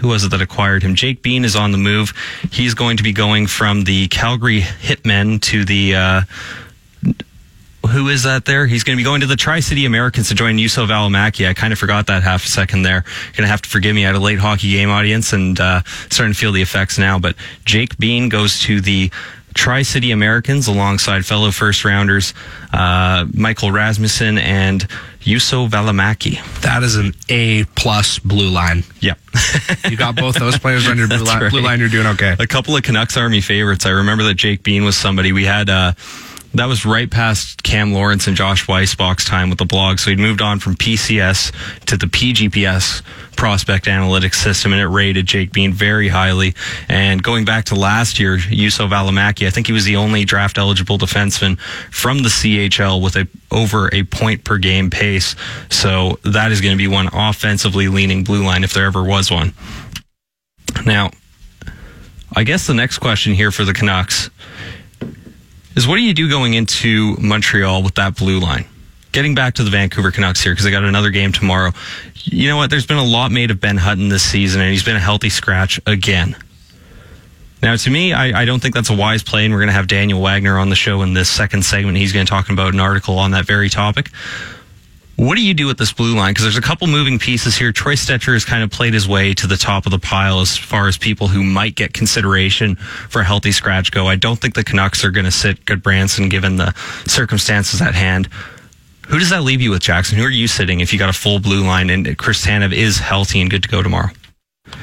who 0.00 0.08
was 0.08 0.24
it 0.24 0.30
that 0.30 0.40
acquired 0.40 0.82
him? 0.82 0.94
Jake 0.94 1.22
Bean 1.22 1.44
is 1.44 1.56
on 1.56 1.72
the 1.72 1.78
move. 1.78 2.12
He's 2.52 2.74
going 2.74 2.96
to 2.98 3.02
be 3.02 3.12
going 3.12 3.46
from 3.46 3.84
the 3.84 4.08
Calgary 4.08 4.60
Hitmen 4.60 5.40
to 5.42 5.64
the. 5.64 5.94
Uh, 5.94 6.20
who 7.90 8.08
is 8.08 8.24
that 8.24 8.46
there? 8.46 8.66
He's 8.66 8.82
going 8.82 8.96
to 8.96 9.00
be 9.00 9.04
going 9.04 9.20
to 9.20 9.28
the 9.28 9.36
Tri 9.36 9.60
City 9.60 9.86
Americans 9.86 10.28
to 10.28 10.34
join 10.34 10.56
Juuso 10.56 10.88
Valimaki. 10.88 11.48
I 11.48 11.54
kind 11.54 11.72
of 11.72 11.78
forgot 11.78 12.08
that 12.08 12.24
half 12.24 12.44
a 12.44 12.48
second 12.48 12.82
there. 12.82 13.04
You're 13.04 13.32
going 13.32 13.44
to 13.44 13.48
have 13.48 13.62
to 13.62 13.68
forgive 13.68 13.94
me. 13.94 14.04
I 14.04 14.08
had 14.08 14.16
a 14.16 14.20
late 14.20 14.40
hockey 14.40 14.72
game 14.72 14.90
audience 14.90 15.32
and 15.32 15.58
uh, 15.60 15.82
starting 16.10 16.32
to 16.32 16.38
feel 16.38 16.50
the 16.50 16.62
effects 16.62 16.98
now. 16.98 17.18
But 17.20 17.36
Jake 17.64 17.96
Bean 17.96 18.28
goes 18.28 18.58
to 18.60 18.80
the 18.80 19.10
Tri 19.56 19.82
City 19.82 20.10
Americans 20.10 20.68
alongside 20.68 21.24
fellow 21.24 21.50
first 21.50 21.84
rounders 21.84 22.34
uh, 22.72 23.26
Michael 23.32 23.72
Rasmussen 23.72 24.38
and 24.38 24.86
Juuso 25.20 25.68
Valimaki. 25.68 26.38
That 26.60 26.82
is 26.82 26.96
an 26.96 27.14
A 27.28 27.64
plus 27.74 28.18
blue 28.18 28.50
line. 28.50 28.84
Yep. 29.00 29.18
You 29.90 29.96
got 29.96 30.14
both 30.14 30.36
those 30.36 30.58
players 30.60 30.86
on 30.86 30.98
your 30.98 31.08
blue 31.08 31.24
line. 31.24 31.42
right. 31.42 31.50
Blue 31.50 31.62
line, 31.62 31.80
you're 31.80 31.88
doing 31.88 32.06
okay. 32.08 32.36
a 32.38 32.46
couple 32.46 32.76
of 32.76 32.82
Canucks 32.82 33.16
Army 33.16 33.40
favorites. 33.40 33.86
I 33.86 33.90
remember 33.90 34.24
that 34.24 34.34
Jake 34.34 34.62
Bean 34.62 34.84
was 34.84 34.96
somebody 34.96 35.32
we 35.32 35.44
had. 35.44 35.68
Uh, 35.70 35.92
that 36.54 36.66
was 36.66 36.86
right 36.86 37.10
past 37.10 37.62
Cam 37.62 37.92
Lawrence 37.92 38.26
and 38.26 38.36
Josh 38.36 38.66
Weissbach's 38.66 39.24
time 39.24 39.50
with 39.50 39.58
the 39.58 39.64
blog. 39.64 39.98
So 39.98 40.10
he'd 40.10 40.18
moved 40.18 40.40
on 40.40 40.58
from 40.58 40.74
PCS 40.74 41.52
to 41.86 41.96
the 41.96 42.06
PGPS 42.06 43.02
prospect 43.36 43.86
analytics 43.86 44.36
system, 44.36 44.72
and 44.72 44.80
it 44.80 44.86
rated 44.86 45.26
Jake 45.26 45.52
Bean 45.52 45.72
very 45.72 46.08
highly. 46.08 46.54
And 46.88 47.22
going 47.22 47.44
back 47.44 47.66
to 47.66 47.74
last 47.74 48.18
year, 48.18 48.38
Juuso 48.38 48.88
Valimaki, 48.88 49.46
I 49.46 49.50
think 49.50 49.66
he 49.66 49.72
was 49.72 49.84
the 49.84 49.96
only 49.96 50.24
draft 50.24 50.58
eligible 50.58 50.98
defenseman 50.98 51.58
from 51.90 52.18
the 52.18 52.30
CHL 52.30 53.02
with 53.02 53.16
a 53.16 53.28
over 53.50 53.94
a 53.94 54.02
point 54.04 54.44
per 54.44 54.58
game 54.58 54.90
pace. 54.90 55.36
So 55.70 56.18
that 56.24 56.52
is 56.52 56.60
going 56.60 56.76
to 56.76 56.78
be 56.78 56.88
one 56.88 57.08
offensively 57.12 57.88
leaning 57.88 58.24
blue 58.24 58.44
line 58.44 58.64
if 58.64 58.72
there 58.72 58.86
ever 58.86 59.02
was 59.02 59.30
one. 59.30 59.52
Now, 60.84 61.10
I 62.34 62.44
guess 62.44 62.66
the 62.66 62.74
next 62.74 62.98
question 62.98 63.34
here 63.34 63.50
for 63.50 63.64
the 63.64 63.72
Canucks 63.72 64.30
is 65.76 65.86
what 65.86 65.96
do 65.96 66.02
you 66.02 66.14
do 66.14 66.28
going 66.28 66.54
into 66.54 67.16
Montreal 67.20 67.82
with 67.82 67.94
that 67.94 68.16
blue 68.16 68.40
line? 68.40 68.66
Getting 69.12 69.34
back 69.34 69.54
to 69.54 69.64
the 69.64 69.70
Vancouver 69.70 70.10
Canucks 70.10 70.42
here 70.42 70.52
because 70.52 70.64
they 70.64 70.70
got 70.70 70.84
another 70.84 71.10
game 71.10 71.32
tomorrow. 71.32 71.72
You 72.24 72.48
know 72.48 72.56
what? 72.56 72.70
There's 72.70 72.86
been 72.86 72.96
a 72.96 73.04
lot 73.04 73.30
made 73.30 73.50
of 73.50 73.60
Ben 73.60 73.76
Hutton 73.76 74.08
this 74.08 74.22
season, 74.22 74.60
and 74.60 74.70
he's 74.70 74.82
been 74.82 74.96
a 74.96 75.00
healthy 75.00 75.30
scratch 75.30 75.80
again. 75.86 76.36
Now, 77.62 77.76
to 77.76 77.90
me, 77.90 78.12
I, 78.12 78.42
I 78.42 78.44
don't 78.44 78.60
think 78.60 78.74
that's 78.74 78.90
a 78.90 78.96
wise 78.96 79.22
play, 79.22 79.44
and 79.44 79.54
we're 79.54 79.60
going 79.60 79.68
to 79.68 79.74
have 79.74 79.86
Daniel 79.86 80.20
Wagner 80.20 80.58
on 80.58 80.68
the 80.68 80.76
show 80.76 81.02
in 81.02 81.14
this 81.14 81.30
second 81.30 81.64
segment. 81.64 81.96
He's 81.96 82.12
going 82.12 82.26
to 82.26 82.30
talk 82.30 82.50
about 82.50 82.74
an 82.74 82.80
article 82.80 83.18
on 83.18 83.30
that 83.30 83.46
very 83.46 83.70
topic. 83.70 84.10
What 85.16 85.36
do 85.36 85.42
you 85.42 85.54
do 85.54 85.66
with 85.66 85.78
this 85.78 85.92
blue 85.94 86.14
line? 86.14 86.32
Because 86.32 86.44
there's 86.44 86.58
a 86.58 86.62
couple 86.62 86.86
moving 86.88 87.18
pieces 87.18 87.56
here. 87.56 87.72
Troy 87.72 87.94
Stecher 87.94 88.34
has 88.34 88.44
kind 88.44 88.62
of 88.62 88.70
played 88.70 88.92
his 88.92 89.08
way 89.08 89.32
to 89.32 89.46
the 89.46 89.56
top 89.56 89.86
of 89.86 89.92
the 89.92 89.98
pile 89.98 90.40
as 90.40 90.58
far 90.58 90.88
as 90.88 90.98
people 90.98 91.28
who 91.28 91.42
might 91.42 91.74
get 91.74 91.94
consideration 91.94 92.76
for 92.76 93.22
a 93.22 93.24
healthy 93.24 93.50
scratch 93.50 93.92
go. 93.92 94.06
I 94.08 94.16
don't 94.16 94.38
think 94.38 94.54
the 94.54 94.62
Canucks 94.62 95.04
are 95.06 95.10
going 95.10 95.24
to 95.24 95.30
sit 95.30 95.64
Gudbranson 95.64 96.28
given 96.28 96.56
the 96.56 96.74
circumstances 97.06 97.80
at 97.80 97.94
hand. 97.94 98.28
Who 99.08 99.18
does 99.18 99.30
that 99.30 99.42
leave 99.42 99.62
you 99.62 99.70
with, 99.70 99.80
Jackson? 99.80 100.18
Who 100.18 100.24
are 100.24 100.30
you 100.30 100.48
sitting 100.48 100.80
if 100.80 100.92
you 100.92 100.98
got 100.98 101.08
a 101.08 101.14
full 101.14 101.38
blue 101.38 101.64
line 101.64 101.88
and 101.88 102.18
Chris 102.18 102.44
Tanev 102.44 102.74
is 102.74 102.98
healthy 102.98 103.40
and 103.40 103.48
good 103.48 103.62
to 103.62 103.68
go 103.70 103.82
tomorrow? 103.82 104.10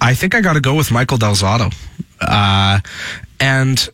I 0.00 0.14
think 0.14 0.36
I 0.36 0.40
got 0.40 0.52
to 0.52 0.60
go 0.60 0.76
with 0.76 0.92
Michael 0.92 1.18
Del 1.18 1.34
Zotto. 1.34 1.74
Uh, 2.20 2.78
and, 3.40 3.88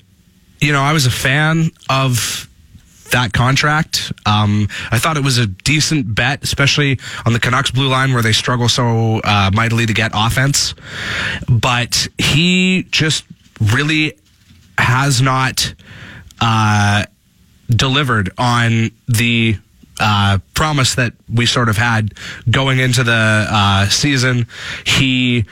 you 0.61 0.73
know, 0.73 0.83
I 0.83 0.93
was 0.93 1.07
a 1.07 1.11
fan 1.11 1.71
of 1.89 2.51
that 3.11 3.33
contract. 3.33 4.13
Um, 4.27 4.69
I 4.91 4.99
thought 4.99 5.17
it 5.17 5.25
was 5.25 5.39
a 5.39 5.47
decent 5.47 6.15
bet, 6.15 6.43
especially 6.43 6.99
on 7.25 7.33
the 7.33 7.41
Canucks 7.41 7.71
blue 7.71 7.89
line 7.89 8.13
where 8.13 8.23
they 8.23 8.33
struggle 8.33 8.69
so 8.69 9.21
uh, 9.25 9.51
mightily 9.53 9.87
to 9.87 9.95
get 9.95 10.13
offense. 10.15 10.75
But 11.49 12.09
he 12.19 12.87
just 12.91 13.25
really 13.61 14.19
has 14.79 15.23
not 15.23 15.75
uh, 16.41 17.05
delivered 17.69 18.31
on 18.39 18.91
the 19.09 19.57
uh, 20.01 20.39
promise 20.55 20.97
that 20.97 21.13
we 21.33 21.47
sort 21.47 21.69
of 21.69 21.77
had 21.77 22.15
going 22.51 22.81
into 22.81 23.05
the 23.05 23.47
uh, 23.49 23.89
season. 23.89 24.47
He 24.85 25.45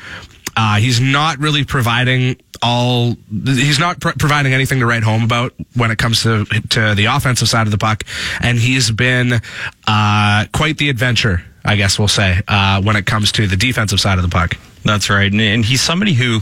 uh, 0.56 0.76
he's 0.76 1.00
not 1.00 1.38
really 1.38 1.64
providing 1.64 2.36
all. 2.62 3.16
He's 3.30 3.78
not 3.78 4.00
pr- 4.00 4.10
providing 4.18 4.54
anything 4.54 4.80
to 4.80 4.86
write 4.86 5.02
home 5.02 5.24
about 5.24 5.52
when 5.74 5.90
it 5.90 5.98
comes 5.98 6.22
to 6.22 6.44
to 6.70 6.94
the 6.94 7.06
offensive 7.06 7.48
side 7.48 7.66
of 7.66 7.70
the 7.70 7.78
puck, 7.78 8.04
and 8.40 8.58
he's 8.58 8.90
been 8.90 9.40
uh, 9.86 10.46
quite 10.52 10.78
the 10.78 10.88
adventure, 10.88 11.42
I 11.64 11.76
guess 11.76 11.98
we'll 11.98 12.08
say, 12.08 12.40
uh, 12.48 12.80
when 12.82 12.96
it 12.96 13.06
comes 13.06 13.32
to 13.32 13.46
the 13.46 13.56
defensive 13.56 14.00
side 14.00 14.18
of 14.18 14.22
the 14.22 14.30
puck. 14.30 14.56
That's 14.84 15.10
right. 15.10 15.30
And, 15.30 15.40
and 15.40 15.64
he's 15.64 15.80
somebody 15.80 16.12
who, 16.12 16.40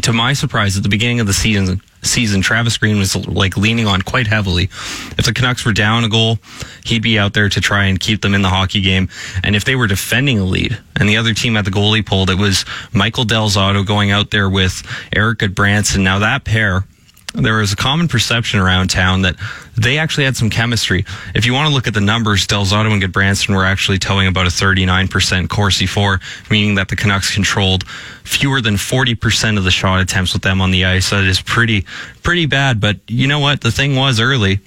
to 0.00 0.12
my 0.12 0.32
surprise, 0.32 0.76
at 0.76 0.82
the 0.82 0.88
beginning 0.88 1.20
of 1.20 1.26
the 1.26 1.34
season, 1.34 1.80
season, 2.04 2.40
Travis 2.40 2.76
Green 2.78 2.98
was 2.98 3.14
like 3.26 3.56
leaning 3.56 3.86
on 3.86 4.02
quite 4.02 4.26
heavily. 4.26 4.64
If 5.18 5.24
the 5.24 5.32
Canucks 5.32 5.64
were 5.64 5.72
down 5.72 6.04
a 6.04 6.08
goal, 6.08 6.38
he'd 6.84 7.02
be 7.02 7.18
out 7.18 7.32
there 7.34 7.48
to 7.48 7.60
try 7.60 7.84
and 7.86 7.98
keep 7.98 8.22
them 8.22 8.34
in 8.34 8.42
the 8.42 8.48
hockey 8.48 8.80
game. 8.80 9.08
And 9.42 9.56
if 9.56 9.64
they 9.64 9.76
were 9.76 9.86
defending 9.86 10.38
a 10.38 10.44
lead 10.44 10.78
and 10.96 11.08
the 11.08 11.16
other 11.16 11.34
team 11.34 11.54
had 11.54 11.64
the 11.64 11.70
goalie 11.70 12.04
pulled, 12.04 12.30
it 12.30 12.38
was 12.38 12.64
Michael 12.92 13.24
Del 13.24 13.48
Zotto 13.48 13.86
going 13.86 14.10
out 14.10 14.30
there 14.30 14.48
with 14.48 14.82
Erik 15.14 15.38
Gudbranson. 15.38 16.02
Now 16.02 16.18
that 16.20 16.44
pair, 16.44 16.84
there 17.34 17.56
was 17.56 17.72
a 17.72 17.76
common 17.76 18.06
perception 18.06 18.60
around 18.60 18.88
town 18.88 19.22
that 19.22 19.34
they 19.76 19.98
actually 19.98 20.24
had 20.24 20.36
some 20.36 20.50
chemistry. 20.50 21.04
If 21.34 21.46
you 21.46 21.52
want 21.52 21.68
to 21.68 21.74
look 21.74 21.88
at 21.88 21.94
the 21.94 22.00
numbers, 22.00 22.46
Del 22.46 22.64
Zotto 22.64 22.92
and 22.92 23.02
Gudbranson 23.02 23.56
were 23.56 23.64
actually 23.64 23.98
towing 23.98 24.28
about 24.28 24.46
a 24.46 24.50
39% 24.50 25.48
Corsi 25.48 25.86
for, 25.86 26.20
meaning 26.48 26.76
that 26.76 26.88
the 26.88 26.96
Canucks 26.96 27.34
controlled 27.34 27.84
fewer 28.22 28.60
than 28.60 28.74
40% 28.74 29.58
of 29.58 29.64
the 29.64 29.72
shot 29.72 30.00
attempts 30.00 30.32
with 30.32 30.42
them 30.42 30.60
on 30.60 30.70
the 30.70 30.84
ice. 30.84 31.10
That 31.10 31.24
is 31.24 31.40
pretty, 31.40 31.84
pretty 32.22 32.46
bad. 32.46 32.80
But 32.80 32.98
you 33.08 33.26
know 33.26 33.40
what? 33.40 33.62
The 33.62 33.72
thing 33.72 33.96
was 33.96 34.20
early, 34.20 34.60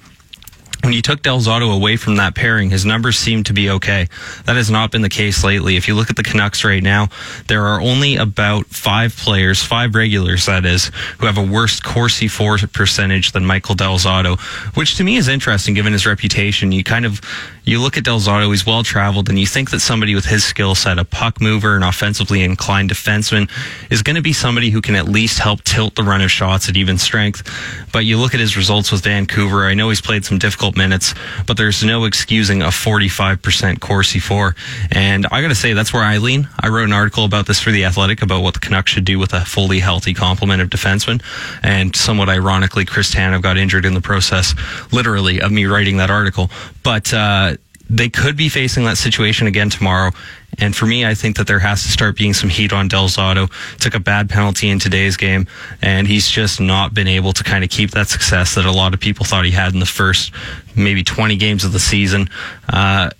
when 0.82 0.92
you 0.92 1.02
took 1.02 1.22
Del 1.22 1.40
Zotto 1.40 1.74
away 1.74 1.96
from 1.96 2.16
that 2.16 2.34
pairing, 2.34 2.70
his 2.70 2.84
numbers 2.84 3.18
seem 3.18 3.44
to 3.44 3.52
be 3.52 3.70
okay. 3.70 4.08
That 4.44 4.56
has 4.56 4.70
not 4.70 4.90
been 4.90 5.02
the 5.02 5.08
case 5.08 5.42
lately. 5.42 5.76
If 5.76 5.88
you 5.88 5.94
look 5.94 6.10
at 6.10 6.16
the 6.16 6.22
Canucks 6.22 6.64
right 6.64 6.82
now, 6.82 7.08
there 7.48 7.66
are 7.66 7.80
only 7.80 8.16
about 8.16 8.66
five 8.66 9.16
players, 9.16 9.62
five 9.62 9.94
regulars, 9.94 10.46
that 10.46 10.64
is, 10.64 10.90
who 11.18 11.26
have 11.26 11.38
a 11.38 11.42
worse 11.42 11.80
Corsi 11.80 12.28
for 12.28 12.58
percentage 12.58 13.32
than 13.32 13.44
Michael 13.44 13.74
Del 13.74 13.98
Zotto, 13.98 14.38
which 14.76 14.96
to 14.96 15.04
me 15.04 15.16
is 15.16 15.28
interesting 15.28 15.74
given 15.74 15.92
his 15.92 16.06
reputation. 16.06 16.72
You 16.72 16.84
kind 16.84 17.04
of 17.04 17.20
you 17.68 17.78
look 17.82 17.98
at 17.98 18.04
Del 18.04 18.18
Zotto, 18.18 18.48
he's 18.50 18.64
well 18.64 18.82
traveled, 18.82 19.28
and 19.28 19.38
you 19.38 19.46
think 19.46 19.70
that 19.72 19.80
somebody 19.80 20.14
with 20.14 20.24
his 20.24 20.42
skill 20.42 20.74
set, 20.74 20.98
a 20.98 21.04
puck 21.04 21.38
mover, 21.38 21.76
an 21.76 21.82
offensively 21.82 22.42
inclined 22.42 22.88
defenseman, 22.88 23.50
is 23.90 24.02
going 24.02 24.16
to 24.16 24.22
be 24.22 24.32
somebody 24.32 24.70
who 24.70 24.80
can 24.80 24.94
at 24.94 25.06
least 25.06 25.38
help 25.38 25.62
tilt 25.64 25.94
the 25.94 26.02
run 26.02 26.22
of 26.22 26.30
shots 26.30 26.70
at 26.70 26.78
even 26.78 26.96
strength. 26.96 27.46
But 27.92 28.06
you 28.06 28.16
look 28.16 28.32
at 28.32 28.40
his 28.40 28.56
results 28.56 28.90
with 28.90 29.04
Vancouver. 29.04 29.66
I 29.66 29.74
know 29.74 29.90
he's 29.90 30.00
played 30.00 30.24
some 30.24 30.38
difficult 30.38 30.78
minutes, 30.78 31.14
but 31.46 31.58
there's 31.58 31.84
no 31.84 32.04
excusing 32.04 32.62
a 32.62 32.68
45% 32.68 33.80
Corsi 33.80 34.18
for. 34.18 34.56
And 34.90 35.26
I 35.30 35.42
got 35.42 35.48
to 35.48 35.54
say, 35.54 35.74
that's 35.74 35.92
where 35.92 36.02
I 36.02 36.16
lean. 36.16 36.48
I 36.58 36.68
wrote 36.68 36.84
an 36.84 36.94
article 36.94 37.26
about 37.26 37.46
this 37.46 37.60
for 37.60 37.70
The 37.70 37.84
Athletic 37.84 38.22
about 38.22 38.42
what 38.42 38.54
the 38.54 38.60
Canucks 38.60 38.92
should 38.92 39.04
do 39.04 39.18
with 39.18 39.34
a 39.34 39.44
fully 39.44 39.80
healthy 39.80 40.14
complement 40.14 40.62
of 40.62 40.70
defensemen. 40.70 41.22
And 41.62 41.94
somewhat 41.94 42.30
ironically, 42.30 42.86
Chris 42.86 43.14
Tanev 43.14 43.42
got 43.42 43.58
injured 43.58 43.84
in 43.84 43.92
the 43.92 44.00
process, 44.00 44.54
literally, 44.90 45.42
of 45.42 45.52
me 45.52 45.66
writing 45.66 45.98
that 45.98 46.10
article. 46.10 46.50
But, 46.88 47.12
uh, 47.12 47.56
they 47.90 48.08
could 48.08 48.34
be 48.34 48.48
facing 48.48 48.84
that 48.84 48.96
situation 48.96 49.46
again 49.46 49.68
tomorrow. 49.68 50.10
And 50.58 50.74
for 50.74 50.86
me, 50.86 51.04
I 51.04 51.12
think 51.12 51.36
that 51.36 51.46
there 51.46 51.58
has 51.58 51.82
to 51.82 51.90
start 51.90 52.16
being 52.16 52.32
some 52.32 52.48
heat 52.48 52.72
on 52.72 52.88
Del 52.88 53.08
Zotto. 53.08 53.50
Took 53.78 53.94
a 53.94 54.00
bad 54.00 54.30
penalty 54.30 54.70
in 54.70 54.78
today's 54.78 55.18
game, 55.18 55.46
and 55.82 56.06
he's 56.06 56.30
just 56.30 56.62
not 56.62 56.94
been 56.94 57.06
able 57.06 57.34
to 57.34 57.44
kind 57.44 57.62
of 57.62 57.68
keep 57.68 57.90
that 57.90 58.08
success 58.08 58.54
that 58.54 58.64
a 58.64 58.72
lot 58.72 58.94
of 58.94 59.00
people 59.00 59.26
thought 59.26 59.44
he 59.44 59.50
had 59.50 59.74
in 59.74 59.80
the 59.80 59.86
first 59.86 60.32
maybe 60.74 61.04
20 61.04 61.36
games 61.36 61.62
of 61.62 61.72
the 61.72 61.78
season. 61.78 62.30
Uh, 62.72 63.10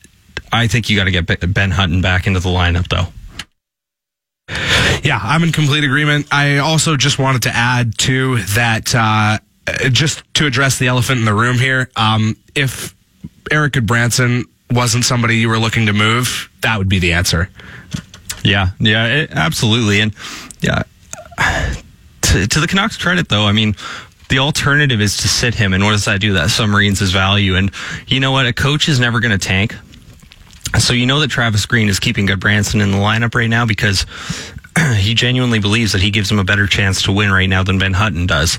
I 0.50 0.66
think 0.66 0.88
you 0.88 0.96
got 0.96 1.04
to 1.04 1.10
get 1.10 1.26
Ben 1.52 1.70
Hutton 1.70 2.00
back 2.00 2.26
into 2.26 2.40
the 2.40 2.48
lineup, 2.48 2.88
though. 2.88 3.12
Yeah, 5.02 5.20
I'm 5.22 5.42
in 5.42 5.52
complete 5.52 5.84
agreement. 5.84 6.26
I 6.32 6.56
also 6.56 6.96
just 6.96 7.18
wanted 7.18 7.42
to 7.42 7.54
add 7.54 7.98
to 7.98 8.38
that, 8.54 8.94
uh, 8.94 9.40
just 9.92 10.22
to 10.34 10.46
address 10.46 10.78
the 10.78 10.86
elephant 10.86 11.18
in 11.18 11.26
the 11.26 11.34
room 11.34 11.58
here. 11.58 11.90
Um, 11.94 12.34
if 12.54 12.94
Erik 13.50 13.74
Gudbranson 13.74 14.44
wasn't 14.70 15.04
somebody 15.04 15.36
you 15.36 15.48
were 15.48 15.58
looking 15.58 15.86
to 15.86 15.92
move, 15.92 16.50
that 16.62 16.78
would 16.78 16.88
be 16.88 16.98
the 16.98 17.12
answer. 17.12 17.48
Yeah, 18.44 18.70
yeah, 18.78 19.06
it, 19.06 19.30
absolutely. 19.32 20.00
And 20.00 20.14
yeah, 20.60 20.82
to, 22.22 22.46
to 22.46 22.60
the 22.60 22.66
Canucks' 22.68 22.96
credit, 22.96 23.28
though, 23.28 23.44
I 23.44 23.52
mean, 23.52 23.74
the 24.28 24.38
alternative 24.38 25.00
is 25.00 25.16
to 25.18 25.28
sit 25.28 25.54
him. 25.54 25.72
And 25.72 25.84
what 25.84 25.92
does 25.92 26.04
that 26.04 26.20
do? 26.20 26.34
That 26.34 26.50
submarines 26.50 27.00
his 27.00 27.12
value. 27.12 27.56
And 27.56 27.70
you 28.06 28.20
know 28.20 28.32
what? 28.32 28.46
A 28.46 28.52
coach 28.52 28.88
is 28.88 29.00
never 29.00 29.20
going 29.20 29.36
to 29.36 29.38
tank. 29.38 29.74
So 30.78 30.92
you 30.92 31.06
know 31.06 31.20
that 31.20 31.30
Travis 31.30 31.64
Green 31.64 31.88
is 31.88 31.98
keeping 31.98 32.26
Gudbranson 32.26 32.82
in 32.82 32.90
the 32.92 32.98
lineup 32.98 33.34
right 33.34 33.48
now 33.48 33.64
because 33.64 34.04
he 34.96 35.14
genuinely 35.14 35.58
believes 35.58 35.92
that 35.92 36.02
he 36.02 36.10
gives 36.10 36.30
him 36.30 36.38
a 36.38 36.44
better 36.44 36.66
chance 36.66 37.02
to 37.02 37.12
win 37.12 37.32
right 37.32 37.48
now 37.48 37.62
than 37.62 37.78
Ben 37.78 37.94
Hutton 37.94 38.26
does. 38.26 38.58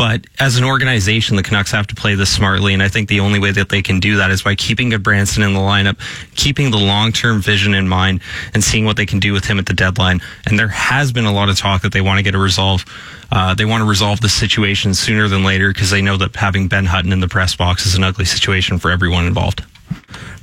But 0.00 0.26
as 0.38 0.56
an 0.56 0.64
organization, 0.64 1.36
the 1.36 1.42
Canucks 1.42 1.72
have 1.72 1.86
to 1.88 1.94
play 1.94 2.14
this 2.14 2.32
smartly, 2.32 2.72
and 2.72 2.82
I 2.82 2.88
think 2.88 3.10
the 3.10 3.20
only 3.20 3.38
way 3.38 3.50
that 3.50 3.68
they 3.68 3.82
can 3.82 4.00
do 4.00 4.16
that 4.16 4.30
is 4.30 4.40
by 4.40 4.54
keeping 4.54 4.90
Gudbranson 4.90 5.44
in 5.44 5.52
the 5.52 5.60
lineup, 5.60 5.98
keeping 6.36 6.70
the 6.70 6.78
long-term 6.78 7.42
vision 7.42 7.74
in 7.74 7.86
mind, 7.86 8.22
and 8.54 8.64
seeing 8.64 8.86
what 8.86 8.96
they 8.96 9.04
can 9.04 9.20
do 9.20 9.34
with 9.34 9.44
him 9.44 9.58
at 9.58 9.66
the 9.66 9.74
deadline. 9.74 10.22
And 10.46 10.58
there 10.58 10.68
has 10.68 11.12
been 11.12 11.26
a 11.26 11.32
lot 11.32 11.50
of 11.50 11.58
talk 11.58 11.82
that 11.82 11.92
they 11.92 12.00
want 12.00 12.16
to 12.16 12.22
get 12.22 12.34
a 12.34 12.38
resolve. 12.38 12.82
Uh, 13.30 13.52
they 13.52 13.66
want 13.66 13.82
to 13.82 13.84
resolve 13.86 14.22
the 14.22 14.30
situation 14.30 14.94
sooner 14.94 15.28
than 15.28 15.44
later 15.44 15.68
because 15.70 15.90
they 15.90 16.00
know 16.00 16.16
that 16.16 16.34
having 16.34 16.66
Ben 16.66 16.86
Hutton 16.86 17.12
in 17.12 17.20
the 17.20 17.28
press 17.28 17.54
box 17.54 17.84
is 17.84 17.94
an 17.94 18.02
ugly 18.02 18.24
situation 18.24 18.78
for 18.78 18.90
everyone 18.90 19.26
involved. 19.26 19.62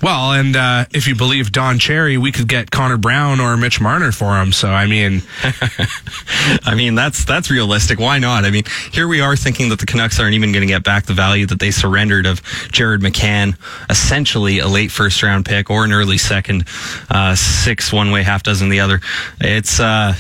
Well, 0.02 0.34
and 0.34 0.56
uh, 0.56 0.86
if 0.94 1.08
you 1.08 1.16
believe 1.16 1.52
Don 1.52 1.80
Cherry, 1.80 2.18
we 2.18 2.32
could 2.32 2.48
get 2.48 2.70
Connor 2.70 2.98
Brown 2.98 3.40
or 3.40 3.58
Mitch 3.58 3.82
Marner 3.82 4.12
for 4.12 4.40
him. 4.40 4.52
So 4.52 4.70
I 4.70 4.86
mean, 4.86 5.24
I 6.64 6.76
mean 6.76 6.94
that's 6.94 7.26
that's 7.26 7.50
realistic. 7.50 8.00
Why 8.00 8.20
not? 8.20 8.46
I 8.46 8.52
mean, 8.52 8.64
here 8.92 9.08
we 9.08 9.22
are 9.22 9.36
thinking 9.36 9.70
that 9.70 9.80
the 9.80 9.88
Canucks 9.88 10.20
aren't 10.20 10.36
even 10.36 10.52
going 10.52 10.62
to 10.62 10.72
get 10.72 10.84
back 10.84 11.06
the 11.06 11.14
value 11.14 11.48
that 11.48 11.60
they 11.60 11.72
surrendered 11.72 12.28
of 12.28 12.44
Jared 12.72 13.02
McCann, 13.02 13.58
essentially 13.90 14.60
a 14.60 14.68
late 14.68 14.92
first 14.92 15.24
round 15.24 15.46
pick 15.46 15.72
or 15.72 15.84
an 15.84 15.92
early 15.92 16.20
second, 16.20 16.66
uh, 17.10 17.34
six 17.34 17.92
one 17.92 18.12
way, 18.12 18.22
half 18.22 18.44
dozen 18.44 18.70
the 18.70 18.82
other. 18.82 19.02
It's 19.42 19.80
uh, 19.80 20.14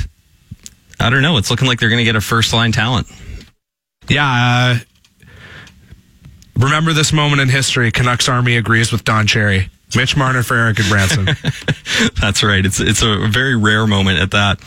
I 0.99 1.09
don't 1.11 1.21
know. 1.21 1.37
It's 1.37 1.51
looking 1.51 1.67
like 1.67 1.79
they're 1.79 1.89
going 1.89 1.99
to 1.99 2.05
get 2.05 2.15
a 2.15 2.21
first 2.21 2.51
line 2.51 2.71
talent. 2.71 3.07
Yeah, 4.09 4.25
uh, 4.25 4.79
Remember 6.57 6.91
this 6.91 7.13
moment 7.13 7.41
in 7.41 7.49
history. 7.49 7.91
Canucks 7.91 8.27
Army 8.27 8.57
agrees 8.57 8.91
with 8.91 9.03
Don 9.03 9.27
Cherry. 9.27 9.69
Mitch 9.95 10.17
Marner 10.17 10.43
for 10.43 10.55
Erik 10.55 10.77
Gudbranson. 10.77 12.15
That's 12.19 12.43
right. 12.43 12.65
It's 12.65 12.79
it's 12.79 13.01
a 13.01 13.27
very 13.27 13.55
rare 13.55 13.87
moment 13.87 14.19
at 14.19 14.31
that. 14.31 14.59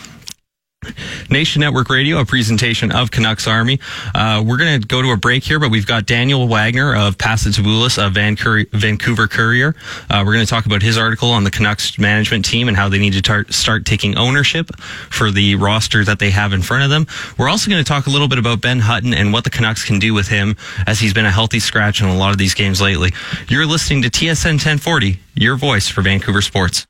Nation 1.31 1.61
Network 1.61 1.91
Radio, 1.91 2.19
a 2.19 2.25
presentation 2.25 2.91
of 2.91 3.11
Canucks 3.11 3.47
Army. 3.47 3.79
Uh, 4.15 4.43
we're 4.45 4.57
going 4.57 4.81
to 4.81 4.87
go 4.87 5.01
to 5.03 5.11
a 5.11 5.17
break 5.17 5.45
here, 5.45 5.61
but 5.61 5.71
we've 5.71 5.87
got 5.87 6.07
Daniel 6.07 6.49
Wagner 6.49 6.95
of 6.95 7.19
Pass 7.19 7.47
it 7.47 7.53
to 7.53 7.63
Bulis 7.63 8.05
of 8.05 8.15
Vancouver 8.15 9.29
Courier. 9.29 9.77
Uh, 10.09 10.23
we're 10.27 10.33
going 10.33 10.45
to 10.45 10.51
talk 10.51 10.67
about 10.67 10.83
his 10.83 10.99
article 10.99 11.31
on 11.31 11.45
the 11.45 11.51
Canucks 11.51 11.99
management 11.99 12.45
team 12.45 12.67
and 12.67 12.77
how 12.77 12.89
they 12.89 12.99
need 12.99 13.13
to 13.13 13.23
tar- 13.23 13.47
start 13.51 13.85
taking 13.85 14.17
ownership 14.17 14.75
for 15.11 15.31
the 15.31 15.55
roster 15.55 16.05
that 16.05 16.19
they 16.19 16.31
have 16.31 16.53
in 16.53 16.63
front 16.63 16.83
of 16.83 16.91
them. 16.91 17.07
We're 17.39 17.49
also 17.49 17.71
going 17.71 17.83
to 17.83 17.89
talk 17.89 18.07
a 18.07 18.11
little 18.11 18.29
bit 18.29 18.39
about 18.39 18.61
Ben 18.61 18.81
Hutton 18.81 19.15
and 19.15 19.33
what 19.33 19.45
the 19.45 19.51
Canucks 19.51 19.85
can 19.85 19.99
do 19.99 20.15
with 20.15 20.29
him 20.29 20.57
as 20.87 20.99
he's 20.99 21.15
been 21.15 21.27
a 21.27 21.31
healthy 21.31 21.61
scratch 21.61 22.01
in 22.01 22.09
a 22.09 22.17
lot 22.17 22.33
of 22.33 22.39
these 22.39 22.55
games 22.55 22.81
lately. 22.81 23.13
You're 23.49 23.67
listening 23.67 24.03
to 24.03 24.11
TSN 24.11 24.53
1040, 24.53 25.21
your 25.35 25.57
voice 25.57 25.89
for 25.89 26.03
Vancouver 26.03 26.43
sports. 26.43 26.87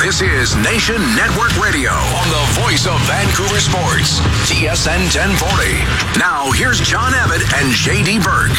This 0.00 0.22
is 0.22 0.56
Nation 0.56 0.96
Network 1.14 1.54
Radio 1.60 1.90
on 1.92 2.28
the 2.32 2.60
voice 2.62 2.86
of 2.86 2.98
Vancouver 3.04 3.60
sports, 3.60 4.18
TSN 4.48 5.12
1040. 5.12 6.18
Now, 6.18 6.50
here's 6.52 6.80
John 6.80 7.12
Abbott 7.12 7.42
and 7.60 7.68
JD 7.76 8.24
Burke. 8.24 8.56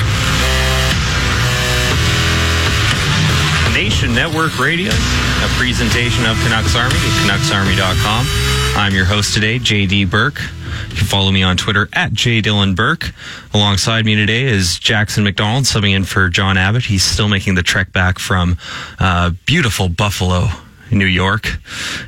Nation 3.73 4.13
Network 4.13 4.59
Radio, 4.59 4.91
a 4.91 5.47
presentation 5.57 6.27
of 6.27 6.37
Canucks 6.43 6.75
Army 6.75 6.93
at 6.93 7.25
CanucksArmy.com. 7.25 8.27
I'm 8.77 8.93
your 8.93 9.05
host 9.05 9.33
today, 9.33 9.57
JD 9.57 10.11
Burke. 10.11 10.39
You 10.91 10.95
can 10.95 11.07
follow 11.07 11.31
me 11.31 11.41
on 11.41 11.57
Twitter 11.57 11.89
at 11.93 12.11
JDylanBurke. 12.11 13.55
Alongside 13.55 14.05
me 14.05 14.13
today 14.13 14.43
is 14.43 14.77
Jackson 14.77 15.23
McDonald, 15.23 15.63
subbing 15.63 15.95
in 15.95 16.03
for 16.03 16.29
John 16.29 16.55
Abbott. 16.55 16.83
He's 16.83 17.03
still 17.03 17.27
making 17.27 17.55
the 17.55 17.63
trek 17.63 17.91
back 17.91 18.19
from 18.19 18.59
uh, 18.99 19.31
beautiful 19.47 19.89
Buffalo, 19.89 20.49
New 20.91 21.05
York. 21.05 21.47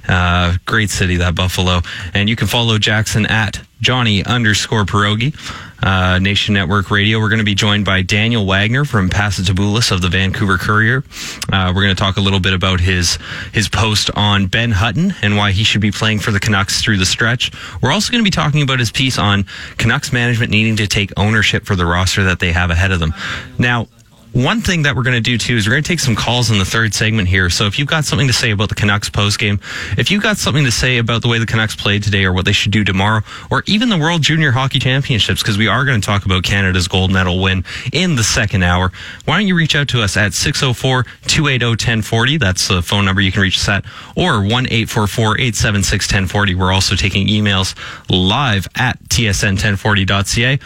Uh, 0.08 0.58
great 0.65 0.89
city, 0.89 1.17
that 1.17 1.36
Buffalo. 1.36 1.82
And 2.13 2.30
you 2.30 2.36
can 2.36 2.48
follow 2.48 2.78
Jackson 2.78 3.26
at 3.26 3.62
Johnny 3.82 4.24
underscore 4.24 4.86
pierogi. 4.86 5.36
Uh, 5.84 6.17
Nation 6.17 6.54
Network 6.54 6.89
Radio. 6.89 7.19
We're 7.19 7.28
going 7.28 7.39
to 7.39 7.46
be 7.46 7.56
joined 7.56 7.84
by 7.84 8.04
Daniel 8.04 8.46
Wagner 8.46 8.86
from 8.86 9.10
Pass 9.10 9.39
it 9.39 9.48
to 9.48 9.54
Bulis 9.54 9.91
of 9.91 10.02
the 10.02 10.08
Vancouver 10.08 10.58
Courier. 10.58 11.04
Uh, 11.52 11.74
we're 11.76 11.84
going 11.84 11.93
to 11.93 12.00
talk 12.02 12.15
a 12.15 12.22
little 12.22 12.39
bit 12.39 12.54
about 12.54 12.80
his 12.80 13.17
his 13.52 13.67
post 13.67 14.10
on 14.15 14.48
Ben 14.48 14.72
Hutton 14.72 15.13
and 15.22 15.36
why 15.36 15.52
he 15.52 15.65
should 15.65 15.82
be 15.82 15.91
playing 15.91 16.19
for 16.19 16.32
the 16.32 16.39
Canucks 16.39 16.82
through 16.82 16.98
the 17.00 17.06
stretch. 17.06 17.52
We're 17.82 17.91
also 17.91 18.12
going 18.12 18.24
to 18.24 18.26
be 18.26 18.32
talking 18.32 18.62
about 18.62 18.80
his 18.80 18.91
piece 18.91 19.17
on 19.17 19.46
Canucks 19.78 20.13
management 20.13 20.52
needing 20.52 20.78
to 20.78 20.88
take 20.88 21.12
ownership 21.17 21.65
for 21.65 21.76
the 21.76 21.86
roster 21.86 22.24
that 22.24 22.39
they 22.39 22.54
have 22.54 22.69
ahead 22.69 22.93
of 22.93 23.02
them. 23.02 23.13
Now, 23.60 23.88
one 24.34 24.62
thing 24.62 24.82
that 24.82 24.96
we're 24.96 25.04
going 25.04 25.15
to 25.15 25.22
do 25.22 25.38
too 25.38 25.56
is 25.56 25.67
we're 25.67 25.74
going 25.74 25.84
to 25.84 25.88
take 25.88 26.00
some 26.00 26.15
calls 26.15 26.50
in 26.50 26.58
the 26.58 26.65
third 26.65 26.93
segment 26.93 27.28
here. 27.28 27.52
So 27.52 27.65
if 27.65 27.78
you've 27.78 27.88
got 27.88 28.04
something 28.04 28.28
to 28.28 28.34
say 28.34 28.50
about 28.50 28.69
the 28.69 28.76
Canucks 28.76 29.10
post 29.10 29.38
game, 29.38 29.60
if 29.96 30.10
you've 30.10 30.24
got 30.24 30.38
something 30.38 30.63
to 30.65 30.72
say 30.72 30.98
about 30.98 31.22
the 31.22 31.28
way 31.28 31.38
the 31.38 31.46
Canucks 31.46 31.76
played 31.76 32.02
today 32.02 32.26
or 32.26 32.34
what 32.34 32.46
they 32.46 32.52
should 32.52 32.72
do 32.72 32.84
tomorrow, 32.84 33.22
or 33.52 33.63
even 33.67 33.89
the 33.89 33.98
World 33.98 34.24
Junior 34.24 34.52
Hockey 34.52 34.80
Championships, 34.80 35.43
because 35.43 35.58
we 35.58 35.67
are 35.67 35.86
going 35.86 36.02
to 36.02 36.06
talk 36.06 36.26
about 36.26 36.43
Canada's 36.43 36.88
gold 36.88 37.12
medal 37.12 37.41
win 37.41 37.63
in 37.93 38.15
the 38.15 38.24
second 38.24 38.63
hour, 38.63 38.91
why 39.26 39.38
don't 39.38 39.48
you 39.48 39.56
reach 39.56 39.76
out 39.76 39.88
to 39.89 40.02
us 40.02 40.17
at 40.17 40.34
604 40.34 41.04
280 41.28 41.65
1040? 41.65 42.38
That's 42.38 42.67
the 42.67 42.82
phone 42.82 43.06
number 43.06 43.22
you 43.22 43.32
can 43.32 43.43
reach 43.43 43.58
us 43.58 43.69
at, 43.69 43.86
or 44.15 44.41
1 44.41 44.50
844 44.50 45.38
876 45.38 46.08
1040. 46.08 46.56
We're 46.56 46.74
also 46.74 46.96
taking 46.96 47.28
emails 47.28 47.76
live 48.10 48.67
at 48.76 48.98
tsn1040.ca. 49.10 50.60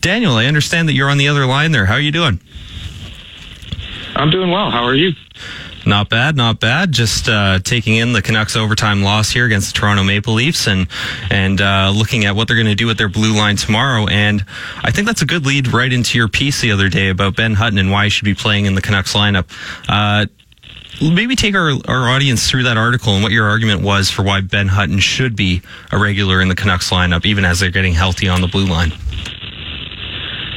Daniel, 0.00 0.34
I 0.34 0.46
understand 0.46 0.88
that 0.88 0.94
you're 0.94 1.08
on 1.08 1.16
the 1.16 1.28
other 1.28 1.46
line 1.46 1.70
there. 1.70 1.86
How 1.86 1.94
are 1.94 2.00
you 2.00 2.12
doing? 2.12 2.40
I'm 4.16 4.30
doing 4.30 4.50
well. 4.50 4.70
How 4.70 4.84
are 4.84 4.94
you? 4.94 5.12
Not 5.86 6.08
bad, 6.08 6.36
not 6.36 6.60
bad. 6.60 6.92
Just 6.92 7.28
uh, 7.28 7.58
taking 7.58 7.96
in 7.96 8.12
the 8.12 8.22
Canucks 8.22 8.56
overtime 8.56 9.02
loss 9.02 9.30
here 9.30 9.44
against 9.44 9.74
the 9.74 9.80
Toronto 9.80 10.02
Maple 10.02 10.34
Leafs, 10.34 10.66
and 10.66 10.86
and 11.30 11.60
uh, 11.60 11.92
looking 11.94 12.24
at 12.24 12.34
what 12.34 12.48
they're 12.48 12.56
going 12.56 12.68
to 12.68 12.74
do 12.74 12.86
with 12.86 12.96
their 12.96 13.08
blue 13.08 13.36
line 13.36 13.56
tomorrow. 13.56 14.06
And 14.06 14.44
I 14.82 14.90
think 14.90 15.06
that's 15.06 15.20
a 15.22 15.26
good 15.26 15.44
lead 15.44 15.72
right 15.72 15.92
into 15.92 16.16
your 16.16 16.28
piece 16.28 16.60
the 16.62 16.72
other 16.72 16.88
day 16.88 17.10
about 17.10 17.36
Ben 17.36 17.54
Hutton 17.54 17.78
and 17.78 17.90
why 17.90 18.04
he 18.04 18.10
should 18.10 18.24
be 18.24 18.34
playing 18.34 18.66
in 18.66 18.74
the 18.74 18.80
Canucks 18.80 19.12
lineup. 19.12 19.46
Uh, 19.88 20.26
maybe 21.02 21.36
take 21.36 21.54
our, 21.54 21.72
our 21.86 22.08
audience 22.08 22.48
through 22.48 22.62
that 22.62 22.78
article 22.78 23.14
and 23.14 23.22
what 23.22 23.32
your 23.32 23.48
argument 23.48 23.82
was 23.82 24.10
for 24.10 24.22
why 24.22 24.40
Ben 24.40 24.68
Hutton 24.68 25.00
should 25.00 25.36
be 25.36 25.60
a 25.92 25.98
regular 25.98 26.40
in 26.40 26.48
the 26.48 26.54
Canucks 26.54 26.90
lineup, 26.90 27.26
even 27.26 27.44
as 27.44 27.60
they're 27.60 27.70
getting 27.70 27.94
healthy 27.94 28.28
on 28.28 28.40
the 28.40 28.48
blue 28.48 28.66
line. 28.66 28.92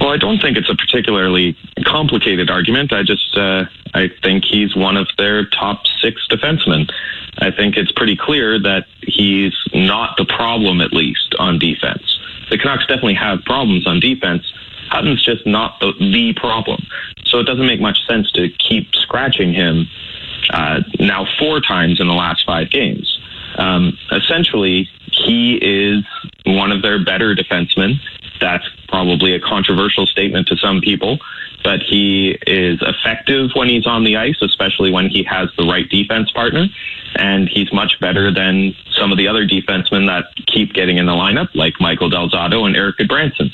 Well, 0.08 0.16
I 0.16 0.20
don't 0.20 0.42
think 0.42 0.56
it's 0.56 0.70
a 0.70 0.76
particularly 0.76 1.58
complicated 1.84 2.50
argument. 2.50 2.94
I 2.94 3.04
just 3.04 3.38
uh, 3.38 3.66
I 3.94 4.08
think 4.24 4.46
he's 4.46 4.74
one 4.74 4.96
of 4.96 5.10
their 5.18 5.46
top 5.48 5.82
six 6.00 6.26
defensemen. 6.32 6.90
I 7.40 7.52
think 7.52 7.76
it's 7.76 7.92
pretty 7.92 8.16
clear 8.16 8.58
that 8.58 8.86
he's 9.02 9.54
not 9.74 10.16
the 10.16 10.24
problem, 10.24 10.80
at 10.80 10.94
least 10.94 11.36
on 11.40 11.60
defense. 11.60 12.22
The 12.50 12.58
Canucks 12.58 12.88
definitely 12.88 13.16
have 13.16 13.44
problems 13.44 13.86
on 13.86 14.00
defense. 14.00 14.46
Hutton's 14.88 15.26
just 15.26 15.46
not 15.46 15.78
the, 15.82 15.92
the 16.00 16.32
problem. 16.40 16.88
So 17.26 17.40
it 17.40 17.44
doesn't 17.44 17.68
make 17.68 17.82
much 17.82 18.00
sense 18.08 18.32
to 18.32 18.48
keep 18.48 18.96
scratching 18.96 19.52
him 19.52 19.90
uh, 20.52 20.84
now 21.02 21.28
four 21.38 21.60
times 21.60 22.00
in 22.00 22.08
the 22.08 22.14
last 22.14 22.46
five 22.46 22.70
games. 22.70 23.20
Um, 23.58 23.98
essentially, 24.10 24.90
he 25.12 25.58
is 25.58 26.06
one 26.46 26.72
of 26.72 26.82
their 26.82 27.04
better 27.04 27.36
defensemen. 27.36 28.00
That's 28.40 28.66
probably 28.88 29.34
a 29.34 29.40
controversial 29.40 30.06
statement 30.06 30.48
to 30.48 30.58
some 30.58 30.82
people, 30.82 31.20
but 31.64 31.82
he 31.82 32.38
is 32.46 32.80
effective 32.82 33.52
when 33.56 33.68
he's 33.68 33.86
on 33.86 34.04
the 34.04 34.18
ice, 34.18 34.38
especially 34.42 34.92
when 34.92 35.10
he 35.10 35.24
has 35.24 35.50
the 35.58 35.66
right 35.66 35.88
defense 35.90 36.32
partner. 36.32 36.68
And 37.16 37.50
he's 37.50 37.72
much 37.74 38.00
better 38.00 38.32
than 38.32 38.76
some 38.92 39.12
of 39.12 39.18
the 39.18 39.28
other 39.28 39.46
defensemen 39.48 40.08
that 40.08 40.26
keep 40.46 40.74
getting 40.74 40.98
in 40.98 41.06
the 41.06 41.14
lineup, 41.14 41.50
like 41.56 41.74
Michael 41.80 42.10
Del 42.10 42.30
Zotto 42.30 42.66
and 42.66 42.76
Erik 42.76 42.98
Gudbranson. 42.98 43.52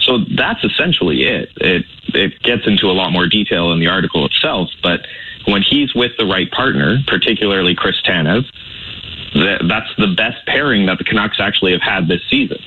So 0.00 0.18
that's 0.36 0.62
essentially 0.64 1.24
it. 1.24 1.50
It 1.56 1.86
it 2.08 2.42
gets 2.42 2.66
into 2.66 2.86
a 2.86 2.92
lot 2.92 3.12
more 3.12 3.26
detail 3.26 3.72
in 3.72 3.80
the 3.80 3.86
article 3.86 4.26
itself, 4.26 4.70
but 4.82 5.00
when 5.46 5.62
he's 5.62 5.94
with 5.94 6.12
the 6.18 6.26
right 6.26 6.50
partner, 6.50 6.98
particularly 7.06 7.74
Chris 7.74 8.00
Tanev, 8.02 8.44
that's 9.34 9.90
the 9.96 10.12
best 10.16 10.44
pairing 10.46 10.86
that 10.86 10.98
the 10.98 11.04
Canucks 11.04 11.38
actually 11.40 11.72
have 11.72 11.82
had 11.82 12.08
this 12.08 12.20
season. 12.28 12.58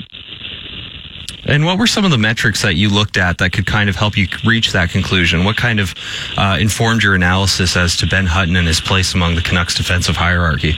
And 1.45 1.65
what 1.65 1.77
were 1.77 1.87
some 1.87 2.05
of 2.05 2.11
the 2.11 2.17
metrics 2.17 2.61
that 2.61 2.75
you 2.75 2.89
looked 2.89 3.17
at 3.17 3.37
that 3.39 3.51
could 3.51 3.65
kind 3.65 3.89
of 3.89 3.95
help 3.95 4.17
you 4.17 4.27
reach 4.45 4.71
that 4.71 4.89
conclusion? 4.89 5.43
What 5.43 5.57
kind 5.57 5.79
of 5.79 5.93
uh, 6.37 6.57
informed 6.59 7.03
your 7.03 7.15
analysis 7.15 7.75
as 7.75 7.97
to 7.97 8.07
Ben 8.07 8.25
Hutton 8.25 8.55
and 8.55 8.67
his 8.67 8.79
place 8.79 9.13
among 9.13 9.35
the 9.35 9.41
Canucks 9.41 9.75
defensive 9.75 10.15
hierarchy? 10.15 10.75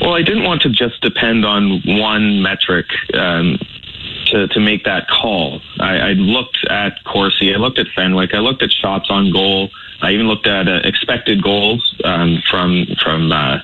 Well, 0.00 0.14
I 0.14 0.22
didn't 0.22 0.44
want 0.44 0.62
to 0.62 0.70
just 0.70 1.00
depend 1.00 1.44
on 1.44 1.80
one 1.84 2.42
metric 2.42 2.86
um, 3.14 3.58
to, 4.26 4.48
to 4.48 4.60
make 4.60 4.84
that 4.84 5.08
call. 5.08 5.62
I, 5.80 5.96
I 5.96 6.12
looked 6.12 6.58
at 6.68 7.02
Corsi, 7.04 7.54
I 7.54 7.58
looked 7.58 7.78
at 7.78 7.86
Fenwick, 7.94 8.34
I 8.34 8.38
looked 8.38 8.62
at 8.62 8.72
shots 8.72 9.08
on 9.10 9.32
goal, 9.32 9.70
I 10.02 10.10
even 10.10 10.26
looked 10.26 10.48
at 10.48 10.68
uh, 10.68 10.80
expected 10.82 11.42
goals 11.42 11.94
um, 12.04 12.42
from 12.50 12.86
from 13.02 13.30
uh, 13.30 13.58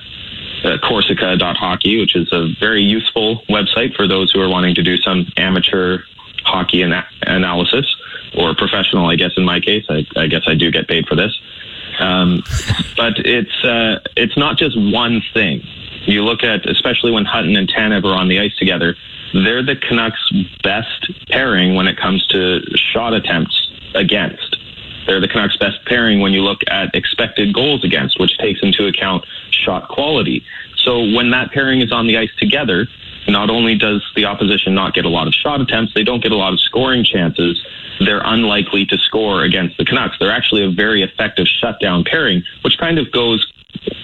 uh, 0.63 0.77
Corsica.hockey, 0.79 1.99
which 1.99 2.15
is 2.15 2.31
a 2.31 2.49
very 2.59 2.83
useful 2.83 3.43
website 3.49 3.95
for 3.95 4.07
those 4.07 4.31
who 4.31 4.41
are 4.41 4.49
wanting 4.49 4.75
to 4.75 4.83
do 4.83 4.97
some 4.97 5.27
amateur 5.37 5.99
hockey 6.43 6.83
ana- 6.83 7.07
analysis 7.21 7.95
or 8.37 8.55
professional. 8.55 9.07
I 9.07 9.15
guess 9.15 9.31
in 9.37 9.45
my 9.45 9.59
case, 9.59 9.85
I, 9.89 10.05
I 10.15 10.27
guess 10.27 10.43
I 10.47 10.55
do 10.55 10.71
get 10.71 10.87
paid 10.87 11.07
for 11.07 11.15
this. 11.15 11.39
Um, 11.99 12.43
but 12.95 13.19
it's 13.19 13.63
uh, 13.63 13.99
it's 14.15 14.37
not 14.37 14.57
just 14.57 14.79
one 14.79 15.21
thing. 15.33 15.63
You 16.05 16.23
look 16.23 16.43
at, 16.43 16.67
especially 16.69 17.11
when 17.11 17.25
Hutton 17.25 17.55
and 17.55 17.67
Tanev 17.67 18.05
are 18.05 18.15
on 18.15 18.29
the 18.29 18.39
ice 18.39 18.55
together, 18.55 18.95
they're 19.33 19.63
the 19.63 19.75
Canucks' 19.75 20.31
best 20.63 21.11
pairing 21.29 21.75
when 21.75 21.87
it 21.87 21.97
comes 21.97 22.25
to 22.27 22.61
shot 22.75 23.13
attempts 23.13 23.69
against. 23.93 24.57
They're 25.05 25.21
the 25.21 25.27
Canucks' 25.27 25.57
best 25.57 25.83
pairing 25.85 26.19
when 26.19 26.33
you 26.33 26.41
look 26.41 26.61
at 26.67 26.93
expected 26.93 27.53
goals 27.53 27.83
against, 27.83 28.19
which 28.19 28.37
takes 28.37 28.61
into 28.61 28.87
account 28.87 29.25
shot 29.51 29.87
quality. 29.87 30.43
So 30.77 30.99
when 30.99 31.31
that 31.31 31.51
pairing 31.51 31.81
is 31.81 31.91
on 31.91 32.07
the 32.07 32.17
ice 32.17 32.31
together, 32.37 32.87
not 33.27 33.49
only 33.49 33.75
does 33.75 34.03
the 34.15 34.25
opposition 34.25 34.73
not 34.73 34.93
get 34.93 35.05
a 35.05 35.09
lot 35.09 35.27
of 35.27 35.33
shot 35.33 35.61
attempts, 35.61 35.93
they 35.93 36.03
don't 36.03 36.21
get 36.21 36.31
a 36.31 36.37
lot 36.37 36.53
of 36.53 36.59
scoring 36.59 37.03
chances. 37.03 37.61
They're 37.99 38.21
unlikely 38.23 38.85
to 38.87 38.97
score 38.97 39.43
against 39.43 39.77
the 39.77 39.85
Canucks. 39.85 40.17
They're 40.19 40.31
actually 40.31 40.63
a 40.63 40.69
very 40.69 41.03
effective 41.03 41.47
shutdown 41.47 42.03
pairing, 42.03 42.43
which 42.61 42.77
kind 42.77 42.97
of 42.97 43.11
goes 43.11 43.51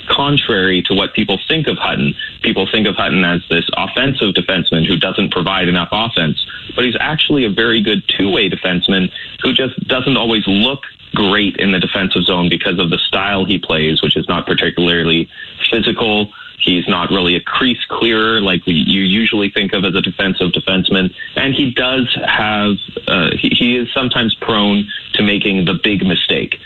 contrary 0.07 0.81
to 0.83 0.93
what 0.93 1.13
people 1.13 1.39
think 1.47 1.67
of 1.67 1.77
Hutton. 1.77 2.15
People 2.41 2.67
think 2.71 2.87
of 2.87 2.95
Hutton 2.95 3.23
as 3.23 3.41
this 3.49 3.67
offensive 3.75 4.33
defenseman 4.33 4.85
who 4.85 4.97
doesn't 4.97 5.31
provide 5.31 5.67
enough 5.67 5.89
offense, 5.91 6.45
but 6.75 6.85
he's 6.85 6.95
actually 6.99 7.45
a 7.45 7.49
very 7.49 7.81
good 7.81 8.03
two-way 8.07 8.49
defenseman 8.49 9.11
who 9.41 9.53
just 9.53 9.77
doesn't 9.87 10.17
always 10.17 10.43
look 10.47 10.83
great 11.13 11.57
in 11.57 11.71
the 11.71 11.79
defensive 11.79 12.23
zone 12.23 12.49
because 12.49 12.79
of 12.79 12.89
the 12.89 12.97
style 12.97 13.45
he 13.45 13.57
plays, 13.57 14.01
which 14.01 14.17
is 14.17 14.27
not 14.27 14.45
particularly 14.45 15.29
physical. 15.69 16.31
He's 16.59 16.87
not 16.87 17.09
really 17.09 17.35
a 17.35 17.41
crease 17.41 17.83
clearer 17.89 18.41
like 18.41 18.61
you 18.65 19.01
usually 19.01 19.49
think 19.49 19.73
of 19.73 19.85
as 19.85 19.95
a 19.95 20.01
defensive 20.01 20.51
defenseman. 20.51 21.13
And 21.35 21.53
he 21.53 21.71
does 21.71 22.17
have, 22.25 22.77
uh, 23.07 23.31
he, 23.37 23.49
he 23.49 23.77
is 23.77 23.93
sometimes 23.93 24.33
prone 24.35 24.89
to 25.13 25.23
making 25.23 25.65
the 25.65 25.73
big 25.73 26.05
mistake 26.05 26.59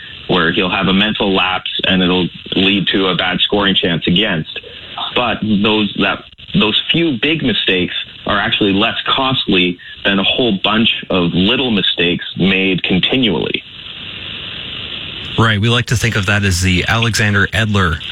where 0.50 0.54
he'll 0.54 0.70
have 0.70 0.88
a 0.88 0.92
mental 0.92 1.32
lapse 1.32 1.70
and 1.84 2.02
it'll 2.02 2.28
lead 2.56 2.88
to 2.88 3.06
a 3.06 3.16
bad 3.16 3.40
scoring 3.40 3.74
chance 3.74 4.06
against. 4.06 4.58
But 5.14 5.38
those, 5.42 5.94
that, 6.00 6.24
those 6.58 6.82
few 6.90 7.18
big 7.18 7.42
mistakes 7.42 7.94
are 8.26 8.38
actually 8.38 8.72
less 8.72 8.96
costly 9.06 9.78
than 10.04 10.18
a 10.18 10.24
whole 10.24 10.58
bunch 10.58 11.04
of 11.08 11.32
little 11.32 11.70
mistakes 11.70 12.24
made 12.36 12.82
continually. 12.82 13.62
Right. 15.38 15.60
We 15.60 15.68
like 15.68 15.86
to 15.86 15.96
think 15.96 16.16
of 16.16 16.26
that 16.26 16.42
as 16.42 16.60
the 16.60 16.84
Alexander 16.88 17.46
Edler 17.46 18.02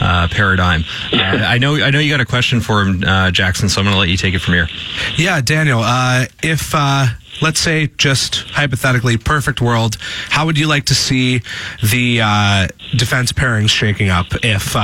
uh, 0.00 0.28
paradigm. 0.28 0.84
Uh, 1.12 1.36
I 1.36 1.58
know. 1.58 1.76
I 1.76 1.90
know 1.90 1.98
you 1.98 2.10
got 2.10 2.20
a 2.20 2.26
question 2.26 2.60
for 2.60 2.82
him, 2.82 3.04
uh, 3.04 3.30
Jackson. 3.30 3.68
So 3.68 3.80
I'm 3.80 3.84
going 3.84 3.94
to 3.94 4.00
let 4.00 4.08
you 4.08 4.16
take 4.16 4.34
it 4.34 4.40
from 4.40 4.54
here. 4.54 4.68
Yeah, 5.16 5.40
Daniel. 5.40 5.80
Uh, 5.82 6.24
if 6.42 6.74
uh, 6.74 7.06
let's 7.42 7.60
say, 7.60 7.88
just 7.98 8.36
hypothetically, 8.50 9.16
perfect 9.16 9.60
world, 9.60 9.96
how 10.30 10.46
would 10.46 10.58
you 10.58 10.68
like 10.68 10.84
to 10.86 10.94
see 10.94 11.42
the 11.82 12.20
uh, 12.22 12.68
defense 12.96 13.32
pairings 13.32 13.70
shaking 13.70 14.08
up? 14.08 14.26
If 14.42 14.76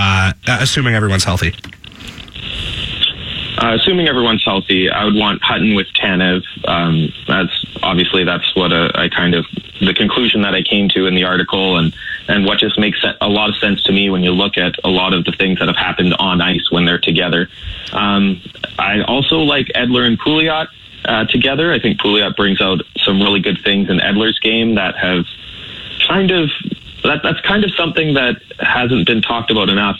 assuming 0.46 0.94
everyone's 0.94 1.24
healthy. 1.24 1.54
Uh, 3.58 3.74
assuming 3.74 4.06
everyone's 4.06 4.44
healthy, 4.44 4.88
I 4.88 5.04
would 5.04 5.16
want 5.16 5.42
Hutton 5.42 5.74
with 5.74 5.88
Tanev. 5.92 6.42
Um, 6.68 7.12
that's 7.26 7.66
obviously 7.82 8.22
that's 8.22 8.54
what 8.54 8.70
a, 8.72 8.92
I 8.94 9.08
kind 9.08 9.34
of 9.34 9.46
the 9.80 9.94
conclusion 9.94 10.42
that 10.42 10.54
I 10.54 10.62
came 10.62 10.88
to 10.90 11.06
in 11.06 11.16
the 11.16 11.24
article, 11.24 11.76
and 11.76 11.92
and 12.28 12.44
what 12.44 12.60
just 12.60 12.78
makes 12.78 13.04
a 13.20 13.28
lot 13.28 13.48
of 13.48 13.56
sense 13.56 13.82
to 13.84 13.92
me 13.92 14.10
when 14.10 14.22
you 14.22 14.30
look 14.30 14.56
at 14.56 14.76
a 14.84 14.88
lot 14.88 15.12
of 15.12 15.24
the 15.24 15.32
things 15.32 15.58
that 15.58 15.66
have 15.66 15.76
happened 15.76 16.14
on 16.20 16.40
ice 16.40 16.70
when 16.70 16.84
they're 16.84 17.00
together. 17.00 17.48
Um, 17.92 18.40
I 18.78 19.02
also 19.02 19.38
like 19.38 19.66
Edler 19.74 20.06
and 20.06 20.20
Pouliot 20.20 20.68
uh, 21.08 21.24
together. 21.24 21.72
I 21.72 21.80
think 21.80 21.98
Pouliot 21.98 22.36
brings 22.36 22.60
out 22.60 22.82
some 22.98 23.20
really 23.20 23.40
good 23.40 23.58
things 23.64 23.88
in 23.88 23.98
Edler's 23.98 24.38
game 24.38 24.74
that 24.74 24.96
have 24.96 25.24
kind 26.06 26.30
of 26.30 26.50
that 27.02 27.20
that's 27.22 27.40
kind 27.40 27.64
of 27.64 27.72
something 27.74 28.14
that 28.14 28.40
hasn't 28.60 29.06
been 29.06 29.22
talked 29.22 29.50
about 29.50 29.70
enough. 29.70 29.96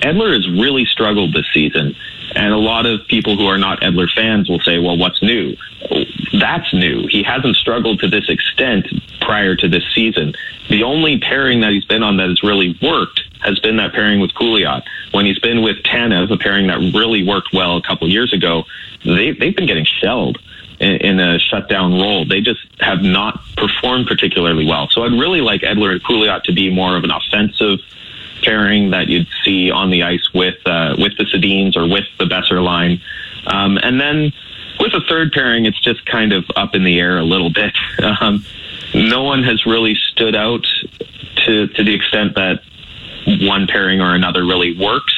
Edler 0.00 0.34
has 0.34 0.48
really 0.48 0.84
struggled 0.84 1.34
this 1.34 1.46
season. 1.52 1.94
And 2.34 2.52
a 2.52 2.58
lot 2.58 2.86
of 2.86 3.06
people 3.06 3.36
who 3.36 3.46
are 3.46 3.56
not 3.56 3.80
Edler 3.80 4.12
fans 4.12 4.48
will 4.48 4.60
say, 4.60 4.78
well, 4.78 4.98
what's 4.98 5.22
new? 5.22 5.56
That's 6.38 6.72
new. 6.74 7.06
He 7.06 7.22
hasn't 7.22 7.56
struggled 7.56 8.00
to 8.00 8.08
this 8.08 8.28
extent 8.28 8.88
prior 9.20 9.56
to 9.56 9.68
this 9.68 9.84
season. 9.94 10.34
The 10.68 10.82
only 10.82 11.18
pairing 11.18 11.60
that 11.60 11.72
he's 11.72 11.84
been 11.84 12.02
on 12.02 12.16
that 12.18 12.28
has 12.28 12.42
really 12.42 12.76
worked 12.82 13.22
has 13.40 13.58
been 13.60 13.76
that 13.76 13.92
pairing 13.92 14.20
with 14.20 14.32
Pouliot. 14.32 14.82
When 15.12 15.24
he's 15.24 15.38
been 15.38 15.62
with 15.62 15.76
Tanev, 15.84 16.30
a 16.30 16.36
pairing 16.36 16.66
that 16.66 16.78
really 16.78 17.26
worked 17.26 17.52
well 17.52 17.76
a 17.76 17.82
couple 17.82 18.08
years 18.08 18.32
ago, 18.34 18.64
they, 19.06 19.32
they've 19.32 19.56
been 19.56 19.66
getting 19.66 19.84
shelled 19.84 20.38
in, 20.80 20.96
in 20.96 21.20
a 21.20 21.38
shutdown 21.38 21.94
role. 21.94 22.24
They 22.24 22.40
just 22.40 22.60
have 22.80 23.02
not 23.02 23.40
performed 23.56 24.06
particularly 24.06 24.66
well. 24.66 24.88
So 24.90 25.02
I'd 25.02 25.12
really 25.12 25.40
like 25.40 25.62
Edler 25.62 25.92
and 25.92 26.02
Pouliot 26.02 26.44
to 26.44 26.52
be 26.52 26.70
more 26.70 26.96
of 26.96 27.04
an 27.04 27.10
offensive 27.10 27.80
pairing 28.42 28.90
that 28.90 29.08
you'd 29.08 29.28
see 29.44 29.70
on 29.70 29.90
the 29.90 30.02
ice 30.02 30.32
with 30.34 30.58
uh, 30.66 30.94
with 30.98 31.16
the 31.16 31.24
Sedins 31.24 31.76
or 31.76 31.88
with 31.88 32.04
the 32.18 32.24
Boeser 32.24 32.62
line, 32.62 33.00
um, 33.46 33.78
and 33.78 34.00
then 34.00 34.32
with 34.78 34.92
a 34.92 35.00
third 35.08 35.32
pairing, 35.32 35.64
it's 35.64 35.80
just 35.80 36.04
kind 36.04 36.32
of 36.32 36.44
up 36.54 36.74
in 36.74 36.84
the 36.84 37.00
air 37.00 37.18
a 37.18 37.24
little 37.24 37.50
bit. 37.50 37.74
Um, 38.20 38.44
no 38.94 39.24
one 39.24 39.42
has 39.42 39.66
really 39.66 39.94
stood 39.94 40.36
out 40.36 40.64
to 41.44 41.66
to 41.66 41.84
the 41.84 41.92
extent 41.94 42.34
that 42.36 42.62
one 43.26 43.66
pairing 43.66 44.00
or 44.00 44.14
another 44.14 44.44
really 44.44 44.76
works. 44.76 45.14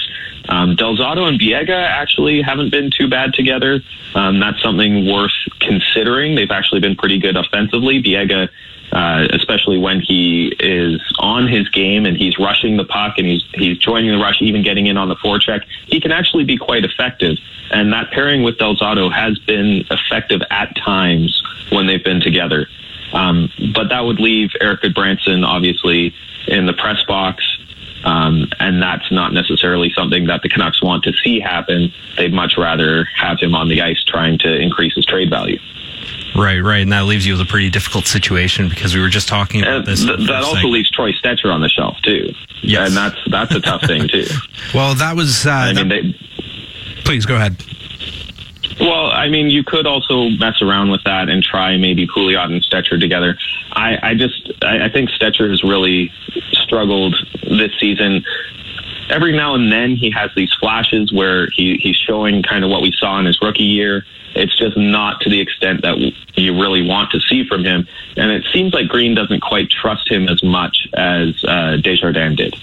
Um, 0.49 0.77
Del 0.77 0.97
Zotto 0.97 1.29
and 1.29 1.39
Biega 1.39 1.77
actually 1.77 2.41
haven't 2.41 2.71
been 2.71 2.91
too 2.91 3.09
bad 3.09 3.35
together. 3.35 3.81
Um, 4.15 4.41
that's 4.41 4.63
something 4.63 5.07
worth 5.07 5.33
considering. 5.61 6.35
They've 6.35 6.51
actually 6.51 6.81
been 6.81 6.97
pretty 6.97 7.19
good 7.19 7.37
offensively. 7.37 8.03
Biega 8.03 8.49
uh, 8.93 9.27
especially 9.33 9.79
when 9.79 10.01
he 10.01 10.55
is 10.59 11.01
on 11.19 11.47
his 11.47 11.69
game 11.69 12.07
and 12.07 12.17
he's 12.17 12.39
rushing 12.39 12.77
the 12.77 12.85
puck 12.85 13.15
and 13.19 13.27
he's 13.27 13.45
he's 13.55 13.77
joining 13.79 14.11
the 14.11 14.19
rush, 14.19 14.41
even 14.41 14.63
getting 14.63 14.87
in 14.87 14.97
on 14.97 15.09
the 15.09 15.17
forecheck. 15.17 15.63
He 15.87 16.01
can 16.01 16.11
actually 16.11 16.45
be 16.45 16.57
quite 16.57 16.85
effective, 16.85 17.37
and 17.71 17.93
that 17.93 18.11
pairing 18.11 18.43
with 18.43 18.59
Del 18.59 18.77
Zotto 18.77 19.13
has 19.13 19.39
been 19.41 19.85
effective 19.91 20.41
at 20.51 20.75
times 20.77 21.43
when 21.71 21.87
they've 21.87 22.03
been 22.03 22.21
together. 22.21 22.67
Um, 23.13 23.51
but 23.75 23.89
that 23.89 24.01
would 24.01 24.21
leave 24.21 24.51
Erik 24.61 24.83
Gudbranson 24.83 25.47
obviously 25.47 26.15
in 26.47 26.67
the 26.67 26.73
press 26.75 27.03
box. 27.05 27.45
Um, 28.05 28.49
and 28.61 28.81
that's 28.83 29.11
not 29.11 29.33
necessarily 29.33 29.91
something 29.95 30.27
that 30.27 30.43
the 30.43 30.49
Canucks 30.49 30.83
want 30.83 31.05
to 31.05 31.13
see 31.25 31.41
happen. 31.41 31.93
They'd 32.17 32.33
much 32.33 32.55
rather 32.57 33.05
have 33.17 33.39
him 33.41 33.55
on 33.55 33.69
the 33.69 33.83
ice 33.83 34.03
trying 34.05 34.39
to 34.41 34.55
increase 34.57 34.95
his 34.95 35.05
trade 35.05 35.31
value. 35.31 35.59
Right, 36.37 36.61
right, 36.61 36.83
and 36.83 36.93
that 36.93 37.07
leaves 37.07 37.27
you 37.27 37.33
with 37.33 37.41
a 37.41 37.45
pretty 37.51 37.71
difficult 37.71 38.07
situation 38.07 38.69
because 38.69 38.95
we 38.95 39.01
were 39.01 39.09
just 39.09 39.29
talking 39.29 39.63
about 39.63 39.79
And 39.79 39.87
this. 39.87 40.05
th- 40.05 40.19
that 40.29 40.43
also 40.45 40.69
leaves 40.69 40.91
Troy 40.91 41.11
Stecher 41.13 41.53
on 41.53 41.61
the 41.61 41.69
shelf 41.69 41.97
too. 42.03 42.33
Yes. 42.63 42.89
and 42.89 42.97
that's 42.97 43.17
that's 43.31 43.55
a 43.55 43.61
tough 43.61 43.83
thing 43.83 44.09
too. 44.09 44.25
Well, 44.75 44.95
that 44.97 45.17
was. 45.17 45.47
Uh, 45.47 45.51
I 45.51 45.73
mean, 45.73 45.89
that- 45.89 46.03
they, 46.03 47.03
please 47.05 47.25
go 47.27 47.37
ahead. 47.37 47.57
Well, 48.81 49.11
I 49.11 49.29
mean, 49.29 49.51
you 49.51 49.65
could 49.65 49.87
also 49.87 50.29
mess 50.29 50.63
around 50.63 50.91
with 50.91 51.03
that 51.05 51.29
and 51.29 51.43
try 51.43 51.77
maybe 51.77 52.07
Pouliot 52.07 52.45
and 52.45 52.63
Stecher 52.63 52.99
together. 52.99 53.37
I, 53.73 54.11
I 54.11 54.15
just, 54.15 54.53
I, 54.63 54.87
I 54.87 54.89
think 54.89 55.11
Stecher 55.11 55.51
has 55.51 55.65
really 55.65 56.13
struggled 56.53 57.17
this 57.43 57.73
season. 57.81 58.25
Every 59.11 59.33
now 59.33 59.55
and 59.55 59.73
then 59.73 59.97
he 59.97 60.11
has 60.11 60.31
these 60.37 60.53
flashes 60.61 61.13
where 61.13 61.49
he, 61.51 61.79
he's 61.79 61.97
showing 61.97 62.43
kind 62.43 62.65
of 62.65 62.71
what 62.71 62.83
we 62.83 62.93
saw 62.93 63.19
in 63.19 63.27
his 63.27 63.41
rookie 63.43 63.65
year. 63.65 64.05
It's 64.35 64.57
just 64.57 64.77
not 64.77 65.23
to 65.23 65.31
the 65.31 65.41
extent 65.41 65.83
that 65.83 65.97
you 66.37 66.61
really 66.61 66.83
want 66.87 67.11
to 67.13 67.21
see 67.21 67.49
from 67.49 67.65
him. 67.65 67.89
And 68.17 68.31
it 68.31 68.45
seems 68.53 68.75
like 68.75 68.87
Green 68.87 69.15
doesn't 69.15 69.41
quite 69.41 69.71
trust 69.71 70.09
him 70.09 70.29
as 70.29 70.43
much 70.43 70.87
as 70.93 71.43
uh, 71.45 71.79
Desjardins 71.79 72.37
did. 72.37 72.55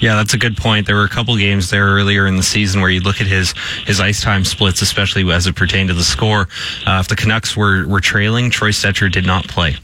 Yeah, 0.00 0.16
that's 0.16 0.34
a 0.34 0.38
good 0.38 0.56
point. 0.56 0.86
There 0.86 0.96
were 0.96 1.04
a 1.04 1.08
couple 1.08 1.36
games 1.36 1.70
there 1.70 1.86
earlier 1.86 2.26
in 2.26 2.36
the 2.36 2.42
season 2.42 2.80
where 2.80 2.90
you 2.90 3.00
look 3.00 3.20
at 3.20 3.26
his 3.26 3.54
his 3.86 4.00
ice 4.00 4.22
time 4.22 4.44
splits, 4.44 4.80
especially 4.82 5.30
as 5.30 5.46
it 5.46 5.54
pertained 5.54 5.88
to 5.88 5.94
the 5.94 6.04
score. 6.04 6.48
Uh, 6.86 6.98
if 7.00 7.08
the 7.08 7.16
Canucks 7.16 7.56
were 7.56 7.86
were 7.86 8.00
trailing, 8.00 8.50
Troy 8.50 8.70
Stecher 8.70 9.12
did 9.12 9.26
not 9.26 9.46
play. 9.46 9.76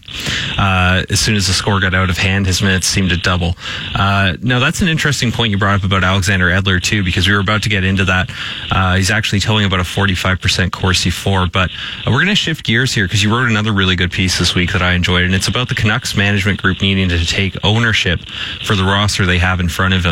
Uh, 0.58 1.04
as 1.10 1.20
soon 1.20 1.36
as 1.36 1.46
the 1.46 1.52
score 1.52 1.80
got 1.80 1.94
out 1.94 2.08
of 2.08 2.16
hand, 2.16 2.46
his 2.46 2.62
minutes 2.62 2.86
seemed 2.86 3.10
to 3.10 3.16
double. 3.16 3.56
Uh, 3.94 4.36
now 4.40 4.58
that's 4.58 4.80
an 4.80 4.88
interesting 4.88 5.30
point 5.30 5.50
you 5.50 5.58
brought 5.58 5.78
up 5.80 5.84
about 5.84 6.02
Alexander 6.02 6.46
Edler 6.46 6.82
too, 6.82 7.04
because 7.04 7.28
we 7.28 7.34
were 7.34 7.40
about 7.40 7.62
to 7.64 7.68
get 7.68 7.84
into 7.84 8.04
that. 8.06 8.30
Uh, 8.70 8.96
he's 8.96 9.10
actually 9.10 9.40
towing 9.40 9.66
about 9.66 9.80
a 9.80 9.84
45% 9.84 10.72
Corsi 10.72 11.10
for, 11.10 11.46
but 11.46 11.70
uh, 11.70 12.10
we're 12.10 12.18
going 12.18 12.28
to 12.28 12.34
shift 12.34 12.64
gears 12.64 12.94
here 12.94 13.04
because 13.04 13.22
you 13.22 13.30
wrote 13.30 13.50
another 13.50 13.72
really 13.72 13.96
good 13.96 14.10
piece 14.10 14.38
this 14.38 14.54
week 14.54 14.72
that 14.72 14.82
I 14.82 14.92
enjoyed, 14.92 15.24
and 15.24 15.34
it's 15.34 15.48
about 15.48 15.68
the 15.68 15.74
Canucks 15.74 16.16
management 16.16 16.62
group 16.62 16.80
needing 16.80 17.08
to 17.10 17.24
take 17.26 17.56
ownership 17.64 18.20
for 18.64 18.74
the 18.74 18.84
roster 18.84 19.26
they 19.26 19.38
have 19.38 19.60
in 19.60 19.68
front 19.68 19.92
of 19.92 20.05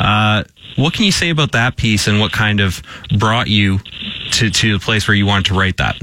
Uh, 0.00 0.44
what 0.76 0.92
can 0.92 1.04
you 1.04 1.12
say 1.12 1.30
about 1.30 1.52
that 1.52 1.76
piece 1.76 2.08
and 2.08 2.20
what 2.20 2.32
kind 2.32 2.60
of 2.60 2.82
brought 3.18 3.48
you 3.48 3.78
to, 4.32 4.50
to 4.50 4.72
the 4.72 4.78
place 4.78 5.06
where 5.06 5.14
you 5.14 5.26
wanted 5.26 5.46
to 5.46 5.54
write 5.54 5.76
that? 5.76 5.96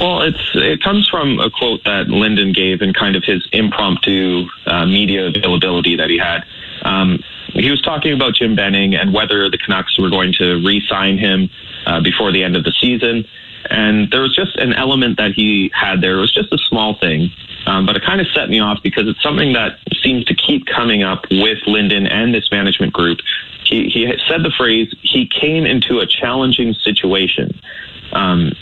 Well, 0.00 0.22
it's 0.22 0.50
it 0.54 0.82
comes 0.82 1.08
from 1.08 1.38
a 1.38 1.50
quote 1.50 1.84
that 1.84 2.08
Linden 2.08 2.52
gave 2.52 2.82
in 2.82 2.92
kind 2.92 3.16
of 3.16 3.24
his 3.24 3.46
impromptu 3.52 4.46
uh, 4.66 4.86
media 4.86 5.26
availability 5.28 5.96
that 5.96 6.10
he 6.10 6.18
had. 6.18 6.44
Um, 6.82 7.22
he 7.52 7.70
was 7.70 7.80
talking 7.80 8.12
about 8.12 8.34
Jim 8.34 8.56
Benning 8.56 8.94
and 8.94 9.14
whether 9.14 9.48
the 9.48 9.56
Canucks 9.56 9.98
were 9.98 10.10
going 10.10 10.32
to 10.34 10.56
re-sign 10.64 11.18
him 11.18 11.48
uh, 11.86 12.00
before 12.00 12.32
the 12.32 12.42
end 12.42 12.56
of 12.56 12.64
the 12.64 12.72
season. 12.72 13.24
And 13.70 14.10
there 14.10 14.20
was 14.20 14.34
just 14.34 14.56
an 14.56 14.72
element 14.72 15.16
that 15.18 15.32
he 15.32 15.70
had 15.74 16.00
there. 16.00 16.18
It 16.18 16.20
was 16.20 16.32
just 16.32 16.52
a 16.52 16.58
small 16.58 16.98
thing, 16.98 17.30
um, 17.66 17.86
but 17.86 17.96
it 17.96 18.02
kind 18.04 18.20
of 18.20 18.26
set 18.34 18.48
me 18.48 18.60
off 18.60 18.82
because 18.82 19.08
it's 19.08 19.22
something 19.22 19.52
that 19.54 19.78
seems 20.02 20.24
to 20.26 20.34
keep 20.34 20.66
coming 20.66 21.02
up 21.02 21.24
with 21.30 21.58
Linden 21.66 22.06
and 22.06 22.34
this 22.34 22.50
management 22.50 22.92
group. 22.92 23.20
He, 23.64 23.88
he 23.88 24.12
said 24.28 24.42
the 24.42 24.52
phrase, 24.56 24.94
he 25.02 25.26
came 25.26 25.64
into 25.64 26.00
a 26.00 26.06
challenging 26.06 26.74
situation. 26.74 27.58
Um, 28.12 28.52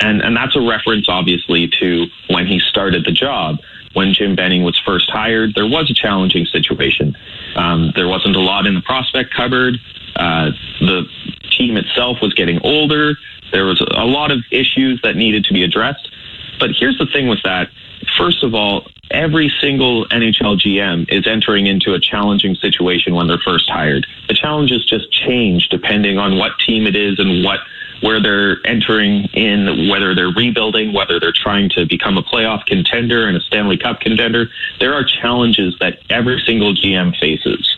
and, 0.00 0.22
and 0.22 0.36
that's 0.36 0.56
a 0.56 0.60
reference, 0.60 1.08
obviously, 1.08 1.68
to 1.80 2.06
when 2.28 2.46
he 2.46 2.58
started 2.60 3.04
the 3.04 3.12
job. 3.12 3.58
When 3.94 4.12
Jim 4.12 4.36
Benning 4.36 4.62
was 4.62 4.78
first 4.78 5.10
hired, 5.10 5.54
there 5.54 5.66
was 5.66 5.90
a 5.90 5.94
challenging 5.94 6.46
situation. 6.46 7.16
Um, 7.56 7.92
there 7.96 8.06
wasn't 8.06 8.36
a 8.36 8.40
lot 8.40 8.66
in 8.66 8.74
the 8.74 8.82
prospect 8.82 9.34
cupboard. 9.34 9.78
Uh, 10.14 10.50
the 10.80 11.06
team 11.50 11.76
itself 11.76 12.18
was 12.20 12.34
getting 12.34 12.60
older. 12.62 13.16
There 13.52 13.64
was 13.64 13.80
a 13.80 14.04
lot 14.04 14.30
of 14.30 14.40
issues 14.50 15.00
that 15.02 15.16
needed 15.16 15.44
to 15.46 15.52
be 15.52 15.62
addressed. 15.62 16.10
But 16.58 16.70
here's 16.72 16.98
the 16.98 17.06
thing 17.06 17.28
with 17.28 17.42
that. 17.44 17.70
First 18.16 18.42
of 18.42 18.54
all, 18.54 18.86
every 19.10 19.52
single 19.60 20.06
NHL 20.08 20.58
GM 20.60 21.06
is 21.08 21.26
entering 21.26 21.66
into 21.66 21.94
a 21.94 22.00
challenging 22.00 22.54
situation 22.56 23.14
when 23.14 23.26
they're 23.26 23.38
first 23.38 23.68
hired. 23.70 24.06
The 24.28 24.34
challenges 24.34 24.84
just 24.84 25.10
change 25.10 25.68
depending 25.68 26.18
on 26.18 26.36
what 26.36 26.52
team 26.66 26.86
it 26.86 26.96
is 26.96 27.18
and 27.18 27.44
what 27.44 27.60
where 28.00 28.22
they're 28.22 28.64
entering 28.64 29.24
in, 29.34 29.88
whether 29.88 30.14
they're 30.14 30.30
rebuilding, 30.30 30.92
whether 30.92 31.18
they're 31.18 31.32
trying 31.32 31.68
to 31.70 31.84
become 31.84 32.16
a 32.16 32.22
playoff 32.22 32.64
contender 32.66 33.26
and 33.26 33.36
a 33.36 33.40
Stanley 33.40 33.76
Cup 33.76 34.00
contender. 34.00 34.50
There 34.78 34.94
are 34.94 35.02
challenges 35.02 35.76
that 35.80 35.98
every 36.08 36.40
single 36.46 36.74
GM 36.74 37.18
faces. 37.18 37.76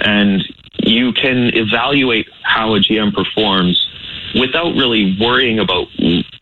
And 0.00 0.42
you 0.82 1.12
can 1.12 1.54
evaluate 1.54 2.28
how 2.42 2.74
a 2.74 2.80
GM 2.80 3.14
performs 3.14 3.88
without 4.34 4.74
really 4.74 5.16
worrying 5.20 5.58
about 5.58 5.88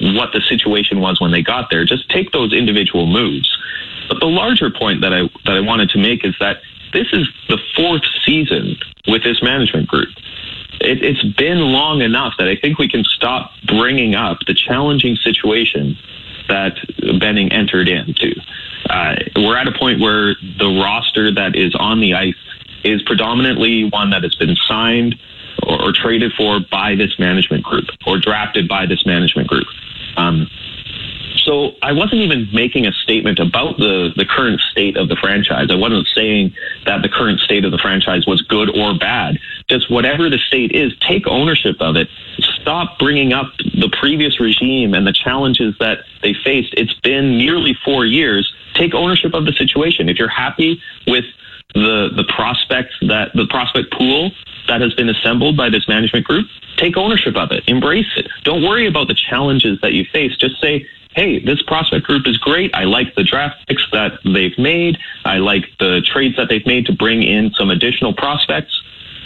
what 0.01 0.33
the 0.33 0.43
situation 0.49 1.01
was 1.01 1.21
when 1.21 1.31
they 1.31 1.43
got 1.43 1.71
there. 1.71 1.85
Just 1.85 2.09
take 2.11 2.33
those 2.33 2.53
individual 2.53 3.07
moves. 3.07 3.57
But 4.09 4.21
the 4.21 4.27
larger 4.27 4.71
point 4.71 5.01
that 5.03 5.13
I 5.13 5.23
that 5.45 5.55
I 5.55 5.61
wanted 5.61 5.91
to 5.91 5.99
make 5.99 6.25
is 6.25 6.35
that 6.41 6.63
this 6.93 7.07
is 7.13 7.29
the 7.49 7.59
fourth 7.77 8.03
season 8.25 8.77
with 9.07 9.23
this 9.23 9.43
management 9.43 9.89
group. 9.89 10.09
It, 10.81 11.03
it's 11.03 11.23
been 11.37 11.59
long 11.59 12.03
enough 12.03 12.35
that 12.39 12.49
I 12.49 12.57
think 12.57 12.79
we 12.79 12.89
can 12.89 13.05
stop 13.05 13.53
bringing 13.67 14.15
up 14.15 14.39
the 14.47 14.55
challenging 14.55 15.17
situation 15.17 15.99
that 16.49 16.79
Benning 17.19 17.53
entered 17.53 17.89
into. 17.89 18.35
Uh, 18.89 19.17
we're 19.37 19.57
at 19.57 19.69
a 19.69 19.79
point 19.79 20.01
where 20.01 20.35
the 20.59 20.81
roster 20.83 21.31
that 21.35 21.57
is 21.57 21.75
on 21.75 22.01
the 22.01 22.15
ice 22.15 22.35
is 22.85 23.03
predominantly 23.03 23.85
one 23.85 24.11
that 24.11 24.23
has 24.23 24.35
been 24.37 24.57
signed 24.67 25.19
or, 25.63 25.89
or 25.89 25.93
traded 25.93 26.33
for 26.37 26.61
by 26.71 26.95
this 26.95 27.19
management 27.19 27.65
group 27.65 27.85
or 28.07 28.19
drafted 28.19 28.69
by 28.69 28.87
this 28.87 29.05
management 29.07 29.49
group. 29.49 29.67
Um, 30.17 30.49
so 31.49 31.73
I 31.81 31.93
wasn't 31.93 32.21
even 32.21 32.49
making 32.53 32.87
a 32.87 32.93
statement 32.93 33.39
about 33.39 33.79
the, 33.79 34.13
the 34.17 34.27
current 34.27 34.61
state 34.71 34.99
of 34.99 35.09
the 35.09 35.17
franchise. 35.17 35.69
I 35.71 35.77
wasn't 35.77 36.07
saying 36.15 36.55
that 36.85 37.01
the 37.03 37.09
current 37.09 37.41
state 37.41 37.65
of 37.65 37.71
the 37.71 37.79
franchise 37.79 38.27
was 38.27 38.43
good 38.43 38.69
or 38.77 38.99
bad. 38.99 39.39
Just 39.69 39.91
whatever 39.91 40.29
the 40.29 40.39
state 40.39 40.73
is, 40.73 40.93
take 41.01 41.27
ownership 41.27 41.77
of 41.81 41.97
it. 41.97 42.09
Stop 42.61 42.99
bringing 42.99 43.33
up 43.33 43.53
the 43.59 43.91
previous 43.99 44.41
regime 44.41 44.93
and 44.93 45.07
the 45.07 45.13
challenges 45.13 45.75
that 45.81 46.01
they 46.23 46.35
faced. 46.45 46.75
It's 46.77 46.95
been 47.01 47.39
nearly 47.39 47.75
four 47.83 48.05
years. 48.05 48.53
Take 48.75 48.95
ownership 48.95 49.33
of 49.33 49.47
the 49.47 49.53
situation. 49.53 50.11
If 50.11 50.19
you're 50.19 50.29
happy 50.29 50.83
with 51.07 51.25
the 51.75 52.11
the 52.17 52.25
prospects 52.25 52.95
that 53.03 53.31
the 53.35 53.47
prospect 53.47 53.93
pool 53.93 54.31
that 54.69 54.81
has 54.81 54.95
been 54.95 55.09
assembled 55.09 55.57
by 55.57 55.69
this 55.69 55.89
management 55.89 56.25
group, 56.27 56.47
take 56.77 56.97
ownership 56.97 57.37
of 57.37 57.51
it. 57.51 57.65
Embrace 57.67 58.07
it. 58.17 58.29
Don't 58.45 58.63
worry 58.63 58.87
about 58.87 59.09
the 59.09 59.15
challenges 59.15 59.81
that 59.83 59.93
you 59.93 60.05
face. 60.13 60.37
Just 60.37 60.61
say, 60.61 60.87
hey, 61.15 61.39
this 61.45 61.63
prospect 61.63 62.07
group 62.07 62.27
is 62.27 62.39
great. 62.39 62.75
I 62.75 62.85
like 62.85 63.15
the 63.15 63.25
draft 63.25 63.67
picks 63.67 63.85
that 63.93 64.21
they've 64.25 64.57
made. 64.59 64.99
I 65.25 65.39
like 65.39 65.65
the 65.81 66.01
trades 66.05 66.37
that 66.37 66.49
they've 66.49 66.65
made 66.67 66.87
to 66.87 66.93
bring 66.93 67.23
in 67.23 67.53
some 67.55 67.71
additional 67.71 68.15
prospects. 68.15 68.81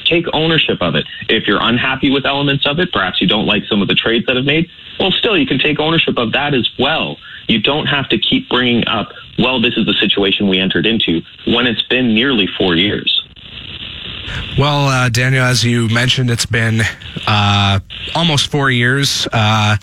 Take 0.04 0.26
ownership 0.32 0.78
of 0.80 0.94
it. 0.94 1.06
If 1.28 1.46
you're 1.46 1.62
unhappy 1.62 2.10
with 2.10 2.26
elements 2.26 2.66
of 2.66 2.78
it, 2.80 2.92
perhaps 2.92 3.20
you 3.20 3.28
don't 3.28 3.46
like 3.46 3.64
some 3.66 3.82
of 3.82 3.88
the 3.88 3.94
trades 3.94 4.26
that 4.26 4.36
have 4.36 4.44
made, 4.44 4.68
well, 4.98 5.10
still, 5.12 5.36
you 5.36 5.46
can 5.46 5.58
take 5.58 5.78
ownership 5.78 6.18
of 6.18 6.32
that 6.32 6.54
as 6.54 6.68
well. 6.78 7.18
You 7.48 7.60
don't 7.60 7.86
have 7.86 8.08
to 8.10 8.18
keep 8.18 8.48
bringing 8.48 8.86
up, 8.86 9.12
well, 9.38 9.60
this 9.60 9.76
is 9.76 9.86
the 9.86 9.94
situation 9.94 10.48
we 10.48 10.58
entered 10.58 10.86
into 10.86 11.22
when 11.46 11.66
it's 11.66 11.82
been 11.82 12.14
nearly 12.14 12.46
four 12.58 12.74
years. 12.74 13.21
Well, 14.58 14.86
uh, 14.86 15.08
Daniel, 15.08 15.44
as 15.44 15.64
you 15.64 15.88
mentioned, 15.88 16.30
it's 16.30 16.46
been 16.46 16.82
uh, 17.26 17.80
almost 18.14 18.50
four 18.50 18.70
years 18.70 19.26
uh, 19.32 19.76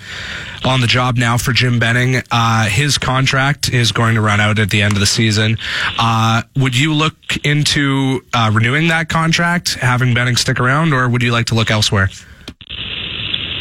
on 0.64 0.82
the 0.82 0.88
job 0.88 1.18
now 1.18 1.38
for 1.38 1.54
Jim 1.54 1.80
Benning. 1.80 2.22
Uh, 2.32 2.66
his 2.66 2.98
contract 2.98 3.74
is 3.74 3.92
going 3.92 4.16
to 4.16 4.22
run 4.22 4.40
out 4.40 4.60
at 4.60 4.70
the 4.70 4.82
end 4.82 4.94
of 4.94 5.00
the 5.00 5.06
season. 5.06 5.58
Uh, 5.98 6.44
would 6.56 6.78
you 6.78 6.94
look 6.94 7.16
into 7.44 8.24
uh, 8.34 8.52
renewing 8.54 8.90
that 8.90 9.10
contract, 9.10 9.76
having 9.76 10.14
Benning 10.14 10.36
stick 10.36 10.60
around, 10.60 10.94
or 10.94 11.10
would 11.10 11.24
you 11.24 11.32
like 11.32 11.48
to 11.48 11.56
look 11.56 11.72
elsewhere? 11.72 12.10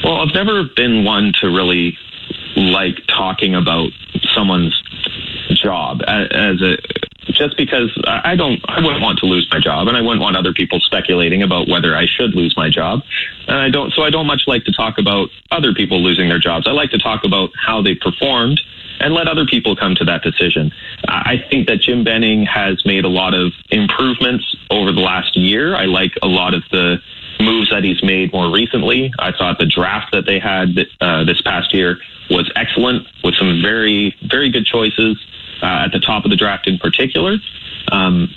Well, 0.04 0.20
I've 0.20 0.34
never 0.34 0.64
been 0.76 1.04
one 1.04 1.32
to 1.40 1.48
really 1.48 1.96
like 2.56 2.98
talking 3.06 3.54
about 3.54 3.90
someone's 4.34 4.82
job 5.58 6.02
as 6.06 6.60
a 6.62 6.76
just 7.32 7.56
because 7.56 7.90
I 8.06 8.36
don't, 8.36 8.60
I 8.68 8.80
wouldn't 8.80 9.02
want 9.02 9.18
to 9.20 9.26
lose 9.26 9.46
my 9.52 9.60
job, 9.60 9.86
and 9.88 9.96
I 9.96 10.00
wouldn't 10.00 10.20
want 10.20 10.36
other 10.36 10.52
people 10.52 10.80
speculating 10.80 11.42
about 11.42 11.68
whether 11.68 11.94
I 11.94 12.06
should 12.06 12.34
lose 12.34 12.56
my 12.56 12.70
job. 12.70 13.02
And 13.46 13.56
I 13.56 13.70
don't, 13.70 13.92
so 13.92 14.02
I 14.02 14.10
don't 14.10 14.26
much 14.26 14.44
like 14.46 14.64
to 14.64 14.72
talk 14.72 14.98
about 14.98 15.28
other 15.50 15.74
people 15.74 16.02
losing 16.02 16.28
their 16.28 16.38
jobs. 16.38 16.66
I 16.66 16.72
like 16.72 16.90
to 16.90 16.98
talk 16.98 17.24
about 17.24 17.50
how 17.54 17.82
they 17.82 17.94
performed 17.94 18.60
and 19.00 19.14
let 19.14 19.28
other 19.28 19.46
people 19.46 19.76
come 19.76 19.94
to 19.96 20.04
that 20.04 20.22
decision. 20.22 20.72
I 21.06 21.44
think 21.50 21.68
that 21.68 21.80
Jim 21.80 22.02
Benning 22.02 22.44
has 22.46 22.84
made 22.84 23.04
a 23.04 23.08
lot 23.08 23.34
of 23.34 23.52
improvements 23.70 24.56
over 24.70 24.90
the 24.90 25.00
last 25.00 25.36
year. 25.36 25.76
I 25.76 25.84
like 25.84 26.12
a 26.22 26.26
lot 26.26 26.54
of 26.54 26.64
the 26.70 26.96
moves 27.40 27.70
that 27.70 27.84
he's 27.84 28.02
made 28.02 28.32
more 28.32 28.50
recently. 28.50 29.12
I 29.18 29.30
thought 29.32 29.58
the 29.58 29.66
draft 29.66 30.12
that 30.12 30.26
they 30.26 30.40
had 30.40 30.70
uh, 31.00 31.24
this 31.24 31.40
past 31.42 31.72
year 31.72 31.98
was 32.30 32.50
excellent 32.56 33.06
with 33.22 33.34
some 33.36 33.62
very, 33.62 34.16
very 34.22 34.50
good 34.50 34.66
choices 34.66 35.16
uh, 35.62 35.84
at 35.86 35.92
the 35.92 36.00
top 36.00 36.24
of 36.24 36.30
the 36.30 36.36
draft 36.36 36.66
in 36.66 36.78
particular. 36.78 37.38
Um, 37.90 38.34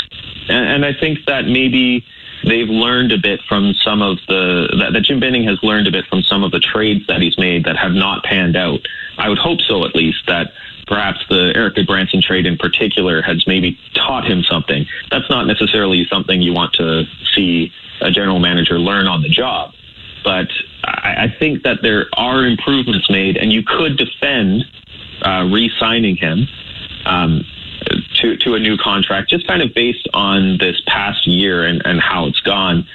and, 0.47 0.83
and, 0.83 0.85
I 0.85 0.93
think 0.93 1.25
that 1.25 1.45
maybe 1.45 2.05
they've 2.45 2.69
learned 2.69 3.11
a 3.11 3.17
bit 3.17 3.41
from 3.47 3.73
some 3.73 4.01
of 4.01 4.17
the 4.27 4.73
that, 4.79 4.93
that, 4.93 5.03
Jim 5.03 5.19
Benning 5.19 5.43
has 5.43 5.59
learned 5.61 5.87
a 5.87 5.91
bit 5.91 6.05
from 6.07 6.23
some 6.23 6.43
of 6.43 6.51
the 6.51 6.59
trades 6.59 7.05
that 7.07 7.21
he's 7.21 7.37
made 7.37 7.65
that 7.65 7.77
have 7.77 7.91
not 7.91 8.23
panned 8.23 8.55
out. 8.55 8.87
I 9.17 9.29
would 9.29 9.37
hope 9.37 9.59
so 9.61 9.85
at 9.85 9.95
least 9.95 10.25
that 10.27 10.53
perhaps 10.87 11.19
the 11.29 11.51
Erik 11.55 11.75
Gudbranson 11.75 12.21
trade 12.21 12.45
in 12.45 12.57
particular 12.57 13.21
has 13.21 13.45
maybe 13.45 13.77
taught 13.93 14.25
him 14.25 14.43
something. 14.43 14.85
That's 15.09 15.29
not 15.29 15.47
necessarily 15.47 16.05
something 16.09 16.41
you 16.41 16.53
want 16.53 16.73
to 16.73 17.03
see 17.35 17.71
a 18.01 18.11
general 18.11 18.39
manager 18.39 18.79
learn 18.79 19.07
on 19.07 19.21
the 19.21 19.29
job. 19.29 19.73
But 20.23 20.49
I, 20.83 21.25
I 21.25 21.35
think 21.39 21.63
that 21.63 21.81
there 21.81 22.07
are 22.13 22.45
improvements 22.45 23.09
made, 23.09 23.37
and 23.37 23.51
you 23.51 23.63
could 23.63 23.97
defend 23.97 24.65
uh, 25.23 25.47
re-signing 25.51 26.15
him 26.15 26.47
um, 27.05 27.45
to 28.15 28.37
to 28.37 28.55
a 28.55 28.59
new 28.59 28.77
contract, 28.77 29.29
just 29.29 29.47
kind 29.47 29.61
of 29.61 29.73
based 29.73 30.07
on 30.13 30.57
this 30.57 30.81
past 30.87 31.27
year 31.27 31.65
and, 31.65 31.81
and 31.85 31.99
how 31.99 32.27
it's 32.27 32.39
gone. 32.41 32.87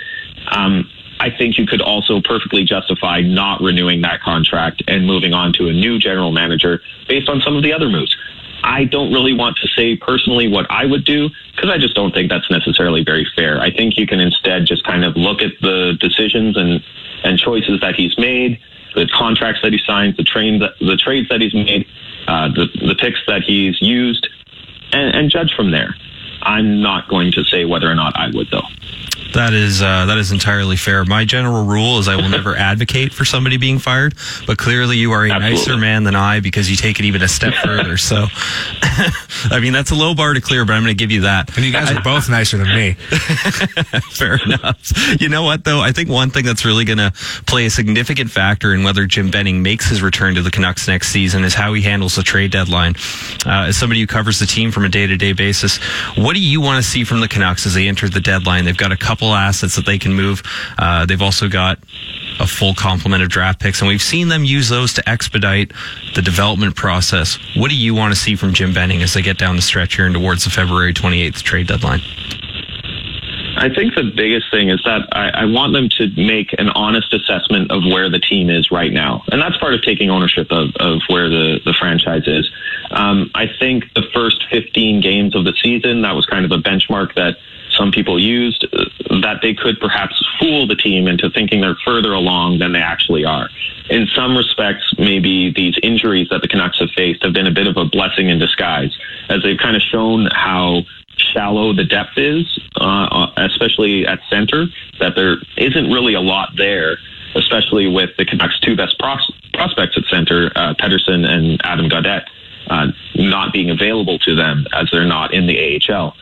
Um, 0.48 0.90
I 1.18 1.30
think 1.30 1.59
you 1.59 1.66
could 1.66 1.80
also 1.80 2.20
perfectly 2.20 2.64
justify 2.64 3.20
not 3.20 3.61
renewing 3.62 4.02
that 4.02 4.20
contract 4.20 4.82
and 4.86 5.07
moving 5.07 5.32
on 5.32 5.52
to 5.54 5.68
a 5.68 5.72
new 5.72 5.98
general 5.98 6.30
manager 6.30 6.82
based 7.09 7.28
on 7.28 7.40
some 7.40 7.57
of 7.57 7.62
the 7.62 7.72
other 7.72 7.88
moves. 7.88 8.14
I 8.62 8.84
don't 8.84 9.12
really 9.12 9.32
want 9.32 9.57
to 9.59 9.68
say 9.68 9.96
personally 9.96 10.48
what 10.48 10.66
I 10.70 10.84
would 10.86 11.04
do 11.04 11.30
because 11.54 11.70
I 11.70 11.78
just 11.78 11.94
don't 11.94 12.12
think 12.12 12.30
that's 12.30 12.50
necessarily 12.50 13.04
very 13.04 13.26
fair. 13.36 13.61
I 13.61 13.70
think 13.70 13.96
you 13.96 14.07
can 14.07 14.20
instead 14.20 14.66
just 14.66 14.84
kind 14.84 15.04
of 15.04 15.16
look 15.16 15.40
at 15.40 15.52
the 15.61 15.96
decisions 16.00 16.57
and, 16.57 16.82
and 17.22 17.38
choices 17.38 17.80
that 17.80 17.94
he's 17.94 18.16
made, 18.18 18.61
the 18.94 19.07
contracts 19.09 19.62
that 19.62 19.72
he 19.72 19.78
signs, 19.86 20.16
the 20.16 20.24
trains, 20.24 20.62
the 20.80 20.96
trades 20.96 21.28
that 21.28 21.40
he's 21.40 21.54
made, 21.54 21.86
uh, 22.27 22.49
the 22.49 22.66
the 22.87 22.95
picks 22.95 23.20
that 23.27 23.43
he's 23.43 23.81
used, 23.81 24.29
and, 24.93 25.14
and 25.14 25.31
judge 25.31 25.55
from 25.55 25.70
there. 25.70 25.95
I'm 26.43 26.81
not 26.81 27.09
going 27.09 27.33
to 27.33 27.45
say 27.45 27.64
whether 27.64 27.91
or 27.91 27.95
not 27.95 28.16
I 28.16 28.31
would 28.33 28.49
though. 28.51 28.66
That 29.35 29.53
is 29.53 29.83
uh, 29.83 30.07
that 30.07 30.18
is 30.18 30.33
entirely 30.33 30.77
fair. 30.77 31.05
My 31.05 31.24
general 31.24 31.64
rule 31.64 31.99
is 31.99 32.09
I 32.09 32.16
will 32.16 32.29
never 32.29 32.57
advocate 32.57 33.12
for 33.12 33.24
somebody 33.24 33.57
being 33.57 33.79
fired, 33.79 34.14
but 34.47 34.59
clearly 34.59 34.97
you 34.97 35.12
are 35.12 35.24
a 35.27 35.31
Absolutely. 35.31 35.57
nicer 35.59 35.77
man 35.77 36.05
than 36.05 36.14
I 36.16 36.41
because 36.41 36.70
you 36.70 36.77
take 36.77 36.99
it 37.01 37.05
even 37.05 37.22
a 37.22 37.29
step 37.29 37.55
further. 37.64 37.97
So, 37.97 38.27
I 39.51 39.59
mean 39.61 39.72
that's 39.72 39.91
a 39.91 39.95
low 39.95 40.14
bar 40.14 40.35
to 40.35 40.41
clear, 40.41 40.64
but 40.64 40.72
I'm 40.74 40.83
going 40.83 40.97
to 40.97 40.99
give 40.99 41.11
you 41.11 41.22
that. 41.22 41.55
And 41.57 41.64
you 41.64 41.72
guys 41.72 41.91
are 41.91 42.03
both 42.03 42.29
nicer 42.29 42.57
than 42.59 42.68
me. 42.68 42.93
fair 44.12 44.39
enough. 44.45 44.93
You 45.20 45.29
know 45.29 45.43
what 45.43 45.64
though? 45.64 45.81
I 45.81 45.93
think 45.93 46.09
one 46.09 46.31
thing 46.31 46.45
that's 46.45 46.64
really 46.64 46.85
going 46.85 46.99
to 46.99 47.12
play 47.47 47.66
a 47.66 47.70
significant 47.70 48.31
factor 48.31 48.72
in 48.74 48.85
whether 48.85 49.07
Jim 49.07 49.31
Benning 49.31 49.62
makes 49.62 49.89
his 49.89 50.03
return 50.03 50.35
to 50.37 50.43
the 50.43 50.51
Canucks 50.51 50.89
next 50.89 51.09
season 51.09 51.45
is 51.45 51.55
how 51.55 51.72
he 51.72 51.83
handles 51.83 52.16
the 52.16 52.22
trade 52.22 52.51
deadline. 52.53 52.95
Uh, 53.45 53.66
as 53.68 53.77
somebody 53.77 54.01
who 54.01 54.07
covers 54.07 54.39
the 54.39 54.47
team 54.47 54.70
from 54.70 54.85
a 54.85 54.89
day 54.89 55.07
to 55.07 55.16
day 55.16 55.33
basis, 55.33 55.79
what 56.16 56.35
do 56.35 56.41
you 56.41 56.61
want 56.61 56.83
to 56.83 56.89
see 56.89 57.05
from 57.05 57.20
the 57.20 57.29
Canucks 57.29 57.66
as 57.66 57.74
they 57.74 57.89
enter 57.89 58.09
the 58.09 58.20
deadline? 58.20 58.64
They've 58.64 58.77
got 58.77 58.93
a 58.93 58.97
couple 58.97 59.16
couple 59.17 59.35
assets 59.35 59.77
that 59.77 59.87
they 59.87 59.99
can 59.99 60.12
move. 60.12 60.43
Uh, 60.77 61.07
they've 61.07 61.23
also 61.23 61.49
got 61.49 61.79
a 62.39 62.47
full 62.47 62.75
complement 62.75 63.23
of 63.23 63.31
draft 63.31 63.59
picks, 63.61 63.81
and 63.81 63.89
we've 63.89 64.03
seen 64.03 64.29
them 64.29 64.45
use 64.45 64.69
those 64.69 64.93
to 64.93 65.09
expedite 65.09 65.73
the 66.14 66.21
development 66.21 66.77
process. 66.77 67.39
What 67.57 67.71
do 67.71 67.77
you 67.77 67.95
want 67.95 68.12
to 68.12 68.21
see 68.21 68.37
from 68.37 68.53
Jim 68.53 68.75
Benning 68.75 69.03
as 69.03 69.14
they 69.14 69.23
get 69.23 69.39
down 69.39 69.57
the 69.57 69.62
stretch 69.62 69.97
here 69.97 70.05
and 70.05 70.14
towards 70.14 70.45
the 70.45 70.51
February 70.51 70.93
28th 70.93 71.43
trade 71.43 71.67
deadline? 71.67 72.03
I 73.59 73.71
think 73.75 73.95
the 73.95 74.12
biggest 74.14 74.51
thing 74.51 74.69
is 74.69 74.83
that 74.85 75.09
I, 75.12 75.31
I, 75.31 75.45
want 75.47 75.73
them 75.73 75.89
to 75.97 76.11
make 76.14 76.55
an 76.59 76.69
honest 76.69 77.14
assessment 77.14 77.71
of 77.71 77.85
where 77.85 78.11
the 78.11 78.19
team 78.19 78.51
is 78.51 78.71
right 78.71 78.93
now. 78.93 79.25
And 79.33 79.41
that's 79.41 79.57
part 79.57 79.73
of 79.73 79.81
taking 79.81 80.11
ownership 80.11 80.49
of, 80.51 80.77
of 80.77 81.01
where 81.09 81.31
the, 81.31 81.61
the 81.64 81.73
franchise 81.73 82.25
is. 82.27 82.51
Um, 82.91 83.31
I 83.35 83.47
think 83.59 83.95
the 83.95 84.03
first 84.12 84.45
15 84.51 85.01
games 85.01 85.35
of 85.35 85.45
the 85.45 85.55
season, 85.62 86.03
that 86.03 86.14
was 86.14 86.27
kind 86.27 86.45
of 86.45 86.53
a 86.53 86.59
benchmark 86.59 87.14
that 87.14 87.39
some 87.77 87.93
people 87.93 88.19
used 88.19 88.67
that 89.27 89.43
they 89.43 89.53
could 89.53 89.81
perhaps 89.81 90.14
fool 90.39 90.68
the 90.68 90.77
team 90.77 91.09
into 91.09 91.29
thinking 91.29 91.61
they're 91.61 91.77
further 91.85 92.12
along 92.12 92.61
than 92.61 92.72
they 92.72 92.81
actually 92.81 93.24
are. 93.24 93.51
In 93.91 94.07
some 94.14 94.37
respects, 94.37 94.95
maybe 94.99 95.53
these 95.53 95.74
injuries 95.83 96.29
that 96.31 96.43
the 96.43 96.49
Canucks 96.49 96.79
have 96.79 96.91
faced 96.97 97.24
have 97.24 97.33
been 97.33 97.49
a 97.49 97.51
bit 97.51 97.66
of 97.66 97.77
a 97.77 97.85
blessing 97.85 98.29
in 98.29 98.39
disguise, 98.39 98.97
as 99.29 99.43
they've 99.43 99.59
kind 99.59 99.74
of 99.74 99.83
shown 99.83 100.29
how 100.31 100.83
shallow 101.16 101.72
the 101.72 101.83
depth 101.83 102.16
is, 102.16 102.47
uh, 102.81 102.85
uh 103.11 103.33
especially 103.39 104.07
at 104.07 104.20
center, 104.31 104.66
that 105.01 105.16
there 105.16 105.39
isn't 105.57 105.91
really 105.91 106.14
a 106.14 106.20
lot 106.20 106.51
there, 106.57 106.99
especially 107.35 107.89
with 107.89 108.11
the 108.18 108.24
Canucks' 108.24 108.61
two 108.61 108.77
best 108.77 108.97
pros- 108.97 109.33
prospects 109.55 109.97
at 109.97 110.05
center, 110.09 110.53
uh, 110.55 110.74
Pettersson 110.74 111.27
and 111.27 111.61
Adam 111.64 111.89
Gaudette, 111.89 112.27
uh, 112.68 112.93
not 113.16 113.53
being 113.53 113.70
available 113.70 114.20
to 114.20 114.37
them 114.37 114.66
as 114.72 114.89
they're 114.93 115.05
not 115.05 115.35
in 115.35 115.49
the 115.49 115.59
AHL. 115.59 116.14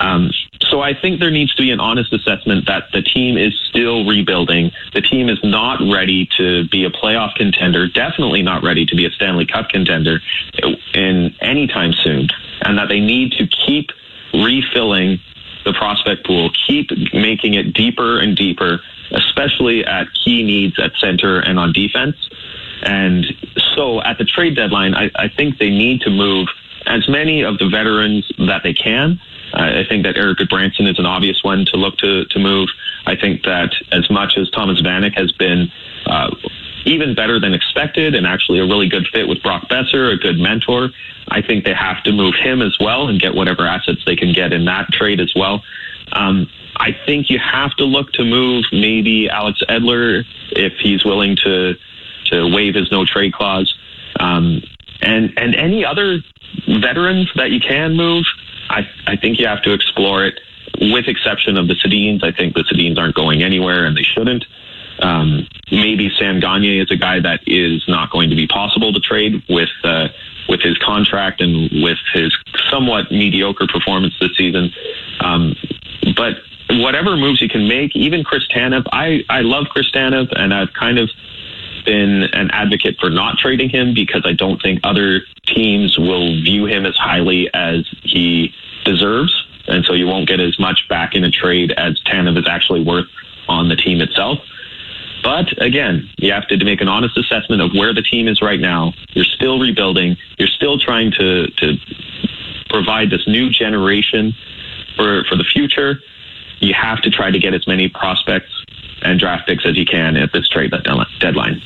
Um, 0.00 0.30
so 0.62 0.80
I 0.80 0.94
think 0.98 1.20
there 1.20 1.30
needs 1.30 1.54
to 1.56 1.62
be 1.62 1.70
an 1.70 1.78
honest 1.78 2.12
assessment 2.12 2.66
that 2.66 2.84
the 2.92 3.02
team 3.02 3.36
is 3.36 3.52
still 3.68 4.06
rebuilding. 4.06 4.72
The 4.94 5.02
team 5.02 5.28
is 5.28 5.38
not 5.44 5.78
ready 5.92 6.28
to 6.38 6.66
be 6.68 6.84
a 6.84 6.90
playoff 6.90 7.34
contender, 7.34 7.86
definitely 7.86 8.42
not 8.42 8.62
ready 8.62 8.86
to 8.86 8.96
be 8.96 9.04
a 9.04 9.10
Stanley 9.10 9.46
Cup 9.46 9.68
contender 9.68 10.20
in 10.94 11.34
any 11.40 11.66
time 11.66 11.92
soon, 11.92 12.28
and 12.62 12.78
that 12.78 12.88
they 12.88 13.00
need 13.00 13.32
to 13.32 13.46
keep 13.46 13.90
refilling 14.32 15.20
the 15.64 15.74
prospect 15.74 16.26
pool, 16.26 16.50
keep 16.66 16.90
making 17.12 17.54
it 17.54 17.74
deeper 17.74 18.18
and 18.18 18.34
deeper, 18.36 18.80
especially 19.10 19.84
at 19.84 20.06
key 20.24 20.42
needs 20.42 20.78
at 20.78 20.92
center 20.96 21.40
and 21.40 21.58
on 21.58 21.72
defense. 21.72 22.16
And 22.82 23.26
so 23.74 24.00
at 24.02 24.16
the 24.16 24.24
trade 24.24 24.56
deadline, 24.56 24.94
I, 24.94 25.10
I 25.14 25.28
think 25.28 25.58
they 25.58 25.68
need 25.68 26.00
to 26.02 26.10
move 26.10 26.48
as 26.86 27.06
many 27.08 27.42
of 27.42 27.58
the 27.58 27.68
veterans 27.68 28.30
that 28.38 28.62
they 28.62 28.72
can 28.72 29.20
I 29.52 29.84
think 29.88 30.04
that 30.04 30.16
Erik 30.16 30.38
Gudbranson 30.38 30.88
is 30.90 30.98
an 30.98 31.06
obvious 31.06 31.42
one 31.42 31.64
to 31.66 31.76
look 31.76 31.98
to, 31.98 32.24
to 32.26 32.38
move. 32.38 32.68
I 33.06 33.16
think 33.16 33.44
that 33.44 33.74
as 33.92 34.08
much 34.10 34.36
as 34.36 34.48
Thomas 34.50 34.80
Vanek 34.80 35.16
has 35.16 35.32
been 35.32 35.72
uh, 36.06 36.34
even 36.84 37.14
better 37.14 37.40
than 37.40 37.52
expected 37.52 38.14
and 38.14 38.26
actually 38.26 38.60
a 38.60 38.64
really 38.64 38.88
good 38.88 39.06
fit 39.12 39.28
with 39.28 39.42
Brock 39.42 39.68
Boeser, 39.68 40.12
a 40.12 40.16
good 40.16 40.38
mentor, 40.38 40.90
I 41.28 41.42
think 41.42 41.64
they 41.64 41.74
have 41.74 42.02
to 42.04 42.12
move 42.12 42.34
him 42.34 42.62
as 42.62 42.76
well 42.80 43.08
and 43.08 43.20
get 43.20 43.34
whatever 43.34 43.66
assets 43.66 44.02
they 44.06 44.16
can 44.16 44.32
get 44.32 44.52
in 44.52 44.64
that 44.66 44.92
trade 44.92 45.20
as 45.20 45.32
well. 45.34 45.62
Um, 46.12 46.48
I 46.76 46.96
think 47.06 47.30
you 47.30 47.38
have 47.38 47.74
to 47.76 47.84
look 47.84 48.12
to 48.12 48.24
move 48.24 48.64
maybe 48.72 49.28
Alex 49.28 49.62
Edler 49.68 50.24
if 50.50 50.74
he's 50.78 51.04
willing 51.04 51.36
to 51.44 51.74
to 52.26 52.54
waive 52.54 52.74
his 52.74 52.90
no 52.90 53.04
trade 53.04 53.32
clause, 53.32 53.74
um, 54.18 54.62
and 55.02 55.32
and 55.36 55.54
any 55.54 55.84
other 55.84 56.20
veterans 56.66 57.30
that 57.36 57.50
you 57.50 57.60
can 57.60 57.96
move. 57.96 58.24
I, 58.70 58.88
I 59.06 59.16
think 59.16 59.38
you 59.38 59.46
have 59.46 59.62
to 59.62 59.72
explore 59.72 60.24
it 60.24 60.40
with 60.80 61.08
exception 61.08 61.56
of 61.56 61.68
the 61.68 61.74
Sedins. 61.74 62.22
I 62.22 62.32
think 62.32 62.54
the 62.54 62.62
Sedins 62.62 62.98
aren't 62.98 63.14
going 63.14 63.42
anywhere 63.42 63.84
and 63.84 63.96
they 63.96 64.02
shouldn't. 64.02 64.44
Um, 65.00 65.48
maybe 65.70 66.10
Sam 66.18 66.40
Gagner 66.40 66.82
is 66.82 66.90
a 66.90 66.96
guy 66.96 67.20
that 67.20 67.40
is 67.46 67.84
not 67.88 68.10
going 68.10 68.30
to 68.30 68.36
be 68.36 68.46
possible 68.46 68.92
to 68.92 69.00
trade 69.00 69.42
with 69.48 69.70
uh, 69.82 70.08
with 70.48 70.60
his 70.60 70.76
contract 70.78 71.40
and 71.40 71.82
with 71.82 71.98
his 72.12 72.36
somewhat 72.70 73.10
mediocre 73.10 73.66
performance 73.66 74.14
this 74.20 74.36
season. 74.36 74.72
Um, 75.20 75.54
but 76.16 76.38
whatever 76.70 77.16
moves 77.16 77.40
you 77.40 77.48
can 77.48 77.68
make, 77.68 77.94
even 77.94 78.24
Chris 78.24 78.46
Tanev, 78.48 78.84
I, 78.92 79.24
I 79.28 79.40
love 79.40 79.66
Chris 79.70 79.90
Tanev 79.90 80.32
and 80.36 80.52
I've 80.52 80.72
kind 80.72 80.98
of 80.98 81.10
been 81.84 82.24
an 82.32 82.50
advocate 82.52 82.96
for 83.00 83.10
not 83.10 83.38
trading 83.38 83.68
him 83.68 83.94
because 83.94 84.22
I 84.24 84.32
don't 84.32 84.60
think 84.60 84.80
other 84.84 85.22
teams 85.46 85.98
will 85.98 86.40
view 86.42 86.66
him 86.66 86.86
as 86.86 86.96
highly 86.96 87.52
as 87.54 87.86
he 88.02 88.54
deserves. 88.84 89.46
And 89.66 89.84
so 89.84 89.92
you 89.92 90.06
won't 90.06 90.28
get 90.28 90.40
as 90.40 90.58
much 90.58 90.88
back 90.88 91.14
in 91.14 91.24
a 91.24 91.30
trade 91.30 91.72
as 91.72 92.00
Tanev 92.02 92.38
is 92.38 92.46
actually 92.48 92.82
worth 92.82 93.06
on 93.48 93.68
the 93.68 93.76
team 93.76 94.00
itself. 94.00 94.38
But 95.22 95.60
again, 95.62 96.08
you 96.18 96.32
have 96.32 96.48
to 96.48 96.64
make 96.64 96.80
an 96.80 96.88
honest 96.88 97.16
assessment 97.16 97.60
of 97.60 97.72
where 97.74 97.92
the 97.92 98.02
team 98.02 98.26
is 98.26 98.40
right 98.40 98.60
now. 98.60 98.94
You're 99.12 99.24
still 99.24 99.58
rebuilding. 99.58 100.16
You're 100.38 100.48
still 100.48 100.78
trying 100.78 101.12
to, 101.12 101.46
to 101.48 101.76
provide 102.70 103.10
this 103.10 103.26
new 103.26 103.50
generation 103.50 104.34
for, 104.96 105.24
for 105.24 105.36
the 105.36 105.44
future. 105.44 106.00
You 106.60 106.74
have 106.74 107.02
to 107.02 107.10
try 107.10 107.30
to 107.30 107.38
get 107.38 107.54
as 107.54 107.66
many 107.66 107.88
prospects 107.88 108.50
and 109.02 109.18
draft 109.18 109.46
picks 109.46 109.64
as 109.66 109.76
you 109.76 109.84
can 109.84 110.16
at 110.16 110.32
this 110.32 110.48
trade 110.48 110.72
deadline. 111.18 111.62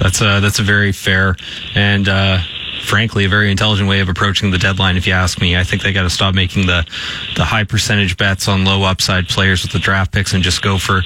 That's 0.00 0.20
a 0.20 0.40
that's 0.40 0.58
a 0.58 0.62
very 0.62 0.92
fair 0.92 1.36
and 1.74 2.08
uh, 2.08 2.38
frankly 2.82 3.24
a 3.24 3.28
very 3.28 3.50
intelligent 3.50 3.88
way 3.88 4.00
of 4.00 4.08
approaching 4.08 4.50
the 4.50 4.58
deadline. 4.58 4.96
If 4.96 5.06
you 5.06 5.12
ask 5.12 5.40
me, 5.40 5.56
I 5.56 5.64
think 5.64 5.82
they 5.82 5.92
got 5.92 6.02
to 6.02 6.10
stop 6.10 6.34
making 6.34 6.66
the 6.66 6.86
the 7.36 7.44
high 7.44 7.64
percentage 7.64 8.16
bets 8.16 8.48
on 8.48 8.64
low 8.64 8.82
upside 8.82 9.28
players 9.28 9.62
with 9.62 9.72
the 9.72 9.78
draft 9.78 10.12
picks 10.12 10.32
and 10.34 10.42
just 10.42 10.62
go 10.62 10.78
for 10.78 11.02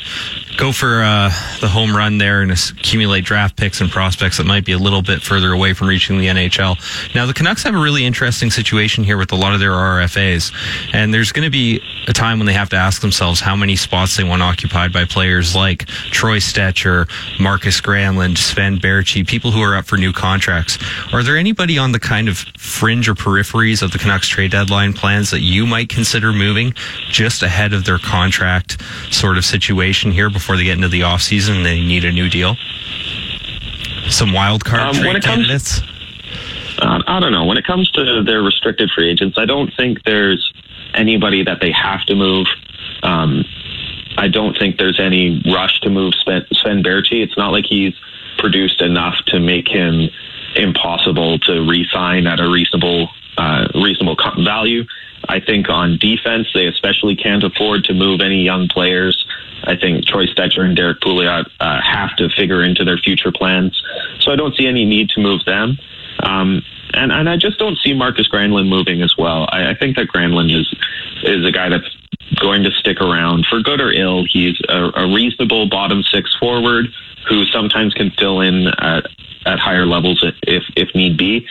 go 0.56 0.72
for 0.72 1.02
uh, 1.02 1.28
the 1.60 1.68
home 1.68 1.94
run 1.94 2.18
there 2.18 2.40
and 2.40 2.50
accumulate 2.50 3.24
draft 3.24 3.56
picks 3.56 3.80
and 3.80 3.90
prospects 3.90 4.38
that 4.38 4.46
might 4.46 4.64
be 4.64 4.72
a 4.72 4.78
little 4.78 5.02
bit 5.02 5.20
further 5.22 5.52
away 5.52 5.74
from 5.74 5.86
reaching 5.86 6.18
the 6.18 6.26
NHL. 6.26 7.14
Now, 7.14 7.26
the 7.26 7.34
Canucks 7.34 7.62
have 7.64 7.74
a 7.74 7.78
really 7.78 8.04
interesting 8.04 8.50
situation 8.50 9.04
here 9.04 9.18
with 9.18 9.32
a 9.32 9.36
lot 9.36 9.52
of 9.52 9.60
their 9.60 9.72
RFAs, 9.72 10.52
and 10.94 11.12
there's 11.12 11.30
going 11.30 11.44
to 11.44 11.50
be 11.50 11.82
a 12.08 12.12
time 12.12 12.38
when 12.38 12.46
they 12.46 12.54
have 12.54 12.70
to 12.70 12.76
ask 12.76 13.02
themselves 13.02 13.40
how 13.40 13.54
many 13.54 13.76
spots 13.76 14.16
they 14.16 14.24
want 14.24 14.42
occupied 14.42 14.92
by 14.92 15.04
players 15.04 15.54
like 15.54 15.86
Troy 15.86 16.38
Stecher, 16.38 17.08
Marcus 17.38 17.80
Granlund, 17.80 18.38
Sven 18.38 18.78
Baertschi, 18.78 19.26
people 19.26 19.50
who 19.50 19.60
are 19.60 19.76
up 19.76 19.84
for 19.84 19.98
new 19.98 20.12
contracts. 20.12 20.78
Are 21.12 21.22
there 21.22 21.36
anybody 21.36 21.65
on 21.74 21.90
the 21.90 21.98
kind 21.98 22.28
of 22.28 22.38
fringe 22.56 23.08
or 23.08 23.14
peripheries 23.14 23.82
of 23.82 23.90
the 23.90 23.98
Canucks 23.98 24.28
trade 24.28 24.52
deadline 24.52 24.92
plans 24.92 25.30
that 25.32 25.40
you 25.40 25.66
might 25.66 25.88
consider 25.88 26.32
moving 26.32 26.72
just 27.10 27.42
ahead 27.42 27.72
of 27.72 27.84
their 27.84 27.98
contract 27.98 28.80
sort 29.10 29.36
of 29.36 29.44
situation 29.44 30.12
here 30.12 30.30
before 30.30 30.56
they 30.56 30.62
get 30.64 30.76
into 30.76 30.88
the 30.88 31.00
offseason 31.00 31.56
and 31.56 31.66
they 31.66 31.80
need 31.80 32.04
a 32.04 32.12
new 32.12 32.28
deal? 32.30 32.56
some 34.08 34.32
wild 34.32 34.64
card 34.64 34.80
Um, 34.82 34.94
trade 34.94 35.06
when 35.06 35.16
it 35.16 35.22
comes- 35.24 35.36
candidates? 35.36 35.82
Uh, 36.78 37.02
I 37.08 37.18
don't 37.18 37.32
know. 37.32 37.44
When 37.44 37.56
it 37.58 37.64
comes 37.66 37.90
to 37.92 38.22
their 38.22 38.40
restricted 38.42 38.88
free 38.94 39.10
agents, 39.10 39.36
I 39.36 39.46
don't 39.46 39.74
think 39.76 40.04
there's 40.04 40.52
anybody 40.94 41.42
that 41.42 41.60
they 41.60 41.72
have 41.72 42.04
to 42.04 42.14
move. 42.14 42.46
Um, 43.02 43.44
I 44.16 44.28
don't 44.28 44.56
think 44.56 44.78
there's 44.78 45.00
any 45.00 45.42
rush 45.52 45.80
to 45.80 45.90
move 45.90 46.14
Sven, 46.22 46.46
Sven 46.52 46.82
Baertschi. 46.84 47.22
It's 47.22 47.36
not 47.36 47.50
like 47.50 47.64
he's 47.66 47.94
produced 48.38 48.80
enough 48.80 49.16
to 49.26 49.40
make 49.40 49.66
him 49.68 50.08
impossible 50.56 51.38
to 51.40 51.66
re-sign 51.68 52.26
at 52.26 52.40
a 52.40 52.48
reasonable 52.48 53.08
uh, 53.38 53.68
reasonable 53.74 54.16
value. 54.42 54.84
I 55.28 55.40
think 55.40 55.68
on 55.68 55.98
defense, 55.98 56.48
they 56.54 56.66
especially 56.66 57.16
can't 57.16 57.44
afford 57.44 57.84
to 57.84 57.94
move 57.94 58.20
any 58.20 58.42
young 58.42 58.68
players. 58.68 59.26
I 59.64 59.76
think 59.76 60.06
Troy 60.06 60.26
Stecher 60.26 60.60
and 60.60 60.76
Derrick 60.76 61.00
Pouliot 61.00 61.46
uh, 61.60 61.80
have 61.82 62.16
to 62.16 62.28
figure 62.30 62.62
into 62.62 62.84
their 62.84 62.98
future 62.98 63.32
plans. 63.32 63.82
So 64.20 64.32
I 64.32 64.36
don't 64.36 64.54
see 64.54 64.66
any 64.66 64.84
need 64.84 65.08
to 65.10 65.20
move 65.20 65.44
them. 65.44 65.78
Um, 66.20 66.62
and, 66.94 67.12
and 67.12 67.28
I 67.28 67.36
just 67.36 67.58
don't 67.58 67.78
see 67.78 67.92
Marcus 67.92 68.28
Granlund 68.28 68.68
moving 68.68 69.02
as 69.02 69.14
well. 69.16 69.46
I, 69.50 69.70
I 69.70 69.74
think 69.74 69.96
that 69.96 70.08
Granlund 70.08 70.54
is 70.54 70.72
is 71.22 71.44
a 71.44 71.52
guy 71.52 71.68
that's 71.68 71.96
going 72.40 72.62
to 72.64 72.70
stick 72.70 73.00
around 73.00 73.46
for 73.46 73.60
good 73.60 73.80
or 73.80 73.92
ill. 73.92 74.24
He's 74.28 74.60
a, 74.68 74.90
a 74.94 75.12
reasonable 75.12 75.68
bottom 75.68 76.02
six 76.02 76.34
forward 76.38 76.86
who 77.28 77.44
sometimes 77.46 77.94
can 77.94 78.10
fill 78.10 78.40
in 78.40 78.66
at, 78.66 79.06
at 79.44 79.58
higher 79.58 79.86
levels 79.86 80.24
if 80.42 80.64
if 80.76 80.94
need 80.94 81.16
be. 81.16 81.46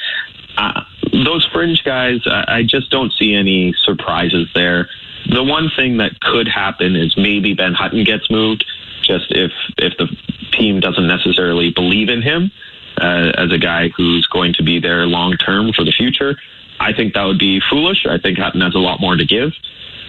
Uh, 0.57 0.83
those 1.11 1.45
fringe 1.51 1.83
guys, 1.83 2.21
I, 2.25 2.45
I 2.47 2.63
just 2.63 2.89
don't 2.89 3.11
see 3.13 3.35
any 3.35 3.73
surprises 3.83 4.47
there. 4.53 4.89
The 5.29 5.43
one 5.43 5.69
thing 5.75 5.97
that 5.97 6.19
could 6.21 6.47
happen 6.47 6.95
is 6.95 7.17
maybe 7.17 7.53
Ben 7.53 7.73
Hutton 7.73 8.03
gets 8.03 8.29
moved, 8.29 8.65
just 9.01 9.31
if 9.31 9.51
if 9.77 9.97
the 9.97 10.07
team 10.51 10.79
doesn't 10.79 11.07
necessarily 11.07 11.71
believe 11.71 12.09
in 12.09 12.21
him 12.21 12.51
uh, 12.97 13.31
as 13.37 13.51
a 13.51 13.57
guy 13.57 13.89
who's 13.89 14.25
going 14.27 14.53
to 14.53 14.63
be 14.63 14.79
there 14.79 15.05
long 15.05 15.33
term 15.37 15.73
for 15.73 15.83
the 15.83 15.91
future. 15.91 16.37
I 16.79 16.93
think 16.93 17.13
that 17.13 17.23
would 17.23 17.39
be 17.39 17.61
foolish. 17.69 18.05
I 18.05 18.17
think 18.17 18.37
Hutton 18.37 18.61
has 18.61 18.75
a 18.75 18.79
lot 18.79 18.99
more 18.99 19.15
to 19.15 19.25
give, 19.25 19.53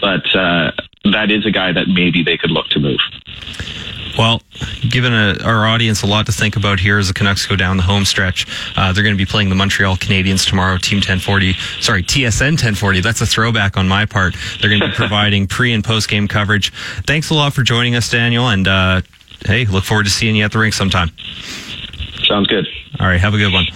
but 0.00 0.24
uh, 0.34 0.72
that 1.04 1.30
is 1.30 1.46
a 1.46 1.50
guy 1.50 1.72
that 1.72 1.88
maybe 1.88 2.22
they 2.22 2.36
could 2.36 2.50
look 2.50 2.66
to 2.68 2.80
move. 2.80 3.00
Well, 4.18 4.40
given 4.88 5.12
a, 5.12 5.36
our 5.44 5.66
audience 5.66 6.02
a 6.02 6.06
lot 6.06 6.26
to 6.26 6.32
think 6.32 6.56
about 6.56 6.80
here 6.80 6.98
as 6.98 7.08
the 7.08 7.14
Canucks 7.14 7.44
go 7.46 7.54
down 7.54 7.76
the 7.76 7.82
home 7.82 8.04
stretch, 8.04 8.46
uh, 8.76 8.92
they're 8.92 9.04
going 9.04 9.14
to 9.14 9.18
be 9.18 9.26
playing 9.26 9.50
the 9.50 9.54
Montreal 9.54 9.96
Canadiens 9.96 10.48
tomorrow, 10.48 10.78
Team 10.78 10.98
1040. 10.98 11.52
Sorry, 11.80 12.02
TSN 12.02 12.52
1040. 12.52 13.00
That's 13.00 13.20
a 13.20 13.26
throwback 13.26 13.76
on 13.76 13.86
my 13.86 14.06
part. 14.06 14.34
They're 14.60 14.70
going 14.70 14.80
to 14.80 14.88
be 14.88 14.92
providing 14.94 15.46
pre 15.46 15.72
and 15.74 15.84
post 15.84 16.08
game 16.08 16.28
coverage. 16.28 16.72
Thanks 17.06 17.30
a 17.30 17.34
lot 17.34 17.52
for 17.52 17.62
joining 17.62 17.94
us, 17.94 18.10
Daniel. 18.10 18.48
And 18.48 18.66
uh, 18.66 19.02
hey, 19.44 19.66
look 19.66 19.84
forward 19.84 20.04
to 20.04 20.10
seeing 20.10 20.34
you 20.34 20.44
at 20.44 20.52
the 20.52 20.58
rink 20.58 20.72
sometime. 20.72 21.10
Sounds 22.24 22.46
good. 22.46 22.66
All 22.98 23.06
right, 23.06 23.20
have 23.20 23.34
a 23.34 23.38
good 23.38 23.52
one. 23.52 23.66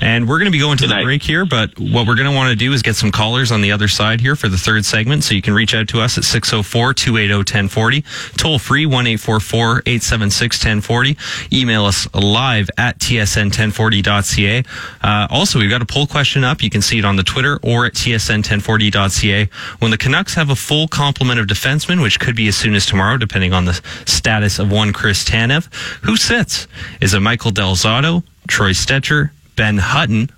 And 0.00 0.28
we're 0.28 0.38
going 0.38 0.46
to 0.46 0.52
be 0.52 0.60
going 0.60 0.78
to 0.78 0.84
Good 0.84 0.90
the 0.90 0.94
night. 0.96 1.04
break 1.04 1.22
here, 1.22 1.44
but 1.44 1.76
what 1.78 2.06
we're 2.06 2.14
going 2.14 2.30
to 2.30 2.36
want 2.36 2.50
to 2.50 2.56
do 2.56 2.72
is 2.72 2.82
get 2.82 2.94
some 2.94 3.10
callers 3.10 3.50
on 3.50 3.60
the 3.60 3.72
other 3.72 3.88
side 3.88 4.20
here 4.20 4.36
for 4.36 4.48
the 4.48 4.56
third 4.56 4.84
segment. 4.84 5.24
So 5.24 5.34
you 5.34 5.42
can 5.42 5.52
reach 5.52 5.74
out 5.74 5.88
to 5.88 6.00
us 6.00 6.16
at 6.16 6.24
604 6.24 6.94
280 6.94 7.38
1040, 7.38 8.04
toll 8.36 8.58
free 8.58 8.86
1 8.86 9.06
844 9.06 9.82
876 9.84 10.56
1040. 10.58 11.16
Email 11.52 11.84
us 11.86 12.06
live 12.14 12.70
at 12.78 12.98
tsn1040.ca. 12.98 14.64
Uh, 15.02 15.26
also, 15.30 15.58
we've 15.58 15.70
got 15.70 15.82
a 15.82 15.86
poll 15.86 16.06
question 16.06 16.44
up. 16.44 16.62
You 16.62 16.70
can 16.70 16.82
see 16.82 16.98
it 16.98 17.04
on 17.04 17.16
the 17.16 17.24
Twitter 17.24 17.58
or 17.62 17.86
at 17.86 17.94
tsn1040.ca. 17.94 19.48
When 19.80 19.90
the 19.90 19.98
Canucks 19.98 20.34
have 20.34 20.50
a 20.50 20.56
full 20.56 20.86
complement 20.86 21.40
of 21.40 21.46
defensemen, 21.46 22.00
which 22.00 22.20
could 22.20 22.36
be 22.36 22.46
as 22.46 22.56
soon 22.56 22.74
as 22.74 22.86
tomorrow, 22.86 23.16
depending 23.16 23.52
on 23.52 23.64
the 23.64 23.80
status 24.06 24.58
of 24.60 24.70
one 24.70 24.92
Chris 24.92 25.24
Tanev, 25.24 25.72
who 26.04 26.16
sits? 26.16 26.68
Is 27.00 27.14
it 27.14 27.20
Michael 27.20 27.50
Del 27.50 27.74
Zotto, 27.74 28.22
Troy 28.48 28.70
Stecher, 28.70 29.30
Ben 29.56 29.78
Hutton, 29.78 30.30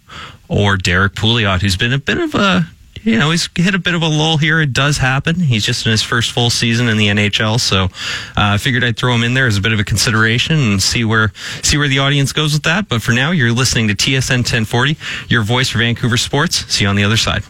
or 0.48 0.76
Derrick 0.76 1.14
Pouliot, 1.14 1.62
who's 1.62 1.76
been 1.76 1.92
a 1.92 1.98
bit 1.98 2.18
of 2.18 2.34
a 2.34 2.68
you 3.02 3.18
know, 3.18 3.30
he's 3.30 3.48
hit 3.56 3.74
a 3.74 3.78
bit 3.78 3.94
of 3.94 4.02
a 4.02 4.08
lull 4.08 4.36
here. 4.36 4.60
It 4.60 4.72
does 4.72 4.98
happen. 4.98 5.36
He's 5.36 5.64
just 5.64 5.86
in 5.86 5.92
his 5.92 6.02
first 6.02 6.32
full 6.32 6.50
season 6.50 6.88
in 6.88 6.98
the 6.98 7.06
NHL, 7.06 7.58
so 7.58 7.84
uh, 7.84 7.88
I 8.36 8.58
figured 8.58 8.84
I'd 8.84 8.96
throw 8.96 9.14
him 9.14 9.22
in 9.22 9.34
there 9.34 9.46
as 9.46 9.56
a 9.56 9.60
bit 9.60 9.72
of 9.72 9.80
a 9.80 9.84
consideration 9.84 10.58
and 10.58 10.82
see 10.82 11.04
where 11.04 11.32
see 11.62 11.78
where 11.78 11.88
the 11.88 11.98
audience 12.00 12.32
goes 12.32 12.52
with 12.52 12.64
that. 12.64 12.88
But 12.88 13.00
for 13.02 13.12
now, 13.12 13.30
you're 13.30 13.52
listening 13.52 13.88
to 13.88 13.94
TSN 13.94 14.38
1040, 14.38 14.96
your 15.28 15.42
voice 15.42 15.70
for 15.70 15.78
Vancouver 15.78 16.16
sports. 16.16 16.66
See 16.72 16.84
you 16.84 16.90
on 16.90 16.96
the 16.96 17.04
other 17.04 17.16
side. 17.16 17.42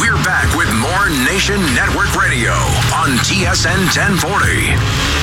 We're 0.00 0.22
back 0.24 0.56
with 0.56 0.72
more 0.74 1.08
Nation 1.24 1.60
Network 1.74 2.14
Radio 2.16 2.52
on 2.92 3.18
TSN 3.22 3.86
1040. 3.94 5.15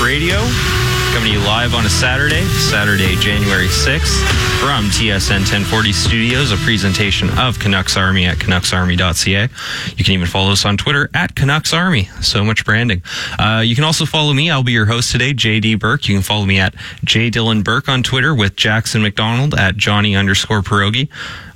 Radio. 0.00 0.79
Coming 1.12 1.32
to 1.32 1.38
you 1.40 1.44
live 1.44 1.74
on 1.74 1.84
a 1.84 1.88
Saturday, 1.90 2.44
Saturday, 2.44 3.16
January 3.16 3.66
6th, 3.66 4.22
from 4.60 4.84
TSN 4.86 5.40
1040 5.40 5.92
Studios, 5.92 6.52
a 6.52 6.56
presentation 6.58 7.28
of 7.36 7.58
Canucks 7.58 7.96
Army 7.96 8.26
at 8.26 8.38
CanucksArmy.ca. 8.38 9.48
You 9.96 10.04
can 10.04 10.14
even 10.14 10.28
follow 10.28 10.52
us 10.52 10.64
on 10.64 10.76
Twitter 10.76 11.10
at 11.12 11.34
Canucks 11.34 11.74
Army. 11.74 12.04
So 12.22 12.44
much 12.44 12.64
branding. 12.64 13.02
Uh, 13.38 13.62
you 13.64 13.74
can 13.74 13.82
also 13.82 14.06
follow 14.06 14.32
me. 14.32 14.50
I'll 14.50 14.62
be 14.62 14.72
your 14.72 14.86
host 14.86 15.10
today, 15.10 15.34
JD 15.34 15.80
Burke. 15.80 16.08
You 16.08 16.14
can 16.14 16.22
follow 16.22 16.46
me 16.46 16.60
at 16.60 16.74
J 17.04 17.28
Dylan 17.28 17.64
Burke 17.64 17.88
on 17.88 18.04
Twitter 18.04 18.32
with 18.32 18.54
Jackson 18.54 19.02
McDonald 19.02 19.54
at 19.54 19.76
Johnny 19.76 20.14
underscore 20.14 20.62
Pierogi. 20.62 21.08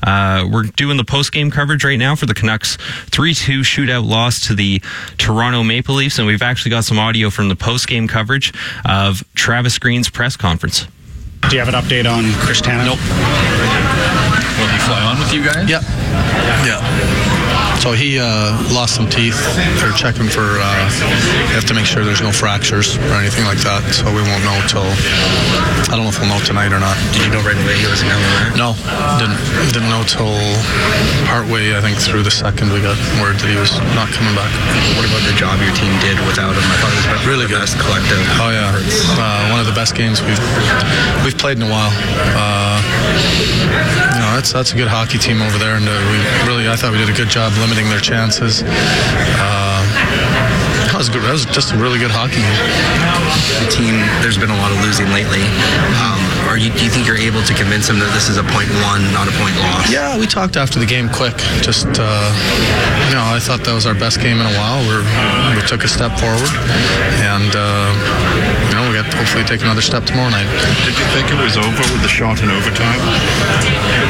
Uh, 0.05 0.47
we're 0.51 0.65
doing 0.65 0.97
the 0.97 1.05
post 1.05 1.33
game 1.33 1.51
coverage 1.51 1.85
right 1.85 1.99
now 1.99 2.15
for 2.15 2.27
the 2.27 2.35
Canucks 2.35 2.77
3 3.11 3.33
2 3.33 3.61
shootout 3.61 4.07
loss 4.07 4.47
to 4.47 4.55
the 4.55 4.81
Toronto 5.17 5.63
Maple 5.63 5.95
Leafs, 5.95 6.19
and 6.19 6.27
we've 6.27 6.43
actually 6.43 6.71
got 6.71 6.85
some 6.85 6.99
audio 6.99 7.31
from 7.31 7.49
the 7.49 7.57
post 7.57 7.89
game 7.89 8.07
coverage 8.07 8.53
of 8.85 9.25
Travis 9.45 9.79
Green's 9.79 10.09
press 10.09 10.39
conference. 10.39 10.87
Do 11.51 11.57
you 11.57 11.63
have 11.63 11.69
an 11.69 11.75
update 11.75 12.11
on 12.11 12.25
Chris 12.41 12.63
Tanev? 12.63 12.87
Nope. 12.87 12.99
Will 14.57 14.69
he 14.73 14.79
fly 14.89 15.05
on 15.05 15.19
with 15.19 15.35
you 15.35 15.45
guys? 15.45 15.69
Yeah. 15.69 15.83
Yeah. 16.65 17.14
So 17.83 17.93
he 17.93 18.17
uh, 18.19 18.57
lost 18.73 18.97
some 18.97 19.05
teeth. 19.13 19.37
They're 19.77 19.93
checking 19.93 20.25
for. 20.29 20.41
Uh, 20.57 20.73
they 21.53 21.53
have 21.53 21.69
to 21.69 21.75
make 21.77 21.85
sure 21.85 22.01
there's 22.05 22.25
no 22.25 22.33
fractures 22.33 22.97
or 22.97 23.21
anything 23.21 23.45
like 23.45 23.61
that. 23.61 23.85
So 23.93 24.09
we 24.09 24.25
won't 24.25 24.41
know 24.41 24.57
till. 24.73 24.89
I 25.93 25.93
don't 25.93 26.09
know 26.09 26.13
if 26.13 26.17
we'll 26.17 26.33
know 26.33 26.41
tonight 26.41 26.73
or 26.73 26.81
not. 26.81 26.97
Did 27.13 27.29
you 27.29 27.33
know 27.37 27.45
right 27.45 27.59
away 27.61 27.77
he 27.77 27.85
was 27.85 28.01
going 28.01 28.17
there? 28.17 28.57
No, 28.57 28.73
didn't 29.21 29.37
didn't 29.77 29.93
know 29.93 30.01
till 30.09 30.33
partway. 31.29 31.77
I 31.77 31.85
think 31.85 32.01
through 32.01 32.25
the 32.25 32.33
second 32.33 32.73
we 32.73 32.81
got 32.81 32.97
word 33.21 33.37
that 33.45 33.53
he 33.53 33.59
was 33.61 33.77
not 33.93 34.09
coming 34.17 34.33
back. 34.33 34.49
What 34.97 35.05
about 35.05 35.21
the 35.29 35.37
job 35.37 35.61
your 35.61 35.75
team 35.77 35.93
did 36.01 36.17
without 36.25 36.57
him? 36.57 36.65
I 36.65 36.77
thought 36.81 36.93
it 36.97 37.05
was 37.05 37.29
Really 37.29 37.45
good. 37.53 37.61
best 37.61 37.77
collective. 37.77 38.17
Oh 38.41 38.49
yeah, 38.49 38.73
uh, 39.21 39.53
one 39.53 39.61
of 39.61 39.69
the 39.69 39.77
best 39.77 39.93
games 39.93 40.25
we've 40.25 40.41
we've 41.21 41.37
played 41.37 41.61
in 41.61 41.69
a 41.69 41.71
while. 41.71 41.93
Uh, 42.33 42.81
you 44.17 44.21
know, 44.25 44.31
that's 44.41 44.57
that's 44.57 44.73
a 44.73 44.77
good 44.81 44.89
hockey 44.89 45.21
team 45.21 45.45
over 45.45 45.61
there, 45.61 45.77
and 45.77 45.85
uh, 45.85 45.93
we 46.09 46.17
really 46.49 46.65
I 46.65 46.77
thought 46.81 46.97
we 46.97 46.99
did 46.99 47.13
a 47.13 47.17
good 47.17 47.29
job 47.29 47.53
limiting 47.65 47.89
their 47.89 48.01
chances. 48.01 48.61
Uh, 49.41 49.81
that 50.93 51.01
was 51.01 51.09
good. 51.09 51.25
That 51.25 51.33
was 51.33 51.49
just 51.49 51.73
a 51.73 51.77
really 51.81 51.99
good 51.99 52.13
hockey 52.13 52.45
game. 52.45 52.61
The 53.65 53.71
team, 53.73 53.97
there's 54.21 54.37
been 54.37 54.53
a 54.53 54.61
lot 54.61 54.69
of 54.69 54.79
losing 54.85 55.09
lately. 55.17 55.41
Um, 55.97 56.21
are 56.47 56.61
you, 56.61 56.69
do 56.77 56.85
you 56.85 56.93
think 56.93 57.09
you're 57.09 57.19
able 57.19 57.41
to 57.41 57.55
convince 57.57 57.89
them 57.89 57.99
that 58.05 58.13
this 58.13 58.29
is 58.29 58.37
a 58.37 58.45
point 58.53 58.69
one, 58.85 59.01
not 59.17 59.27
a 59.27 59.35
point 59.41 59.57
loss? 59.65 59.89
Yeah, 59.89 60.21
we 60.21 60.29
talked 60.29 60.61
after 60.61 60.77
the 60.79 60.87
game 60.87 61.09
quick. 61.09 61.35
Just, 61.65 61.89
uh, 61.97 62.29
you 63.09 63.17
know, 63.17 63.25
I 63.25 63.41
thought 63.41 63.65
that 63.65 63.73
was 63.73 63.89
our 63.89 63.97
best 63.97 64.21
game 64.21 64.39
in 64.39 64.47
a 64.47 64.55
while. 64.61 64.79
We're, 64.85 65.03
we 65.57 65.65
took 65.65 65.83
a 65.83 65.91
step 65.91 66.13
forward, 66.21 66.53
and, 67.25 67.51
uh, 67.57 67.91
hopefully 69.19 69.45
take 69.45 69.63
another 69.63 69.83
step 69.83 70.05
tomorrow 70.05 70.31
night. 70.31 70.47
Did 70.87 70.97
you 70.99 71.07
think 71.15 71.31
it 71.31 71.39
was 71.39 71.57
over 71.57 71.85
with 71.93 72.03
the 72.03 72.11
shot 72.11 72.43
in 72.43 72.51
overtime? 72.51 72.99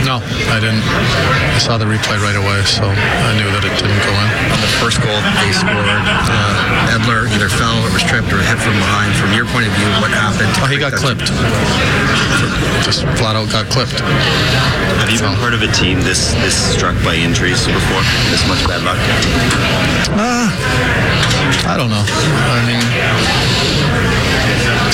No, 0.04 0.20
I 0.52 0.60
didn't. 0.60 0.84
I 0.84 1.58
saw 1.60 1.78
the 1.80 1.88
replay 1.88 2.20
right 2.20 2.36
away, 2.36 2.60
so 2.68 2.84
I 2.84 3.30
knew 3.40 3.48
that 3.56 3.64
it 3.64 3.74
didn't 3.80 4.02
go 4.04 4.12
in. 4.12 4.28
On 4.52 4.60
the 4.60 4.72
first 4.80 5.00
goal 5.00 5.16
they 5.40 5.52
scored, 5.52 5.88
uh, 6.28 6.92
Edler 6.92 7.24
either 7.32 7.48
fell 7.48 7.76
or 7.84 7.90
was 7.92 8.04
tripped 8.04 8.28
or 8.32 8.40
hit 8.44 8.60
from 8.60 8.76
behind. 8.76 9.16
From 9.16 9.32
your 9.32 9.48
point 9.48 9.64
of 9.68 9.72
view, 9.80 9.88
what 10.04 10.12
happened? 10.12 10.52
Oh, 10.60 10.68
he 10.68 10.76
got 10.76 10.92
that- 10.92 11.00
clipped. 11.00 11.32
Just 12.84 13.00
flat 13.16 13.32
out 13.36 13.48
got 13.48 13.64
clipped. 13.72 13.96
Have 15.00 15.08
you 15.08 15.20
been 15.20 15.36
part 15.40 15.54
of 15.56 15.62
a 15.64 15.70
team 15.72 16.00
this 16.04 16.32
this 16.44 16.52
struck 16.52 16.92
by 17.00 17.16
injuries 17.16 17.64
before? 17.64 18.04
This 18.28 18.44
much 18.44 18.60
bad 18.68 18.84
luck? 18.84 19.00
Uh, 20.12 20.52
I 21.64 21.76
don't 21.80 21.88
know. 21.88 22.04
I 22.04 22.60
mean, 22.68 22.83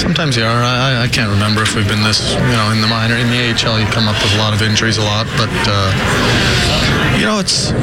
sometimes 0.00 0.32
you 0.32 0.44
are. 0.48 0.64
I, 0.64 1.04
I 1.04 1.08
can't 1.12 1.28
remember 1.28 1.60
if 1.60 1.76
we've 1.76 1.86
been 1.86 2.00
this, 2.00 2.32
you 2.32 2.56
know, 2.56 2.72
in 2.72 2.80
the 2.80 2.88
minor, 2.88 3.20
in 3.20 3.28
the 3.28 3.52
AHL, 3.52 3.76
you 3.76 3.84
come 3.92 4.08
up 4.08 4.16
with 4.24 4.32
a 4.32 4.40
lot 4.40 4.56
of 4.56 4.64
injuries 4.64 4.96
a 4.96 5.04
lot, 5.04 5.28
but 5.36 5.52
uh, 5.68 5.92
you 7.20 7.28
know, 7.28 7.36
it's 7.36 7.76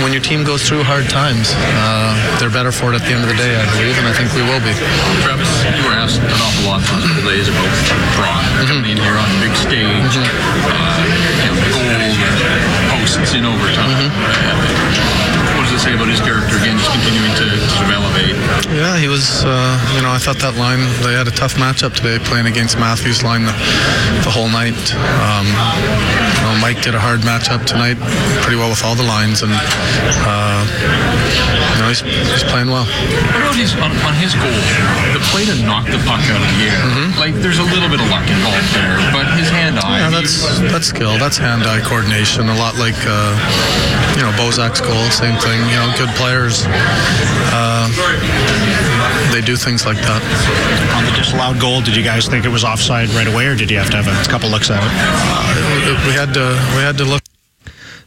when 0.00 0.16
your 0.16 0.24
team 0.24 0.48
goes 0.48 0.64
through 0.64 0.80
hard 0.80 1.04
times, 1.12 1.52
uh, 1.76 2.16
they're 2.40 2.48
better 2.48 2.72
for 2.72 2.96
it 2.96 2.96
at 2.96 3.04
the 3.04 3.12
end 3.12 3.20
of 3.20 3.28
the 3.28 3.36
day, 3.36 3.52
I 3.52 3.68
believe, 3.76 4.00
and 4.00 4.08
I 4.08 4.16
think 4.16 4.32
we 4.32 4.40
will 4.48 4.64
be. 4.64 4.72
Travis, 5.28 5.52
you 5.76 5.84
were 5.84 5.92
asked 5.92 6.24
an 6.24 6.40
awful 6.40 6.72
lot 6.72 6.80
the 6.80 6.96
last 6.96 7.04
couple 7.04 7.28
days 7.28 7.52
about 7.52 7.68
Braun 8.16 8.48
coming 8.64 8.96
in 8.96 8.96
here 8.96 9.16
on 9.20 9.28
the 9.36 9.40
big 9.44 9.52
stage, 9.60 10.14
uh, 10.16 11.04
you 11.36 11.52
know, 11.52 11.56
goal 11.68 11.84
posts 12.96 13.36
in 13.36 13.44
overtime. 13.44 14.08
It 15.67 15.67
say 15.88 15.94
about 15.96 16.08
his 16.08 16.20
character 16.20 16.56
again, 16.60 16.76
just 16.76 16.92
continuing 16.92 17.32
to, 17.40 17.44
to 17.48 17.68
sort 17.72 17.88
of 17.88 17.92
elevate? 17.96 18.36
Yeah, 18.68 19.00
he 19.00 19.08
was. 19.08 19.44
Uh, 19.44 19.72
you 19.96 20.02
know, 20.04 20.12
I 20.12 20.20
thought 20.20 20.36
that 20.44 20.60
line. 20.60 20.84
They 21.00 21.16
had 21.16 21.24
a 21.24 21.32
tough 21.32 21.56
matchup 21.56 21.96
today, 21.96 22.20
playing 22.20 22.44
against 22.44 22.76
Matthews' 22.76 23.24
line 23.24 23.48
the, 23.48 23.56
the 24.24 24.32
whole 24.32 24.52
night. 24.52 24.76
Um, 25.24 25.48
you 25.48 26.44
know, 26.44 26.54
Mike 26.60 26.84
did 26.84 26.92
a 26.92 27.00
hard 27.00 27.24
matchup 27.24 27.64
tonight, 27.64 27.96
pretty 28.44 28.60
well 28.60 28.68
with 28.68 28.84
all 28.84 28.92
the 28.94 29.06
lines, 29.06 29.40
and 29.40 29.52
uh, 29.56 30.60
you 31.72 31.80
know, 31.80 31.88
he's, 31.88 32.04
he's 32.04 32.44
playing 32.44 32.68
well. 32.68 32.84
What 32.84 33.48
about 33.48 33.56
his, 33.56 33.72
on, 33.80 33.92
on 34.04 34.14
his 34.20 34.36
goal? 34.36 34.60
The 35.16 35.22
play 35.32 35.48
to 35.48 35.56
knock 35.64 35.88
the 35.88 36.00
puck 36.04 36.20
out 36.28 36.42
of 36.42 36.50
the 36.52 36.68
air. 36.68 36.84
Like, 37.16 37.32
there's 37.40 37.62
a 37.62 37.68
little 37.72 37.88
bit 37.88 38.04
of 38.04 38.08
luck 38.12 38.28
involved 38.28 38.68
there, 38.76 39.00
but 39.16 39.24
his 39.40 39.48
hand-eye. 39.48 40.04
Yeah, 40.04 40.12
that's 40.12 40.44
that's 40.68 40.92
skill. 40.92 41.16
That's 41.16 41.40
hand-eye 41.40 41.80
coordination. 41.88 42.52
A 42.52 42.58
lot 42.60 42.76
like 42.76 42.98
uh, 43.08 43.32
you 44.18 44.22
know 44.22 44.32
Bozak's 44.36 44.84
goal. 44.84 45.08
Same 45.08 45.38
thing. 45.40 45.58
You 45.72 45.77
know, 45.78 45.94
good 45.96 46.10
players. 46.16 46.64
Uh, 47.54 47.88
they 49.32 49.40
do 49.40 49.56
things 49.56 49.86
like 49.86 49.96
that. 49.98 50.22
On 50.96 51.04
the 51.04 51.12
disallowed 51.16 51.60
goal, 51.60 51.80
did 51.80 51.94
you 51.96 52.02
guys 52.02 52.26
think 52.26 52.44
it 52.44 52.48
was 52.48 52.64
offside 52.64 53.08
right 53.10 53.28
away, 53.28 53.46
or 53.46 53.54
did 53.54 53.70
you 53.70 53.78
have 53.78 53.90
to 53.90 54.02
have 54.02 54.08
a 54.08 54.30
couple 54.30 54.48
looks 54.48 54.70
at 54.70 54.82
it? 54.82 54.90
Uh, 54.90 56.06
we 56.06 56.12
had 56.12 56.34
to 56.34 56.50
we 56.76 56.82
had 56.82 56.98
to 56.98 57.04
look. 57.04 57.22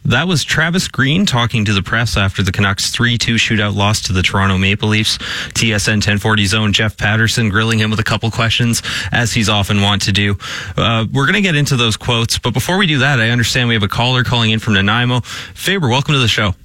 That 0.03 0.27
was 0.27 0.43
Travis 0.43 0.87
Green 0.87 1.27
talking 1.27 1.63
to 1.65 1.73
the 1.73 1.83
press 1.83 2.17
after 2.17 2.41
the 2.41 2.51
Canucks 2.51 2.89
3 2.89 3.19
2 3.19 3.35
shootout 3.35 3.75
loss 3.75 4.01
to 4.01 4.13
the 4.13 4.23
Toronto 4.23 4.57
Maple 4.57 4.89
Leafs. 4.89 5.19
TSN 5.53 6.01
1040 6.01 6.45
zone 6.47 6.73
Jeff 6.73 6.97
Paterson 6.97 7.49
grilling 7.49 7.79
him 7.79 7.91
with 7.91 7.99
a 7.99 8.03
couple 8.03 8.29
questions, 8.31 8.81
as 9.11 9.31
he's 9.31 9.47
often 9.47 9.81
wont 9.81 10.01
to 10.03 10.11
do. 10.11 10.37
Uh, 10.75 11.05
we're 11.13 11.25
going 11.25 11.35
to 11.35 11.41
get 11.41 11.55
into 11.55 11.77
those 11.77 11.97
quotes, 11.97 12.39
but 12.39 12.51
before 12.53 12.77
we 12.77 12.87
do 12.87 12.99
that, 12.99 13.19
I 13.19 13.29
understand 13.29 13.67
we 13.67 13.75
have 13.75 13.83
a 13.83 13.87
caller 13.87 14.23
calling 14.23 14.49
in 14.49 14.59
from 14.59 14.73
Nanaimo. 14.73 15.21
Faber, 15.21 15.87
welcome 15.87 16.13
to 16.13 16.19
the 16.19 16.27
show. 16.27 16.55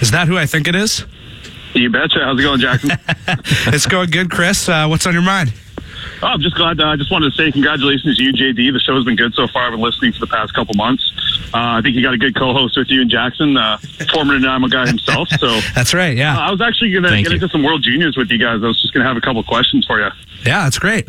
Is 0.00 0.10
that 0.12 0.28
who 0.28 0.38
I 0.38 0.46
think 0.46 0.68
it 0.68 0.74
is? 0.74 1.04
You 1.74 1.90
betcha. 1.90 2.20
How's 2.24 2.38
it 2.38 2.42
going, 2.42 2.60
Jackson? 2.60 2.90
it's 3.72 3.86
going 3.86 4.10
good, 4.10 4.30
Chris. 4.30 4.68
Uh, 4.68 4.86
what's 4.86 5.06
on 5.06 5.12
your 5.12 5.22
mind? 5.22 5.52
Oh, 6.20 6.26
I'm 6.26 6.40
just 6.40 6.56
glad. 6.56 6.80
I 6.80 6.94
uh, 6.94 6.96
just 6.96 7.10
wanted 7.12 7.30
to 7.30 7.36
say 7.36 7.52
congratulations 7.52 8.16
to 8.16 8.22
you, 8.22 8.32
JD. 8.32 8.72
The 8.72 8.80
show's 8.80 9.04
been 9.04 9.16
good 9.16 9.34
so 9.34 9.46
far. 9.46 9.66
I've 9.66 9.72
been 9.72 9.80
listening 9.80 10.12
for 10.12 10.20
the 10.20 10.26
past 10.26 10.52
couple 10.52 10.74
months. 10.74 11.12
Uh, 11.54 11.78
I 11.78 11.80
think 11.80 11.94
you 11.94 12.02
got 12.02 12.14
a 12.14 12.18
good 12.18 12.34
co-host 12.34 12.76
with 12.76 12.88
you 12.90 13.02
and 13.02 13.10
Jackson, 13.10 13.56
uh, 13.56 13.78
former 14.12 14.38
Nanaimo 14.38 14.68
guy 14.68 14.86
himself. 14.86 15.28
So 15.38 15.60
that's 15.74 15.94
right. 15.94 16.16
Yeah, 16.16 16.36
uh, 16.36 16.40
I 16.40 16.50
was 16.50 16.60
actually 16.60 16.90
going 16.90 17.04
to 17.04 17.10
get 17.10 17.28
you. 17.28 17.34
into 17.34 17.48
some 17.48 17.62
World 17.62 17.82
Juniors 17.82 18.16
with 18.16 18.30
you 18.30 18.38
guys. 18.38 18.62
I 18.62 18.66
was 18.66 18.80
just 18.82 18.92
going 18.92 19.02
to 19.02 19.08
have 19.08 19.16
a 19.16 19.20
couple 19.20 19.42
questions 19.44 19.86
for 19.86 20.00
you. 20.00 20.10
Yeah, 20.44 20.64
that's 20.64 20.78
great. 20.78 21.08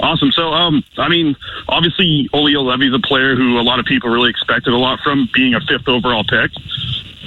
Awesome. 0.00 0.32
So, 0.32 0.48
um, 0.48 0.82
I 0.96 1.08
mean, 1.08 1.36
obviously, 1.68 2.28
Olli 2.32 2.54
Juolevi's 2.54 2.94
a 2.94 3.06
player 3.06 3.36
who 3.36 3.58
a 3.58 3.62
lot 3.62 3.78
of 3.78 3.86
people 3.86 4.10
really 4.10 4.30
expected 4.30 4.72
a 4.72 4.76
lot 4.76 5.00
from, 5.00 5.28
being 5.32 5.54
a 5.54 5.60
fifth 5.60 5.88
overall 5.88 6.24
pick. 6.24 6.50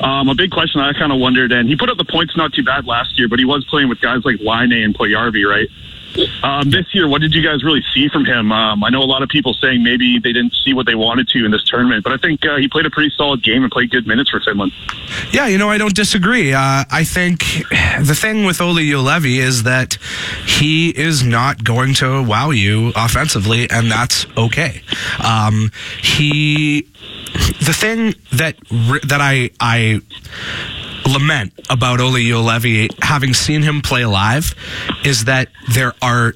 Um, 0.02 0.28
a 0.28 0.36
big 0.36 0.52
question 0.52 0.82
I 0.82 0.94
kind 0.94 1.12
of 1.12 1.20
wondered, 1.20 1.52
and 1.52 1.70
he 1.70 1.76
put 1.76 1.90
up 1.90 1.98
the 1.98 2.06
points 2.06 2.36
not 2.36 2.52
too 2.54 2.64
bad 2.64 2.86
last 2.86 3.18
year, 3.18 3.28
but 3.30 3.40
he 3.40 3.46
was 3.46 3.64
playing 3.66 3.90
with 3.90 4.02
guys 4.02 4.26
like 4.26 4.40
Laine 4.42 4.74
and 4.74 4.96
Puljujarvi, 4.96 5.48
right? 5.48 5.70
Um, 6.44 6.70
this 6.70 6.94
year, 6.94 7.08
what 7.08 7.22
did 7.22 7.34
you 7.34 7.42
guys 7.42 7.64
really 7.64 7.84
see 7.94 8.08
from 8.08 8.26
him? 8.26 8.52
Um, 8.52 8.84
I 8.84 8.90
know 8.90 9.02
a 9.02 9.06
lot 9.06 9.24
of 9.24 9.30
people 9.30 9.54
saying 9.54 9.84
maybe 9.84 10.20
they 10.20 10.32
didn't 10.32 10.54
see 10.64 10.74
what 10.74 10.86
they 10.86 10.96
wanted 10.96 11.28
to 11.30 11.46
in 11.46 11.52
this 11.52 11.64
tournament, 11.64 12.04
but 12.04 12.14
I 12.14 12.18
think 12.18 12.46
uh, 12.46 12.58
he 12.58 12.68
played 12.68 12.86
a 12.86 12.90
pretty 12.90 13.12
solid 13.16 13.42
game 13.42 13.64
and 13.64 13.72
played 13.72 13.90
good 13.90 14.06
minutes 14.06 14.30
for 14.30 14.40
Finland. 14.40 14.72
Yeah, 15.32 15.48
you 15.48 15.58
know, 15.58 15.70
I 15.70 15.78
don't 15.78 15.96
disagree. 15.96 16.54
Uh, 16.54 16.84
I 16.90 17.04
think 17.04 17.40
the 18.00 18.16
thing 18.16 18.46
with 18.46 18.62
Olli 18.62 18.88
Juolevi 18.90 19.38
is 19.38 19.64
that 19.64 19.98
he 20.46 20.90
is 20.90 21.24
not 21.24 21.64
going 21.64 21.94
to 21.96 22.24
wow 22.24 22.52
you 22.52 22.92
offensively, 22.96 23.70
and 23.70 23.92
that's 23.92 24.26
okay. 24.38 24.82
Um, 25.24 25.72
he, 26.02 26.88
the 27.66 27.74
thing 27.74 28.14
that 28.32 28.56
that 29.08 29.22
I 29.22 29.50
I 29.60 30.02
lament 31.06 31.54
about 31.70 32.00
Olli 32.00 32.24
Juolevi, 32.26 32.90
having 33.04 33.34
seen 33.34 33.62
him 33.62 33.82
play 33.82 34.06
live, 34.06 34.56
is 35.04 35.26
that 35.26 35.50
there 35.74 35.94
are 36.02 36.36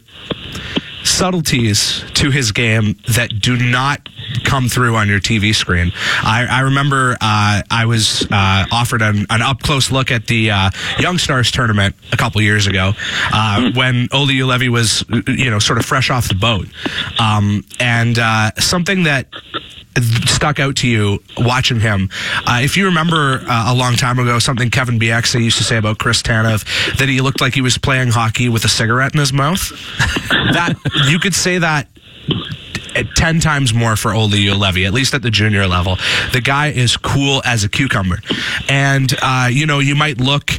subtleties 1.08 2.04
to 2.14 2.32
his 2.32 2.52
game 2.52 2.96
that 3.16 3.30
do 3.40 3.58
not 3.58 4.08
come 4.44 4.68
through 4.68 4.96
on 4.96 5.08
your 5.08 5.20
TV 5.20 5.54
screen. 5.56 5.92
I, 5.96 6.48
I 6.50 6.60
remember 6.62 7.18
uh, 7.22 7.62
I 7.70 7.86
was 7.86 8.28
uh, 8.32 8.66
offered 8.72 9.02
an, 9.02 9.26
an, 9.30 9.42
up 9.42 9.62
close 9.62 9.92
look 9.92 10.12
at 10.12 10.28
the 10.28 10.52
uh, 10.52 10.70
Young 11.00 11.18
Stars 11.18 11.52
tournament 11.52 11.96
a 12.12 12.18
couple 12.18 12.42
years 12.42 12.68
ago 12.68 12.94
uh, 13.34 13.72
when 13.74 14.08
Olli 14.12 14.36
Juolevi 14.36 14.70
was, 14.70 15.04
you 15.28 15.50
know, 15.50 15.60
sort 15.60 15.80
of 15.80 15.86
fresh 15.86 16.10
off 16.10 16.28
the 16.28 16.36
boat, 16.36 16.68
um, 17.20 17.64
and 17.80 18.20
uh, 18.20 18.52
something 18.58 19.04
that 19.04 19.28
stuck 20.02 20.60
out 20.60 20.76
to 20.78 20.88
you 20.88 21.20
watching 21.38 21.80
him? 21.80 22.10
Uh, 22.46 22.60
if 22.62 22.78
you 22.78 22.86
remember 22.86 23.42
uh, 23.48 23.74
a 23.74 23.76
long 23.76 23.96
time 23.96 24.20
ago, 24.20 24.40
something 24.40 24.70
Kevin 24.70 25.00
Bieksa 25.00 25.42
used 25.42 25.58
to 25.58 25.64
say 25.64 25.78
about 25.78 25.98
Chris 25.98 26.22
Tanev, 26.22 26.98
that 26.98 27.10
he 27.10 27.22
looked 27.22 27.42
like 27.42 27.54
he 27.54 27.62
was 27.62 27.78
playing 27.78 28.10
hockey 28.10 28.50
with 28.50 28.66
a 28.66 28.68
cigarette 28.68 29.14
in 29.14 29.20
his 29.20 29.34
mouth. 29.34 29.70
that 30.54 30.76
you 31.06 31.20
could 31.20 31.36
say 31.36 31.60
that 31.60 31.88
10 33.18 33.40
times 33.40 33.74
more 33.74 33.96
for 33.96 34.14
Olli 34.14 34.46
Juolevi, 34.46 34.86
at 34.86 34.94
least 34.94 35.16
at 35.16 35.24
the 35.24 35.32
junior 35.32 35.66
level. 35.66 35.98
The 36.34 36.40
guy 36.40 36.68
is 36.68 36.96
cool 36.96 37.42
as 37.44 37.64
a 37.64 37.70
cucumber. 37.70 38.20
And, 38.70 39.12
uh, 39.24 39.50
you 39.52 39.66
know, 39.66 39.80
you 39.80 39.96
might 39.96 40.20
look 40.20 40.52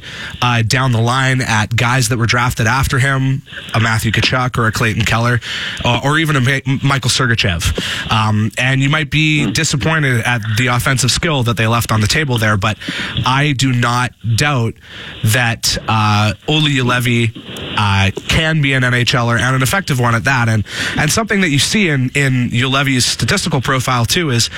uh, 0.42 0.62
down 0.62 0.90
the 0.90 1.00
line 1.00 1.40
at 1.40 1.76
guys 1.76 2.08
that 2.08 2.18
were 2.18 2.26
drafted 2.26 2.66
after 2.66 2.98
him, 2.98 3.42
a 3.74 3.80
Matthew 3.80 4.10
Tkachuk 4.10 4.58
or 4.58 4.66
a 4.66 4.72
Clayton 4.72 5.04
Keller, 5.04 5.38
uh, 5.84 6.00
or 6.02 6.18
even 6.18 6.34
a 6.34 6.40
Michael 6.82 7.10
Sergachev. 7.10 8.10
Um, 8.10 8.50
and 8.58 8.82
you 8.82 8.90
might 8.90 9.12
be 9.12 9.52
disappointed 9.52 10.22
at 10.22 10.40
the 10.56 10.66
offensive 10.66 11.12
skill 11.12 11.44
that 11.44 11.56
they 11.56 11.68
left 11.68 11.92
on 11.92 12.00
the 12.00 12.08
table 12.08 12.38
there, 12.38 12.56
but 12.56 12.76
I 13.24 13.54
do 13.56 13.72
not 13.72 14.12
doubt 14.34 14.74
that 15.22 15.78
uh, 15.86 16.32
Juolevi 16.48 17.30
uh, 17.78 18.10
can 18.28 18.60
be 18.60 18.72
an 18.72 18.82
NHLer 18.82 19.38
and 19.38 19.54
an 19.54 19.62
effective 19.62 20.00
one 20.00 20.16
at 20.16 20.24
that. 20.24 20.48
And 20.48 20.64
and 20.96 21.10
something 21.10 21.40
that 21.42 21.50
you 21.50 21.60
see 21.60 21.88
in 21.88 22.10
in 22.14 22.47
Juolevi's 22.50 23.04
statistical 23.04 23.60
profile 23.60 24.04
too 24.04 24.30
is 24.30 24.50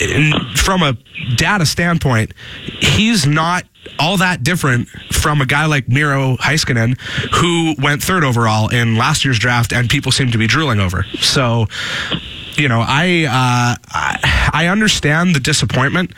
in, 0.00 0.32
from 0.56 0.82
a 0.82 0.96
data 1.36 1.66
standpoint, 1.66 2.32
he's 2.80 3.26
not 3.26 3.64
all 3.98 4.16
that 4.16 4.42
different 4.42 4.88
from 5.12 5.40
a 5.40 5.46
guy 5.46 5.66
like 5.66 5.88
Miro 5.88 6.36
Heiskanen, 6.36 6.98
who 7.34 7.74
went 7.78 8.02
third 8.02 8.24
overall 8.24 8.68
in 8.68 8.96
last 8.96 9.24
year's 9.24 9.38
draft, 9.38 9.72
and 9.72 9.88
people 9.88 10.12
seem 10.12 10.30
to 10.30 10.38
be 10.38 10.46
drooling 10.46 10.80
over. 10.80 11.04
So 11.20 11.66
you 12.56 12.68
know, 12.68 12.82
I, 12.86 13.26
uh, 13.28 13.76
I, 14.52 14.68
understand 14.68 15.34
the 15.34 15.40
disappointment, 15.40 16.12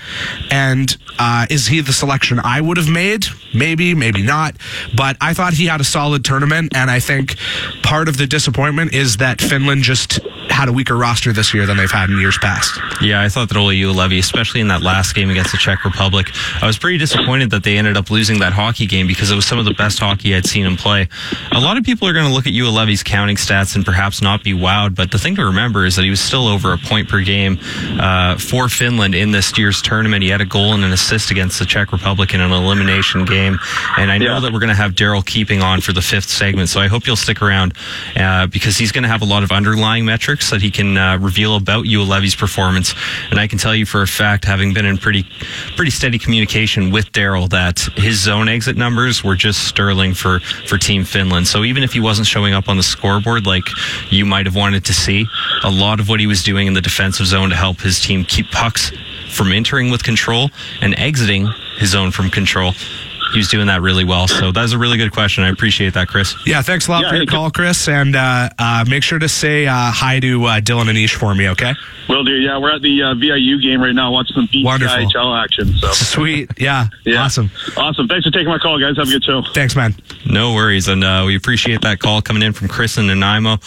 and 0.51 0.97
uh, 1.19 1.47
is 1.51 1.67
he 1.69 1.81
the 1.81 1.93
selection 1.93 2.41
I 2.43 2.61
would 2.61 2.77
have 2.77 2.89
made? 2.89 3.27
Maybe, 3.55 3.95
maybe 3.95 4.23
not. 4.23 4.57
But 4.97 5.17
I 5.21 5.35
thought 5.35 5.55
he 5.55 5.67
had 5.67 5.81
a 5.81 5.85
solid 5.85 6.25
tournament, 6.25 6.75
and 6.77 6.91
I 6.91 7.01
think 7.01 7.37
part 7.83 8.09
of 8.09 8.17
the 8.17 8.27
disappointment 8.27 8.95
is 8.95 9.19
that 9.19 9.41
Finland 9.41 9.83
just 9.83 10.21
had 10.51 10.69
a 10.69 10.73
weaker 10.73 10.97
roster 10.97 11.33
this 11.33 11.55
year 11.55 11.67
than 11.67 11.77
they've 11.77 11.91
had 11.91 12.11
in 12.11 12.19
years 12.19 12.39
past. 12.39 12.79
Yeah, 13.01 13.23
I 13.23 13.29
thought 13.29 13.49
that 13.49 13.57
Olli 13.57 13.81
Juolevi, 13.81 14.19
especially 14.19 14.61
in 14.61 14.69
that 14.69 14.83
last 14.83 15.15
game 15.15 15.31
against 15.31 15.53
the 15.53 15.59
Czech 15.59 15.85
Republic, 15.85 16.29
I 16.63 16.67
was 16.67 16.79
pretty 16.79 16.99
disappointed 16.99 17.51
that 17.51 17.65
they 17.65 17.77
ended 17.77 17.97
up 17.97 18.11
losing 18.11 18.39
that 18.41 18.53
hockey 18.53 18.87
game 18.87 19.07
because 19.07 19.31
it 19.31 19.35
was 19.35 19.47
some 19.47 19.59
of 19.59 19.65
the 19.65 19.75
best 19.75 19.99
hockey 19.99 20.35
I'd 20.35 20.47
seen 20.47 20.67
him 20.67 20.77
play. 20.77 21.09
A 21.53 21.61
lot 21.61 21.77
of 21.77 21.85
people 21.85 22.07
are 22.09 22.13
going 22.13 22.27
to 22.27 22.33
look 22.33 22.47
at 22.47 22.53
Juolevi's 22.53 23.03
counting 23.03 23.37
stats 23.37 23.75
and 23.75 23.85
perhaps 23.85 24.23
not 24.23 24.45
be 24.45 24.53
wowed, 24.53 24.95
but 24.95 25.11
the 25.11 25.19
thing 25.19 25.35
to 25.37 25.45
remember 25.45 25.85
is 25.85 25.97
that 25.97 26.05
he 26.05 26.11
was 26.11 26.21
still 26.25 26.49
over 26.49 26.73
a 26.73 26.79
point 26.79 27.09
per 27.09 27.23
game 27.23 27.59
uh, 28.01 28.37
for 28.39 28.69
Finland 28.69 29.15
in 29.15 29.31
this 29.31 29.57
year's 29.59 29.83
tournament. 29.83 30.23
He 30.23 30.31
had 30.31 30.41
a 30.41 30.47
goal 30.47 30.75
and 30.75 30.85
an 30.85 30.93
assist 30.93 31.31
against 31.31 31.59
the 31.59 31.67
Czech 31.67 31.93
Republic 31.93 32.35
in 32.35 32.41
an 32.41 32.53
elimination 32.53 33.25
game. 33.25 33.59
And 33.99 34.11
I 34.11 34.19
know 34.19 34.35
yeah. 34.35 34.41
that 34.41 34.53
we're 34.53 34.61
going 34.61 34.69
to 34.69 34.75
have 34.75 34.93
Daryl 34.93 35.25
Keeping 35.25 35.63
on 35.63 35.81
for 35.81 35.93
the 35.93 36.03
fifth 36.03 36.29
segment, 36.29 36.69
so 36.69 36.81
I 36.81 36.89
hope 36.89 37.07
you'll 37.07 37.17
stick 37.17 37.43
around 37.43 37.75
uh, 38.17 38.47
because 38.47 38.77
he's 38.77 38.93
going 38.93 39.03
to 39.03 39.09
have 39.09 39.23
a 39.23 39.25
lot 39.25 39.43
of 39.43 39.53
underlying 39.53 40.05
metrics 40.05 40.51
that 40.51 40.63
he 40.63 40.71
can 40.71 40.97
uh, 40.97 41.19
reveal 41.19 41.57
about 41.57 41.85
Juolevi's 41.85 42.35
performance. 42.35 42.95
And 43.31 43.39
I 43.39 43.47
can 43.47 43.59
tell 43.59 43.75
you 43.75 43.87
for 43.87 44.03
a 44.03 44.07
fact, 44.07 44.45
having 44.45 44.75
been 44.75 44.87
in 44.87 44.99
pretty 44.99 45.27
pretty 45.77 45.91
steady 45.91 46.19
communication 46.19 46.91
with 46.91 47.11
Daryl, 47.13 47.49
that 47.51 47.81
his 47.97 48.21
zone 48.21 48.49
exit 48.49 48.77
numbers 48.77 49.25
were 49.25 49.37
just 49.37 49.67
sterling 49.67 50.15
for 50.15 50.41
for 50.69 50.79
Team 50.79 51.05
Finland. 51.05 51.47
So 51.49 51.65
even 51.65 51.83
if 51.83 51.93
he 51.93 52.01
wasn't 52.01 52.27
showing 52.27 52.55
up 52.55 52.69
on 52.69 52.77
the 52.77 52.83
scoreboard 52.83 53.47
like 53.47 53.65
you 54.11 54.25
might 54.25 54.47
have 54.47 54.55
wanted 54.55 54.85
to 54.87 54.93
see, 54.93 55.27
a 55.63 55.71
lot 55.71 56.01
of 56.01 56.09
what 56.09 56.14
he 56.21 56.27
was 56.27 56.43
doing 56.43 56.67
in 56.67 56.75
the 56.75 56.81
defensive 56.81 57.27
zone 57.27 57.51
to 57.51 57.57
help 57.57 57.81
his 57.81 58.01
team 58.01 58.25
keep 58.25 58.51
pucks 58.51 58.91
from 59.31 59.53
entering 59.53 59.91
with 59.91 60.03
control 60.05 60.51
and 60.81 60.99
exiting 60.99 61.47
his 61.79 61.91
zone 61.91 62.11
from 62.11 62.31
control 62.31 62.73
he 63.35 63.39
was 63.39 63.49
doing 63.49 63.67
that 63.67 63.83
really 63.83 64.05
well. 64.05 64.29
So 64.29 64.53
that 64.53 64.63
was 64.63 64.73
a 64.73 64.79
really 64.79 64.97
good 64.97 65.11
question. 65.11 65.43
I 65.43 65.49
appreciate 65.49 65.95
that, 65.95 66.07
Chris. 66.07 66.37
Yeah, 66.47 66.63
thanks 66.63 66.87
a 66.87 66.93
lot 66.93 67.03
Yeah, 67.03 67.11
for 67.11 67.17
your 67.17 67.27
call, 67.27 67.51
Chris. 67.51 67.89
And 67.89 68.15
uh, 68.15 68.49
uh, 68.59 68.85
make 68.89 69.03
sure 69.03 69.19
to 69.19 69.29
say 69.29 69.67
uh, 69.67 69.75
hi 69.91 70.21
to 70.21 70.45
uh, 70.45 70.61
Dylan 70.61 70.85
Anish 70.89 71.15
for 71.15 71.35
me, 71.35 71.49
okay? 71.49 71.73
Will 72.09 72.23
do. 72.23 72.31
Yeah, 72.33 72.59
we're 72.59 72.73
at 72.73 72.83
the 72.83 73.03
uh, 73.03 73.15
VIU 73.15 73.61
game 73.61 73.83
right 73.83 73.95
now, 73.95 74.13
watching 74.13 74.35
some 74.37 74.49
Wonderful. 74.63 74.97
BCIHL 74.97 75.43
action. 75.43 75.75
So 75.79 75.89
Sweet. 75.93 76.51
Yeah. 76.59 76.87
yeah, 77.05 77.25
Awesome. 77.25 77.51
awesome. 77.77 78.07
Thanks 78.07 78.25
for 78.25 78.31
taking 78.31 78.49
my 78.49 78.59
call, 78.59 78.79
guys. 78.79 78.97
Have 78.99 79.09
a 79.09 79.11
good 79.11 79.25
show. 79.25 79.43
Thanks, 79.53 79.75
man. 79.75 79.97
No 80.25 80.55
worries, 80.55 80.87
and 80.87 81.03
uh, 81.03 81.25
we 81.27 81.35
appreciate 81.35 81.81
that 81.83 81.99
call 81.99 82.23
coming 82.23 82.43
in 82.43 82.53
from 82.53 82.69
Chris 82.69 82.99
and 82.99 83.09
Nanaimo. 83.09 83.59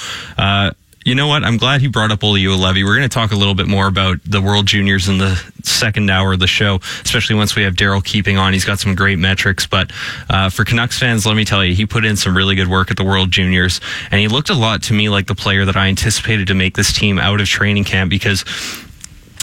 You 1.08 1.16
know 1.16 1.28
what? 1.28 1.46
I'm 1.46 1.56
glad 1.56 1.80
he 1.80 1.88
brought 1.88 2.12
up 2.12 2.22
Olli 2.22 2.44
Juolevi. 2.44 2.84
We're 2.84 2.98
going 2.98 3.08
to 3.08 3.14
talk 3.14 3.32
a 3.32 3.38
little 3.38 3.56
bit 3.56 3.66
more 3.66 3.88
about 3.88 4.18
the 4.26 4.42
World 4.42 4.66
Juniors 4.66 5.08
in 5.08 5.20
the 5.20 5.42
second 5.64 6.10
hour 6.10 6.34
of 6.34 6.40
the 6.40 6.48
show, 6.48 6.82
especially 7.06 7.38
once 7.38 7.56
we 7.56 7.64
have 7.64 7.76
Daryl 7.76 8.04
keeping 8.04 8.38
on. 8.38 8.52
He's 8.52 8.66
got 8.66 8.78
some 8.78 8.94
great 8.94 9.18
metrics, 9.18 9.66
but 9.66 9.90
uh, 10.30 10.50
for 10.50 10.66
Canucks 10.66 11.00
fans, 11.00 11.26
let 11.26 11.38
me 11.38 11.46
tell 11.46 11.64
you, 11.64 11.74
he 11.74 11.86
put 11.86 12.04
in 12.04 12.18
some 12.18 12.36
really 12.36 12.56
good 12.56 12.68
work 12.68 12.92
at 12.92 12.98
the 12.98 13.06
World 13.06 13.32
Juniors, 13.32 13.80
and 14.12 14.20
he 14.20 14.28
looked 14.28 14.50
a 14.50 14.54
lot 14.54 14.84
to 14.84 14.94
me 14.94 15.08
like 15.08 15.28
the 15.28 15.36
player 15.36 15.64
that 15.64 15.78
I 15.78 15.88
anticipated 15.88 16.48
to 16.48 16.54
make 16.54 16.76
this 16.76 16.92
team 16.92 17.20
out 17.20 17.40
of 17.40 17.48
training 17.48 17.86
camp 17.86 18.10
because 18.10 18.44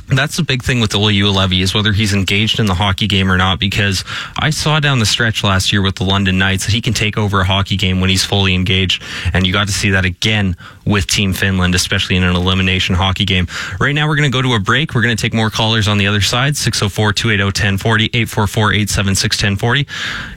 that's 0.08 0.36
the 0.36 0.42
big 0.42 0.62
thing 0.62 0.80
with 0.80 0.94
Olli 0.94 1.14
Juolevi 1.14 1.62
is 1.62 1.74
whether 1.74 1.92
he's 1.92 2.12
engaged 2.12 2.60
in 2.60 2.66
the 2.66 2.74
hockey 2.74 3.06
game 3.06 3.30
or 3.30 3.36
not. 3.36 3.58
Because 3.58 4.04
I 4.38 4.50
saw 4.50 4.80
down 4.80 4.98
the 4.98 5.06
stretch 5.06 5.42
last 5.42 5.72
year 5.72 5.82
with 5.82 5.96
the 5.96 6.04
London 6.04 6.38
Knights 6.38 6.66
that 6.66 6.72
he 6.72 6.80
can 6.80 6.92
take 6.92 7.16
over 7.16 7.40
a 7.40 7.44
hockey 7.44 7.76
game 7.76 8.00
when 8.00 8.10
he's 8.10 8.24
fully 8.24 8.54
engaged, 8.54 9.02
and 9.32 9.46
you 9.46 9.52
got 9.52 9.66
to 9.66 9.72
see 9.72 9.90
that 9.90 10.04
again 10.04 10.56
with 10.84 11.06
Team 11.06 11.32
Finland, 11.32 11.74
especially 11.74 12.16
in 12.16 12.22
an 12.22 12.36
elimination 12.36 12.94
hockey 12.94 13.24
game. 13.24 13.46
Right 13.80 13.94
now, 13.94 14.06
we're 14.08 14.16
going 14.16 14.30
to 14.30 14.36
go 14.36 14.42
to 14.42 14.54
a 14.54 14.60
break. 14.60 14.94
We're 14.94 15.02
going 15.02 15.16
to 15.16 15.20
take 15.20 15.34
more 15.34 15.50
callers 15.50 15.88
on 15.88 15.98
the 15.98 16.06
other 16.06 16.20
side 16.20 16.56
604 16.56 17.12
280 17.12 17.44
1040 17.44 18.04
844 18.06 18.72
876 18.72 19.36
1040. 19.36 19.86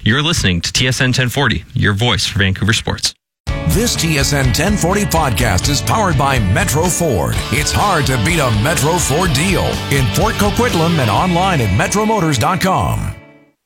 You're 0.04 0.22
listening 0.22 0.62
to 0.62 0.72
TSN 0.72 1.08
1040, 1.08 1.66
your 1.74 1.94
voice 1.94 2.26
for 2.26 2.40
Vancouver 2.40 2.74
sports. 2.74 3.17
This 3.78 3.96
TSN 3.96 4.58
1040 4.58 5.04
podcast 5.04 5.70
is 5.70 5.84
powered 5.84 6.18
by 6.18 6.40
Metro 6.40 6.86
Ford. 6.86 7.36
It's 7.52 7.72
hard 7.72 8.08
to 8.08 8.18
beat 8.26 8.40
a 8.40 8.50
Metro 8.64 8.98
Ford 8.98 9.32
deal 9.34 9.66
in 9.94 10.04
Port 10.16 10.34
Coquitlam 10.34 10.98
and 10.98 11.12
online 11.12 11.62
at 11.62 11.70
metromotors.com. 11.80 13.17